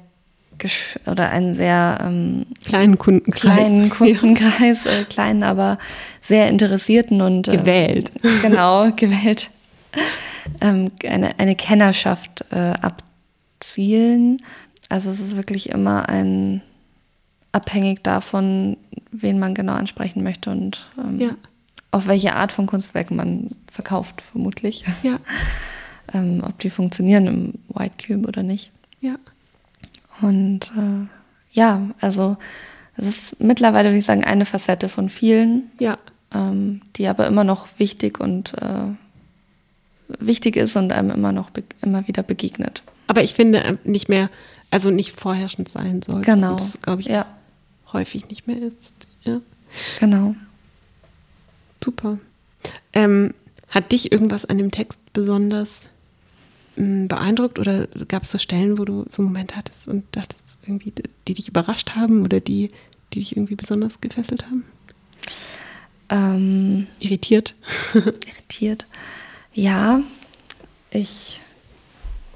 oder 1.07 1.30
einen 1.30 1.53
sehr 1.53 1.99
ähm, 2.01 2.47
kleinen 2.64 2.97
Kundenkreis, 2.97 3.41
kleinen 3.41 3.91
Kundenkreis, 3.91 4.85
ja. 4.85 4.93
äh, 4.93 5.05
kleinen, 5.05 5.43
aber 5.43 5.78
sehr 6.20 6.49
interessierten 6.49 7.20
und 7.20 7.49
äh, 7.49 7.57
gewählt, 7.57 8.12
genau 8.43 8.91
gewählt, 8.97 9.51
ähm, 10.61 10.91
eine, 11.05 11.39
eine 11.39 11.57
Kennerschaft 11.57 12.45
äh, 12.51 12.72
abzielen. 12.80 14.39
Also 14.89 15.11
es 15.11 15.20
ist 15.20 15.37
wirklich 15.37 15.70
immer 15.70 16.09
ein 16.09 16.62
abhängig 17.53 18.03
davon, 18.03 18.76
wen 19.11 19.39
man 19.39 19.55
genau 19.55 19.74
ansprechen 19.74 20.22
möchte 20.22 20.51
und 20.51 20.89
ähm, 20.99 21.20
ja. 21.20 21.30
auf 21.91 22.07
welche 22.07 22.35
Art 22.35 22.53
von 22.53 22.66
Kunstwerk 22.66 23.11
man 23.11 23.51
verkauft, 23.70 24.22
vermutlich. 24.30 24.85
Ja. 25.03 25.18
ähm, 26.15 26.43
ob 26.47 26.59
die 26.61 26.71
funktionieren 26.71 27.27
im 27.27 27.55
White 27.69 28.07
Cube 28.07 28.27
oder 28.27 28.43
nicht. 28.43 28.71
Ja. 29.01 29.17
Und 30.23 30.71
äh, 30.77 31.07
ja, 31.53 31.91
also 32.01 32.37
es 32.97 33.07
ist 33.07 33.41
mittlerweile, 33.41 33.89
würde 33.89 33.99
ich 33.99 34.07
sagen, 34.07 34.25
eine 34.25 34.47
Facette 34.47 34.89
von 34.89 35.09
vielen, 35.09 35.71
ja. 35.79 35.99
ähm, 36.33 36.81
die 36.97 37.09
aber 37.09 37.27
immer 37.27 37.45
noch 37.45 37.67
wichtig 37.79 38.21
und 38.21 38.55
äh, 38.55 38.95
wichtig 40.21 40.57
ist 40.57 40.77
und 40.77 40.93
einem 40.93 41.11
immer 41.11 41.33
noch 41.33 41.51
immer 41.83 42.07
wieder 42.07 42.23
begegnet. 42.23 42.83
Aber 43.07 43.23
ich 43.23 43.35
finde 43.35 43.62
äh, 43.62 43.77
nicht 43.85 44.09
mehr, 44.09 44.31
also 44.71 44.91
nicht 44.91 45.19
vorherrschend 45.19 45.69
sein 45.69 46.03
soll. 46.03 46.23
Genau. 46.23 46.55
das, 46.57 46.79
glaube 46.81 47.01
ich, 47.01 47.09
ja. 47.09 47.27
häufig 47.93 48.29
nicht 48.29 48.47
mehr 48.47 48.59
ist. 48.62 48.95
Ja. 49.23 49.41
Genau. 49.99 50.37
Super. 51.83 52.19
Ähm, 52.93 53.35
hat 53.69 53.93
dich 53.93 54.12
irgendwas 54.12 54.45
an 54.45 54.59
dem 54.59 54.71
Text 54.71 55.01
besonders 55.12 55.89
beeindruckt 56.77 57.59
oder 57.59 57.87
gab 58.09 58.25
es 58.25 58.31
so 58.31 58.39
Stellen, 58.39 58.79
wo 58.79 58.85
du 58.85 59.05
so 59.09 59.22
einen 59.22 59.33
Moment 59.33 59.57
hattest 59.57 59.87
und 59.89 60.05
dachtest, 60.12 60.43
irgendwie, 60.66 60.93
die 61.29 61.35
dich 61.35 61.49
überrascht 61.49 61.93
haben 61.93 62.22
oder 62.22 62.41
die, 62.41 62.70
die 63.12 63.20
dich 63.20 63.37
irgendwie 63.37 63.55
besonders 63.55 64.01
gefesselt 64.01 64.47
haben? 64.47 64.64
Ähm, 66.09 66.87
irritiert? 67.01 67.55
irritiert. 67.95 68.87
Ja, 69.53 70.01
ich 70.91 71.41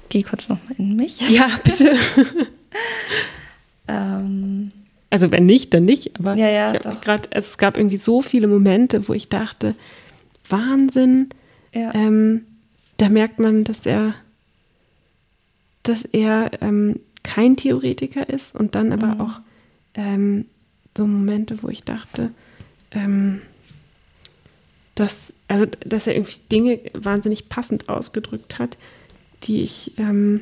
gehe 0.09 0.23
kurz 0.23 0.49
nochmal 0.49 0.75
in 0.77 0.95
mich. 0.95 1.29
Ja, 1.29 1.49
bitte. 1.63 1.95
ähm, 3.87 4.71
also 5.09 5.31
wenn 5.31 5.45
nicht, 5.45 5.73
dann 5.73 5.85
nicht. 5.85 6.17
Aber 6.19 6.35
ja, 6.35 6.49
ja, 6.49 6.71
grad, 6.73 7.29
es 7.31 7.57
gab 7.57 7.77
irgendwie 7.77 7.97
so 7.97 8.21
viele 8.21 8.47
Momente, 8.47 9.07
wo 9.07 9.13
ich 9.13 9.27
dachte, 9.29 9.75
Wahnsinn. 10.47 11.29
Ja. 11.73 11.93
Ähm, 11.93 12.45
da 12.97 13.09
merkt 13.09 13.39
man, 13.39 13.63
dass 13.63 13.85
er 13.85 14.13
dass 15.83 16.05
er 16.05 16.51
ähm, 16.61 16.99
kein 17.23 17.55
Theoretiker 17.55 18.29
ist 18.29 18.55
und 18.55 18.75
dann 18.75 18.91
aber 18.91 19.15
mhm. 19.15 19.21
auch 19.21 19.41
ähm, 19.95 20.45
so 20.97 21.05
Momente, 21.05 21.61
wo 21.61 21.69
ich 21.69 21.83
dachte, 21.83 22.31
ähm, 22.91 23.41
dass 24.95 25.33
also 25.49 25.65
dass 25.65 26.07
er 26.07 26.15
irgendwie 26.15 26.39
Dinge 26.51 26.79
wahnsinnig 26.93 27.49
passend 27.49 27.89
ausgedrückt 27.89 28.59
hat, 28.59 28.77
die 29.43 29.61
ich, 29.61 29.97
ähm, 29.97 30.41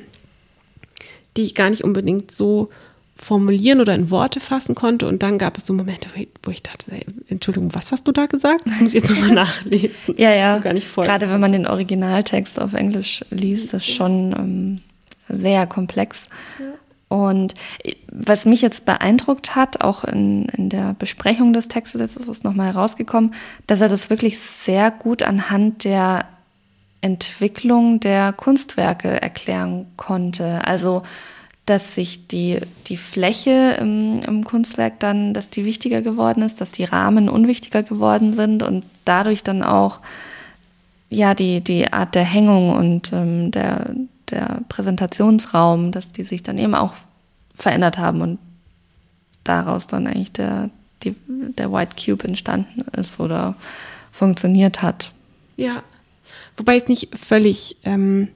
die 1.36 1.44
ich 1.44 1.56
gar 1.56 1.70
nicht 1.70 1.84
unbedingt 1.84 2.30
so 2.32 2.70
formulieren 3.16 3.80
oder 3.80 3.96
in 3.96 4.12
Worte 4.12 4.40
fassen 4.40 4.76
konnte. 4.76 5.08
Und 5.08 5.24
dann 5.24 5.38
gab 5.38 5.58
es 5.58 5.66
so 5.66 5.74
Momente, 5.74 6.10
wo 6.44 6.52
ich 6.52 6.62
dachte, 6.62 6.92
Entschuldigung, 7.28 7.74
was 7.74 7.92
hast 7.92 8.08
du 8.08 8.12
da 8.12 8.26
gesagt? 8.28 8.62
Das 8.66 8.80
muss 8.80 8.94
ich 8.94 9.02
jetzt 9.02 9.10
nochmal 9.10 9.32
nachlesen. 9.34 10.16
ja, 10.18 10.36
ja. 10.36 10.60
Gar 10.60 10.74
nicht 10.74 10.88
voll. 10.88 11.06
Gerade 11.06 11.30
wenn 11.30 11.40
man 11.40 11.54
den 11.54 11.66
Originaltext 11.66 12.60
auf 12.60 12.74
Englisch 12.74 13.24
liest, 13.32 13.74
ist 13.74 13.88
schon 13.88 14.34
ähm, 14.38 14.82
sehr 15.30 15.68
komplex. 15.68 16.30
Ja. 16.60 16.66
Und 17.10 17.54
was 18.12 18.46
mich 18.46 18.62
jetzt 18.62 18.86
beeindruckt 18.86 19.56
hat, 19.56 19.82
auch 19.82 20.04
in, 20.04 20.46
in 20.50 20.70
der 20.70 20.94
Besprechung 21.00 21.54
des 21.54 21.70
Textes, 21.70 22.18
ist 22.18 22.28
es 22.28 22.44
nochmal 22.44 22.74
herausgekommen, 22.74 23.34
dass 23.66 23.80
er 23.80 23.88
das 23.88 24.10
wirklich 24.10 24.40
sehr 24.40 24.92
gut 24.92 25.24
anhand 25.24 25.86
der 25.86 26.26
Entwicklung 27.00 28.00
der 28.02 28.34
Kunstwerke 28.34 29.22
erklären 29.22 29.86
konnte. 29.96 30.66
Also, 30.66 31.04
dass 31.66 31.96
sich 31.96 32.28
die, 32.28 32.60
die 32.88 32.98
Fläche 32.98 33.78
im, 33.80 34.20
im 34.26 34.44
Kunstwerk 34.44 35.00
dann, 35.00 35.34
dass 35.34 35.50
die 35.50 35.66
wichtiger 35.66 36.02
geworden 36.02 36.42
ist, 36.42 36.60
dass 36.60 36.72
die 36.72 36.86
Rahmen 36.86 37.30
unwichtiger 37.30 37.84
geworden 37.84 38.34
sind 38.34 38.64
und 38.64 38.86
dadurch 39.06 39.44
dann 39.44 39.64
auch 39.64 40.00
ja 41.10 41.34
die, 41.34 41.62
die 41.62 41.92
Art 41.92 42.16
der 42.16 42.24
Hängung 42.24 42.70
und 42.76 43.12
ähm, 43.14 43.52
der, 43.52 43.92
der 44.30 44.62
Präsentationsraum, 44.70 45.92
dass 45.92 46.12
die 46.12 46.24
sich 46.24 46.44
dann 46.44 46.58
eben 46.58 46.76
auch 46.76 46.94
verändert 47.56 47.98
haben 47.98 48.22
und 48.22 48.40
daraus 49.44 49.88
dann 49.88 50.08
eigentlich 50.08 50.32
der, 50.32 50.70
die, 51.04 51.16
der 51.28 51.72
White 51.72 51.96
Cube 52.04 52.26
entstanden 52.26 52.82
ist 52.94 53.20
oder 53.20 53.56
funktioniert 54.12 54.82
hat. 54.82 55.12
Ja, 55.56 55.84
wobei 56.56 56.78
es 56.78 56.88
nicht 56.88 57.18
völlig, 57.18 57.78
ähm, 57.84 58.28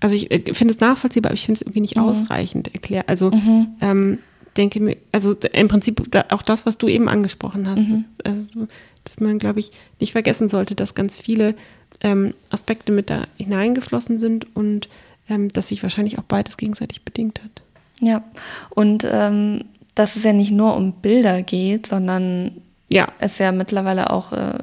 also 0.00 0.16
ich 0.16 0.30
äh, 0.30 0.54
finde 0.54 0.74
es 0.74 0.80
nachvollziehbar, 0.80 1.30
aber 1.30 1.34
ich 1.34 1.44
finde 1.44 1.58
es 1.58 1.62
irgendwie 1.62 1.80
nicht 1.80 1.96
mhm. 1.96 2.04
ausreichend 2.04 2.72
erklärt. 2.72 3.08
Also 3.08 3.30
mhm. 3.30 3.68
ähm, 3.80 4.18
denke 4.56 4.80
mir, 4.80 4.96
also 5.12 5.34
im 5.52 5.68
Prinzip 5.68 6.02
auch 6.30 6.42
das, 6.42 6.66
was 6.66 6.78
du 6.78 6.88
eben 6.88 7.08
angesprochen 7.08 7.68
hast, 7.68 7.78
mhm. 7.78 8.04
dass, 8.18 8.26
also, 8.26 8.66
dass 9.04 9.20
man, 9.20 9.38
glaube 9.38 9.60
ich, 9.60 9.70
nicht 10.00 10.12
vergessen 10.12 10.48
sollte, 10.48 10.74
dass 10.74 10.94
ganz 10.94 11.20
viele 11.20 11.54
ähm, 12.00 12.34
Aspekte 12.50 12.92
mit 12.92 13.10
da 13.10 13.26
hineingeflossen 13.36 14.18
sind 14.18 14.54
und 14.56 14.88
ähm, 15.30 15.48
dass 15.52 15.68
sich 15.68 15.82
wahrscheinlich 15.82 16.18
auch 16.18 16.24
beides 16.24 16.56
gegenseitig 16.56 17.02
bedingt 17.04 17.40
hat. 17.42 17.62
Ja, 18.00 18.22
und 18.70 19.06
ähm, 19.10 19.64
dass 19.94 20.16
es 20.16 20.24
ja 20.24 20.32
nicht 20.32 20.50
nur 20.50 20.76
um 20.76 20.92
Bilder 20.92 21.42
geht, 21.42 21.86
sondern 21.86 22.52
ja. 22.90 23.08
es 23.18 23.38
ja 23.38 23.52
mittlerweile 23.52 24.10
auch 24.10 24.32
äh, 24.32 24.54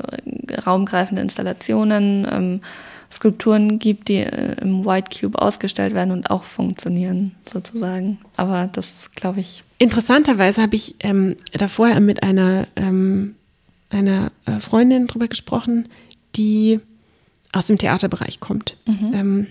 raumgreifende 0.66 1.22
Installationen, 1.22 2.28
ähm, 2.30 2.62
Skulpturen 3.12 3.80
gibt, 3.80 4.10
die 4.10 4.18
äh, 4.18 4.56
im 4.62 4.86
White 4.86 5.18
Cube 5.18 5.42
ausgestellt 5.42 5.94
werden 5.94 6.12
und 6.12 6.30
auch 6.30 6.44
funktionieren, 6.44 7.36
sozusagen. 7.52 8.20
Aber 8.36 8.70
das 8.72 9.12
glaube 9.16 9.40
ich. 9.40 9.64
Interessanterweise 9.78 10.62
habe 10.62 10.76
ich 10.76 10.96
ähm, 11.00 11.38
da 11.54 11.68
vorher 11.68 12.02
mit 12.02 12.24
einer, 12.24 12.68
ähm, 12.76 13.36
einer 13.90 14.32
äh, 14.46 14.60
Freundin 14.60 15.08
drüber 15.08 15.28
gesprochen, 15.28 15.88
die 16.36 16.82
aus 17.54 17.66
dem 17.66 17.78
Theaterbereich 17.78 18.40
kommt. 18.42 18.76
Mhm. 18.86 19.14
Ähm, 19.14 19.48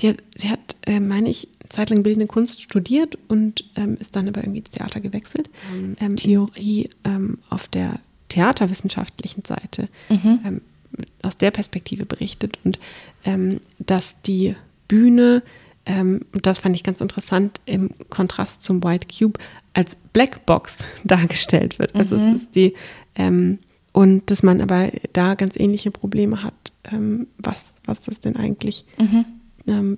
die, 0.00 0.14
sie 0.36 0.50
hat, 0.50 0.76
äh, 0.86 1.00
meine 1.00 1.28
ich, 1.28 1.48
zeitlang 1.68 2.02
bildende 2.02 2.26
Kunst 2.26 2.62
studiert 2.62 3.18
und 3.28 3.64
ähm, 3.76 3.96
ist 3.98 4.16
dann 4.16 4.28
aber 4.28 4.42
irgendwie 4.42 4.60
ins 4.60 4.70
Theater 4.70 5.00
gewechselt. 5.00 5.50
Mhm. 5.72 5.96
Ähm, 6.00 6.16
Theorie 6.16 6.90
ähm, 7.04 7.38
auf 7.50 7.68
der 7.68 8.00
theaterwissenschaftlichen 8.28 9.44
Seite 9.44 9.88
mhm. 10.08 10.40
Ähm, 10.44 10.60
aus 11.22 11.36
der 11.36 11.50
Perspektive 11.50 12.06
berichtet 12.06 12.58
und 12.64 12.78
ähm, 13.24 13.60
dass 13.78 14.16
die 14.24 14.56
Bühne, 14.88 15.42
ähm, 15.84 16.22
und 16.32 16.46
das 16.46 16.60
fand 16.60 16.74
ich 16.74 16.82
ganz 16.82 17.00
interessant, 17.00 17.60
im 17.66 17.90
Kontrast 18.08 18.64
zum 18.64 18.82
White 18.82 19.06
Cube 19.06 19.38
als 19.74 19.96
Blackbox 20.12 20.78
dargestellt 21.04 21.78
wird. 21.78 21.94
Also 21.94 22.16
mhm. 22.16 22.20
es 22.34 22.42
ist 22.42 22.54
die 22.54 22.74
und 23.92 24.30
dass 24.30 24.44
man 24.44 24.60
aber 24.60 24.92
da 25.12 25.34
ganz 25.34 25.56
ähnliche 25.56 25.90
Probleme 25.90 26.44
hat, 26.44 26.72
was, 27.38 27.74
was 27.84 28.02
das 28.02 28.20
denn 28.20 28.36
eigentlich 28.36 28.84
mhm. 28.96 29.24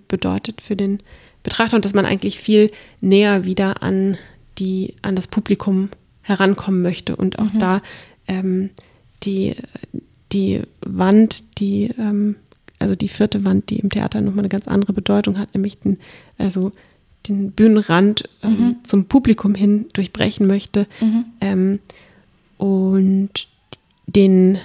Bedeutet 0.08 0.60
für 0.60 0.76
den 0.76 1.00
Betrachter 1.42 1.76
und 1.76 1.84
dass 1.84 1.94
man 1.94 2.06
eigentlich 2.06 2.38
viel 2.38 2.70
näher 3.00 3.44
wieder 3.44 3.82
an 3.82 4.18
die, 4.58 4.94
an 5.02 5.16
das 5.16 5.26
Publikum 5.26 5.88
herankommen 6.22 6.82
möchte 6.82 7.16
und 7.16 7.38
auch 7.38 7.52
mhm. 7.52 7.58
da 7.58 7.82
ähm, 8.28 8.70
die, 9.22 9.56
die 10.32 10.62
Wand, 10.80 11.58
die, 11.58 11.90
ähm, 11.98 12.36
also 12.78 12.94
die 12.94 13.08
vierte 13.08 13.44
Wand, 13.44 13.70
die 13.70 13.78
im 13.78 13.90
Theater 13.90 14.20
nochmal 14.20 14.40
eine 14.40 14.48
ganz 14.48 14.68
andere 14.68 14.92
Bedeutung 14.92 15.38
hat, 15.38 15.54
nämlich 15.54 15.78
den, 15.78 15.98
also 16.38 16.72
den 17.28 17.52
Bühnenrand 17.52 18.28
ähm, 18.42 18.50
mhm. 18.50 18.76
zum 18.84 19.06
Publikum 19.06 19.54
hin 19.54 19.86
durchbrechen 19.92 20.46
möchte. 20.46 20.86
Mhm. 21.00 21.24
Ähm, 21.40 21.78
und 22.58 23.48
den 24.06 24.58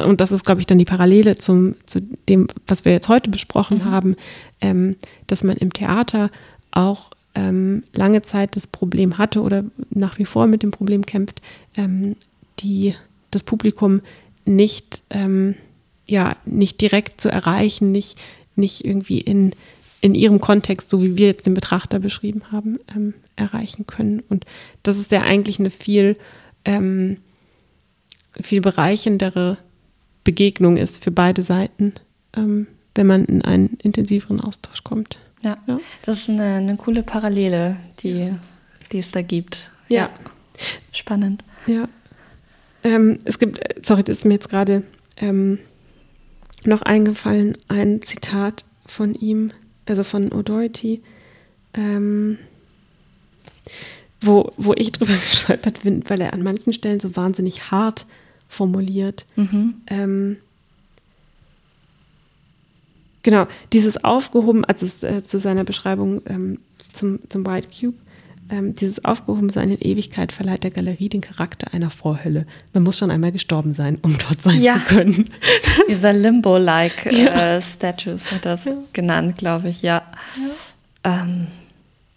und 0.00 0.20
das 0.20 0.32
ist, 0.32 0.44
glaube 0.44 0.60
ich, 0.60 0.66
dann 0.66 0.78
die 0.78 0.84
Parallele 0.84 1.36
zum, 1.36 1.74
zu 1.86 2.00
dem, 2.28 2.48
was 2.66 2.84
wir 2.84 2.92
jetzt 2.92 3.08
heute 3.08 3.30
besprochen 3.30 3.78
mhm. 3.78 3.84
haben, 3.84 4.16
ähm, 4.60 4.96
dass 5.26 5.44
man 5.44 5.56
im 5.56 5.72
Theater 5.72 6.30
auch 6.70 7.10
ähm, 7.34 7.84
lange 7.92 8.22
Zeit 8.22 8.56
das 8.56 8.66
Problem 8.66 9.18
hatte 9.18 9.42
oder 9.42 9.64
nach 9.90 10.18
wie 10.18 10.24
vor 10.24 10.46
mit 10.46 10.62
dem 10.62 10.70
Problem 10.70 11.04
kämpft, 11.06 11.40
ähm, 11.76 12.16
die, 12.60 12.94
das 13.30 13.42
Publikum 13.42 14.00
nicht, 14.44 15.02
ähm, 15.10 15.54
ja, 16.06 16.36
nicht 16.44 16.80
direkt 16.80 17.20
zu 17.20 17.30
erreichen, 17.30 17.92
nicht, 17.92 18.18
nicht 18.56 18.84
irgendwie 18.84 19.20
in, 19.20 19.54
in 20.00 20.14
ihrem 20.14 20.40
Kontext, 20.40 20.90
so 20.90 21.02
wie 21.02 21.16
wir 21.16 21.28
jetzt 21.28 21.46
den 21.46 21.54
Betrachter 21.54 21.98
beschrieben 21.98 22.42
haben, 22.50 22.78
ähm, 22.94 23.14
erreichen 23.36 23.86
können. 23.86 24.22
Und 24.28 24.44
das 24.82 24.98
ist 24.98 25.12
ja 25.12 25.22
eigentlich 25.22 25.58
eine 25.58 25.70
viel, 25.70 26.16
ähm, 26.64 27.18
viel 28.40 28.60
bereichendere 28.60 29.58
Begegnung 30.24 30.76
ist 30.76 31.02
für 31.02 31.10
beide 31.10 31.42
Seiten, 31.42 31.94
ähm, 32.36 32.66
wenn 32.94 33.06
man 33.06 33.24
in 33.24 33.42
einen 33.42 33.78
intensiveren 33.82 34.40
Austausch 34.40 34.84
kommt. 34.84 35.18
Ja, 35.42 35.56
ja. 35.66 35.78
das 36.02 36.20
ist 36.20 36.30
eine, 36.30 36.56
eine, 36.56 36.76
coole 36.76 37.02
Parallele, 37.02 37.76
die, 38.02 38.32
die 38.92 38.98
es 38.98 39.10
da 39.10 39.22
gibt. 39.22 39.72
Ja. 39.88 40.02
ja. 40.02 40.10
Spannend. 40.92 41.42
Ja. 41.66 41.88
Ähm, 42.84 43.18
es 43.24 43.38
gibt, 43.38 43.58
sorry, 43.84 44.04
das 44.04 44.18
ist 44.18 44.24
mir 44.24 44.34
jetzt 44.34 44.48
gerade 44.48 44.84
ähm, 45.16 45.58
noch 46.64 46.82
eingefallen, 46.82 47.58
ein 47.68 48.02
Zitat 48.02 48.64
von 48.86 49.14
ihm, 49.14 49.50
also 49.86 50.04
von 50.04 50.30
O'Doherty, 50.30 51.00
ähm, 51.74 52.38
wo, 54.20 54.52
wo 54.56 54.74
ich 54.76 54.92
drüber 54.92 55.14
gestolpert 55.30 55.82
bin, 55.82 56.08
weil 56.08 56.20
er 56.20 56.32
an 56.32 56.42
manchen 56.42 56.72
Stellen 56.72 57.00
so 57.00 57.16
wahnsinnig 57.16 57.70
hart 57.72 58.06
formuliert. 58.52 59.26
Mhm. 59.36 59.74
Ähm, 59.86 60.36
genau, 63.22 63.46
dieses 63.72 64.02
aufgehoben, 64.04 64.64
also 64.64 64.86
äh, 65.06 65.24
zu 65.24 65.38
seiner 65.38 65.64
Beschreibung 65.64 66.20
ähm, 66.26 66.58
zum, 66.92 67.20
zum 67.28 67.46
White 67.46 67.68
Cube, 67.68 67.96
ähm, 68.50 68.74
dieses 68.74 69.04
Aufgehobensein 69.04 69.70
in 69.70 69.80
Ewigkeit 69.80 70.32
verleiht 70.32 70.64
der 70.64 70.70
Galerie 70.70 71.08
den 71.08 71.22
Charakter 71.22 71.72
einer 71.72 71.90
Vorhölle. 71.90 72.46
Man 72.74 72.82
muss 72.82 72.98
schon 72.98 73.10
einmal 73.10 73.32
gestorben 73.32 73.72
sein, 73.72 73.98
um 74.02 74.18
dort 74.18 74.42
sein 74.42 74.62
ja. 74.62 74.74
zu 74.74 74.94
können. 74.94 75.30
Dieser 75.88 76.12
Limbo-like 76.12 77.06
ja. 77.10 77.56
äh, 77.56 77.62
Statues 77.62 78.30
hat 78.30 78.44
das 78.44 78.66
ja. 78.66 78.76
genannt, 78.92 79.38
glaube 79.38 79.70
ich, 79.70 79.80
ja. 79.80 80.02
Ähm, 81.04 81.46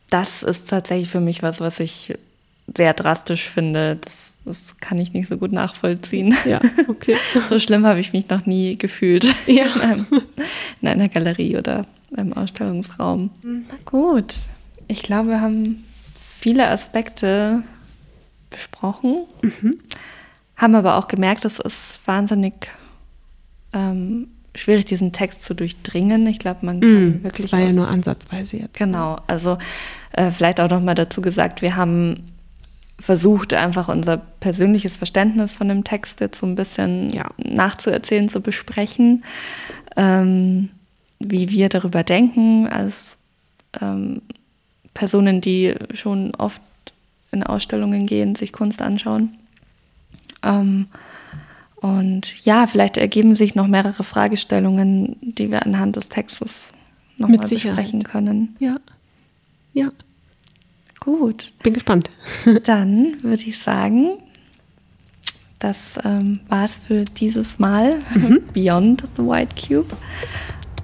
das 0.09 0.43
ist 0.43 0.69
tatsächlich 0.69 1.09
für 1.09 1.21
mich 1.21 1.41
was, 1.41 1.61
was 1.61 1.79
ich 1.79 2.13
sehr 2.75 2.93
drastisch 2.93 3.49
finde. 3.49 3.97
Das 4.01 4.34
das 4.45 4.77
kann 4.77 4.99
ich 4.99 5.13
nicht 5.13 5.27
so 5.27 5.37
gut 5.37 5.51
nachvollziehen. 5.51 6.35
Ja, 6.45 6.61
okay. 6.87 7.17
so 7.49 7.59
schlimm 7.59 7.85
habe 7.85 7.99
ich 7.99 8.13
mich 8.13 8.29
noch 8.29 8.45
nie 8.45 8.77
gefühlt 8.77 9.25
ja. 9.47 9.65
in, 9.65 9.81
einem, 9.81 10.05
in 10.81 10.87
einer 10.87 11.09
Galerie 11.09 11.57
oder 11.57 11.85
einem 12.15 12.33
Ausstellungsraum. 12.33 13.31
Mhm. 13.41 13.65
Na 13.69 13.77
gut, 13.85 14.33
ich 14.87 15.01
glaube, 15.01 15.29
wir 15.29 15.41
haben 15.41 15.83
viele 16.13 16.67
Aspekte 16.67 17.63
besprochen, 18.49 19.25
mhm. 19.41 19.77
haben 20.55 20.75
aber 20.75 20.97
auch 20.97 21.07
gemerkt, 21.07 21.43
es 21.43 21.59
ist 21.59 21.99
wahnsinnig 22.05 22.53
ähm, 23.73 24.27
schwierig, 24.55 24.85
diesen 24.85 25.11
Text 25.11 25.43
zu 25.43 25.53
durchdringen. 25.53 26.25
Ich 26.27 26.39
glaube, 26.39 26.65
man 26.65 26.79
kann 26.79 27.09
mm, 27.09 27.23
wirklich. 27.23 27.51
Das 27.51 27.59
war 27.59 27.65
ja 27.65 27.73
nur 27.73 27.87
ansatzweise 27.87 28.57
jetzt. 28.57 28.75
Genau, 28.75 29.19
also 29.27 29.57
äh, 30.13 30.31
vielleicht 30.31 30.59
auch 30.61 30.69
noch 30.69 30.81
mal 30.81 30.95
dazu 30.95 31.21
gesagt, 31.21 31.61
wir 31.61 31.75
haben 31.75 32.23
versucht, 32.99 33.53
einfach 33.53 33.89
unser 33.89 34.17
persönliches 34.17 34.95
Verständnis 34.95 35.53
von 35.53 35.67
dem 35.67 35.83
Text 35.83 36.21
jetzt 36.21 36.39
so 36.39 36.45
ein 36.45 36.55
bisschen 36.55 37.09
ja. 37.09 37.27
nachzuerzählen, 37.37 38.29
zu 38.29 38.41
besprechen, 38.41 39.23
ähm, 39.95 40.69
wie 41.19 41.49
wir 41.49 41.69
darüber 41.69 42.03
denken 42.03 42.67
als 42.67 43.17
ähm, 43.81 44.21
Personen, 44.93 45.41
die 45.41 45.75
schon 45.93 46.33
oft 46.35 46.61
in 47.31 47.43
Ausstellungen 47.43 48.05
gehen, 48.05 48.35
sich 48.35 48.53
Kunst 48.53 48.81
anschauen. 48.81 49.35
Ähm, 50.43 50.87
Und 51.81 52.43
ja, 52.45 52.65
vielleicht 52.65 52.97
ergeben 52.97 53.35
sich 53.35 53.53
noch 53.53 53.67
mehrere 53.67 54.03
Fragestellungen, 54.03 55.17
die 55.21 55.51
wir 55.51 55.65
anhand 55.65 55.97
des 55.97 56.09
Textes 56.09 56.71
nochmal 57.17 57.47
besprechen 57.47 58.03
können. 58.03 58.55
Ja. 58.59 58.77
Ja. 59.73 59.91
Gut. 61.05 61.53
Bin 61.61 61.73
gespannt. 61.73 62.09
Dann 62.63 63.17
würde 63.21 63.43
ich 63.43 63.59
sagen, 63.59 64.17
das 65.59 65.99
ähm, 66.03 66.39
war 66.49 66.65
es 66.65 66.75
für 66.75 67.05
dieses 67.05 67.59
Mal. 67.59 67.99
Mhm. 68.15 68.41
Beyond 68.53 69.03
the 69.15 69.23
White 69.23 69.55
Cube. 69.55 69.95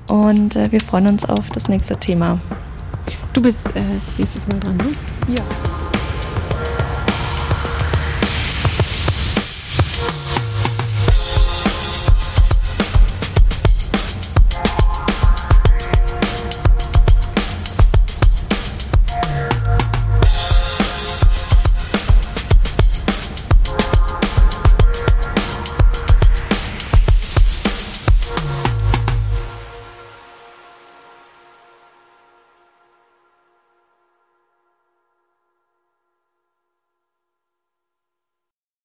Und 0.07 0.55
äh, 0.55 0.71
wir 0.71 0.79
freuen 0.79 1.07
uns 1.07 1.25
auf 1.25 1.49
das 1.49 1.67
nächste 1.67 1.95
Thema. 1.97 2.39
Du 3.33 3.41
bist 3.41 3.65
äh, 3.75 3.81
nächstes 4.17 4.47
Mal 4.47 4.59
dran, 4.59 4.77
ne? 4.77 4.91
Ja. 5.35 5.80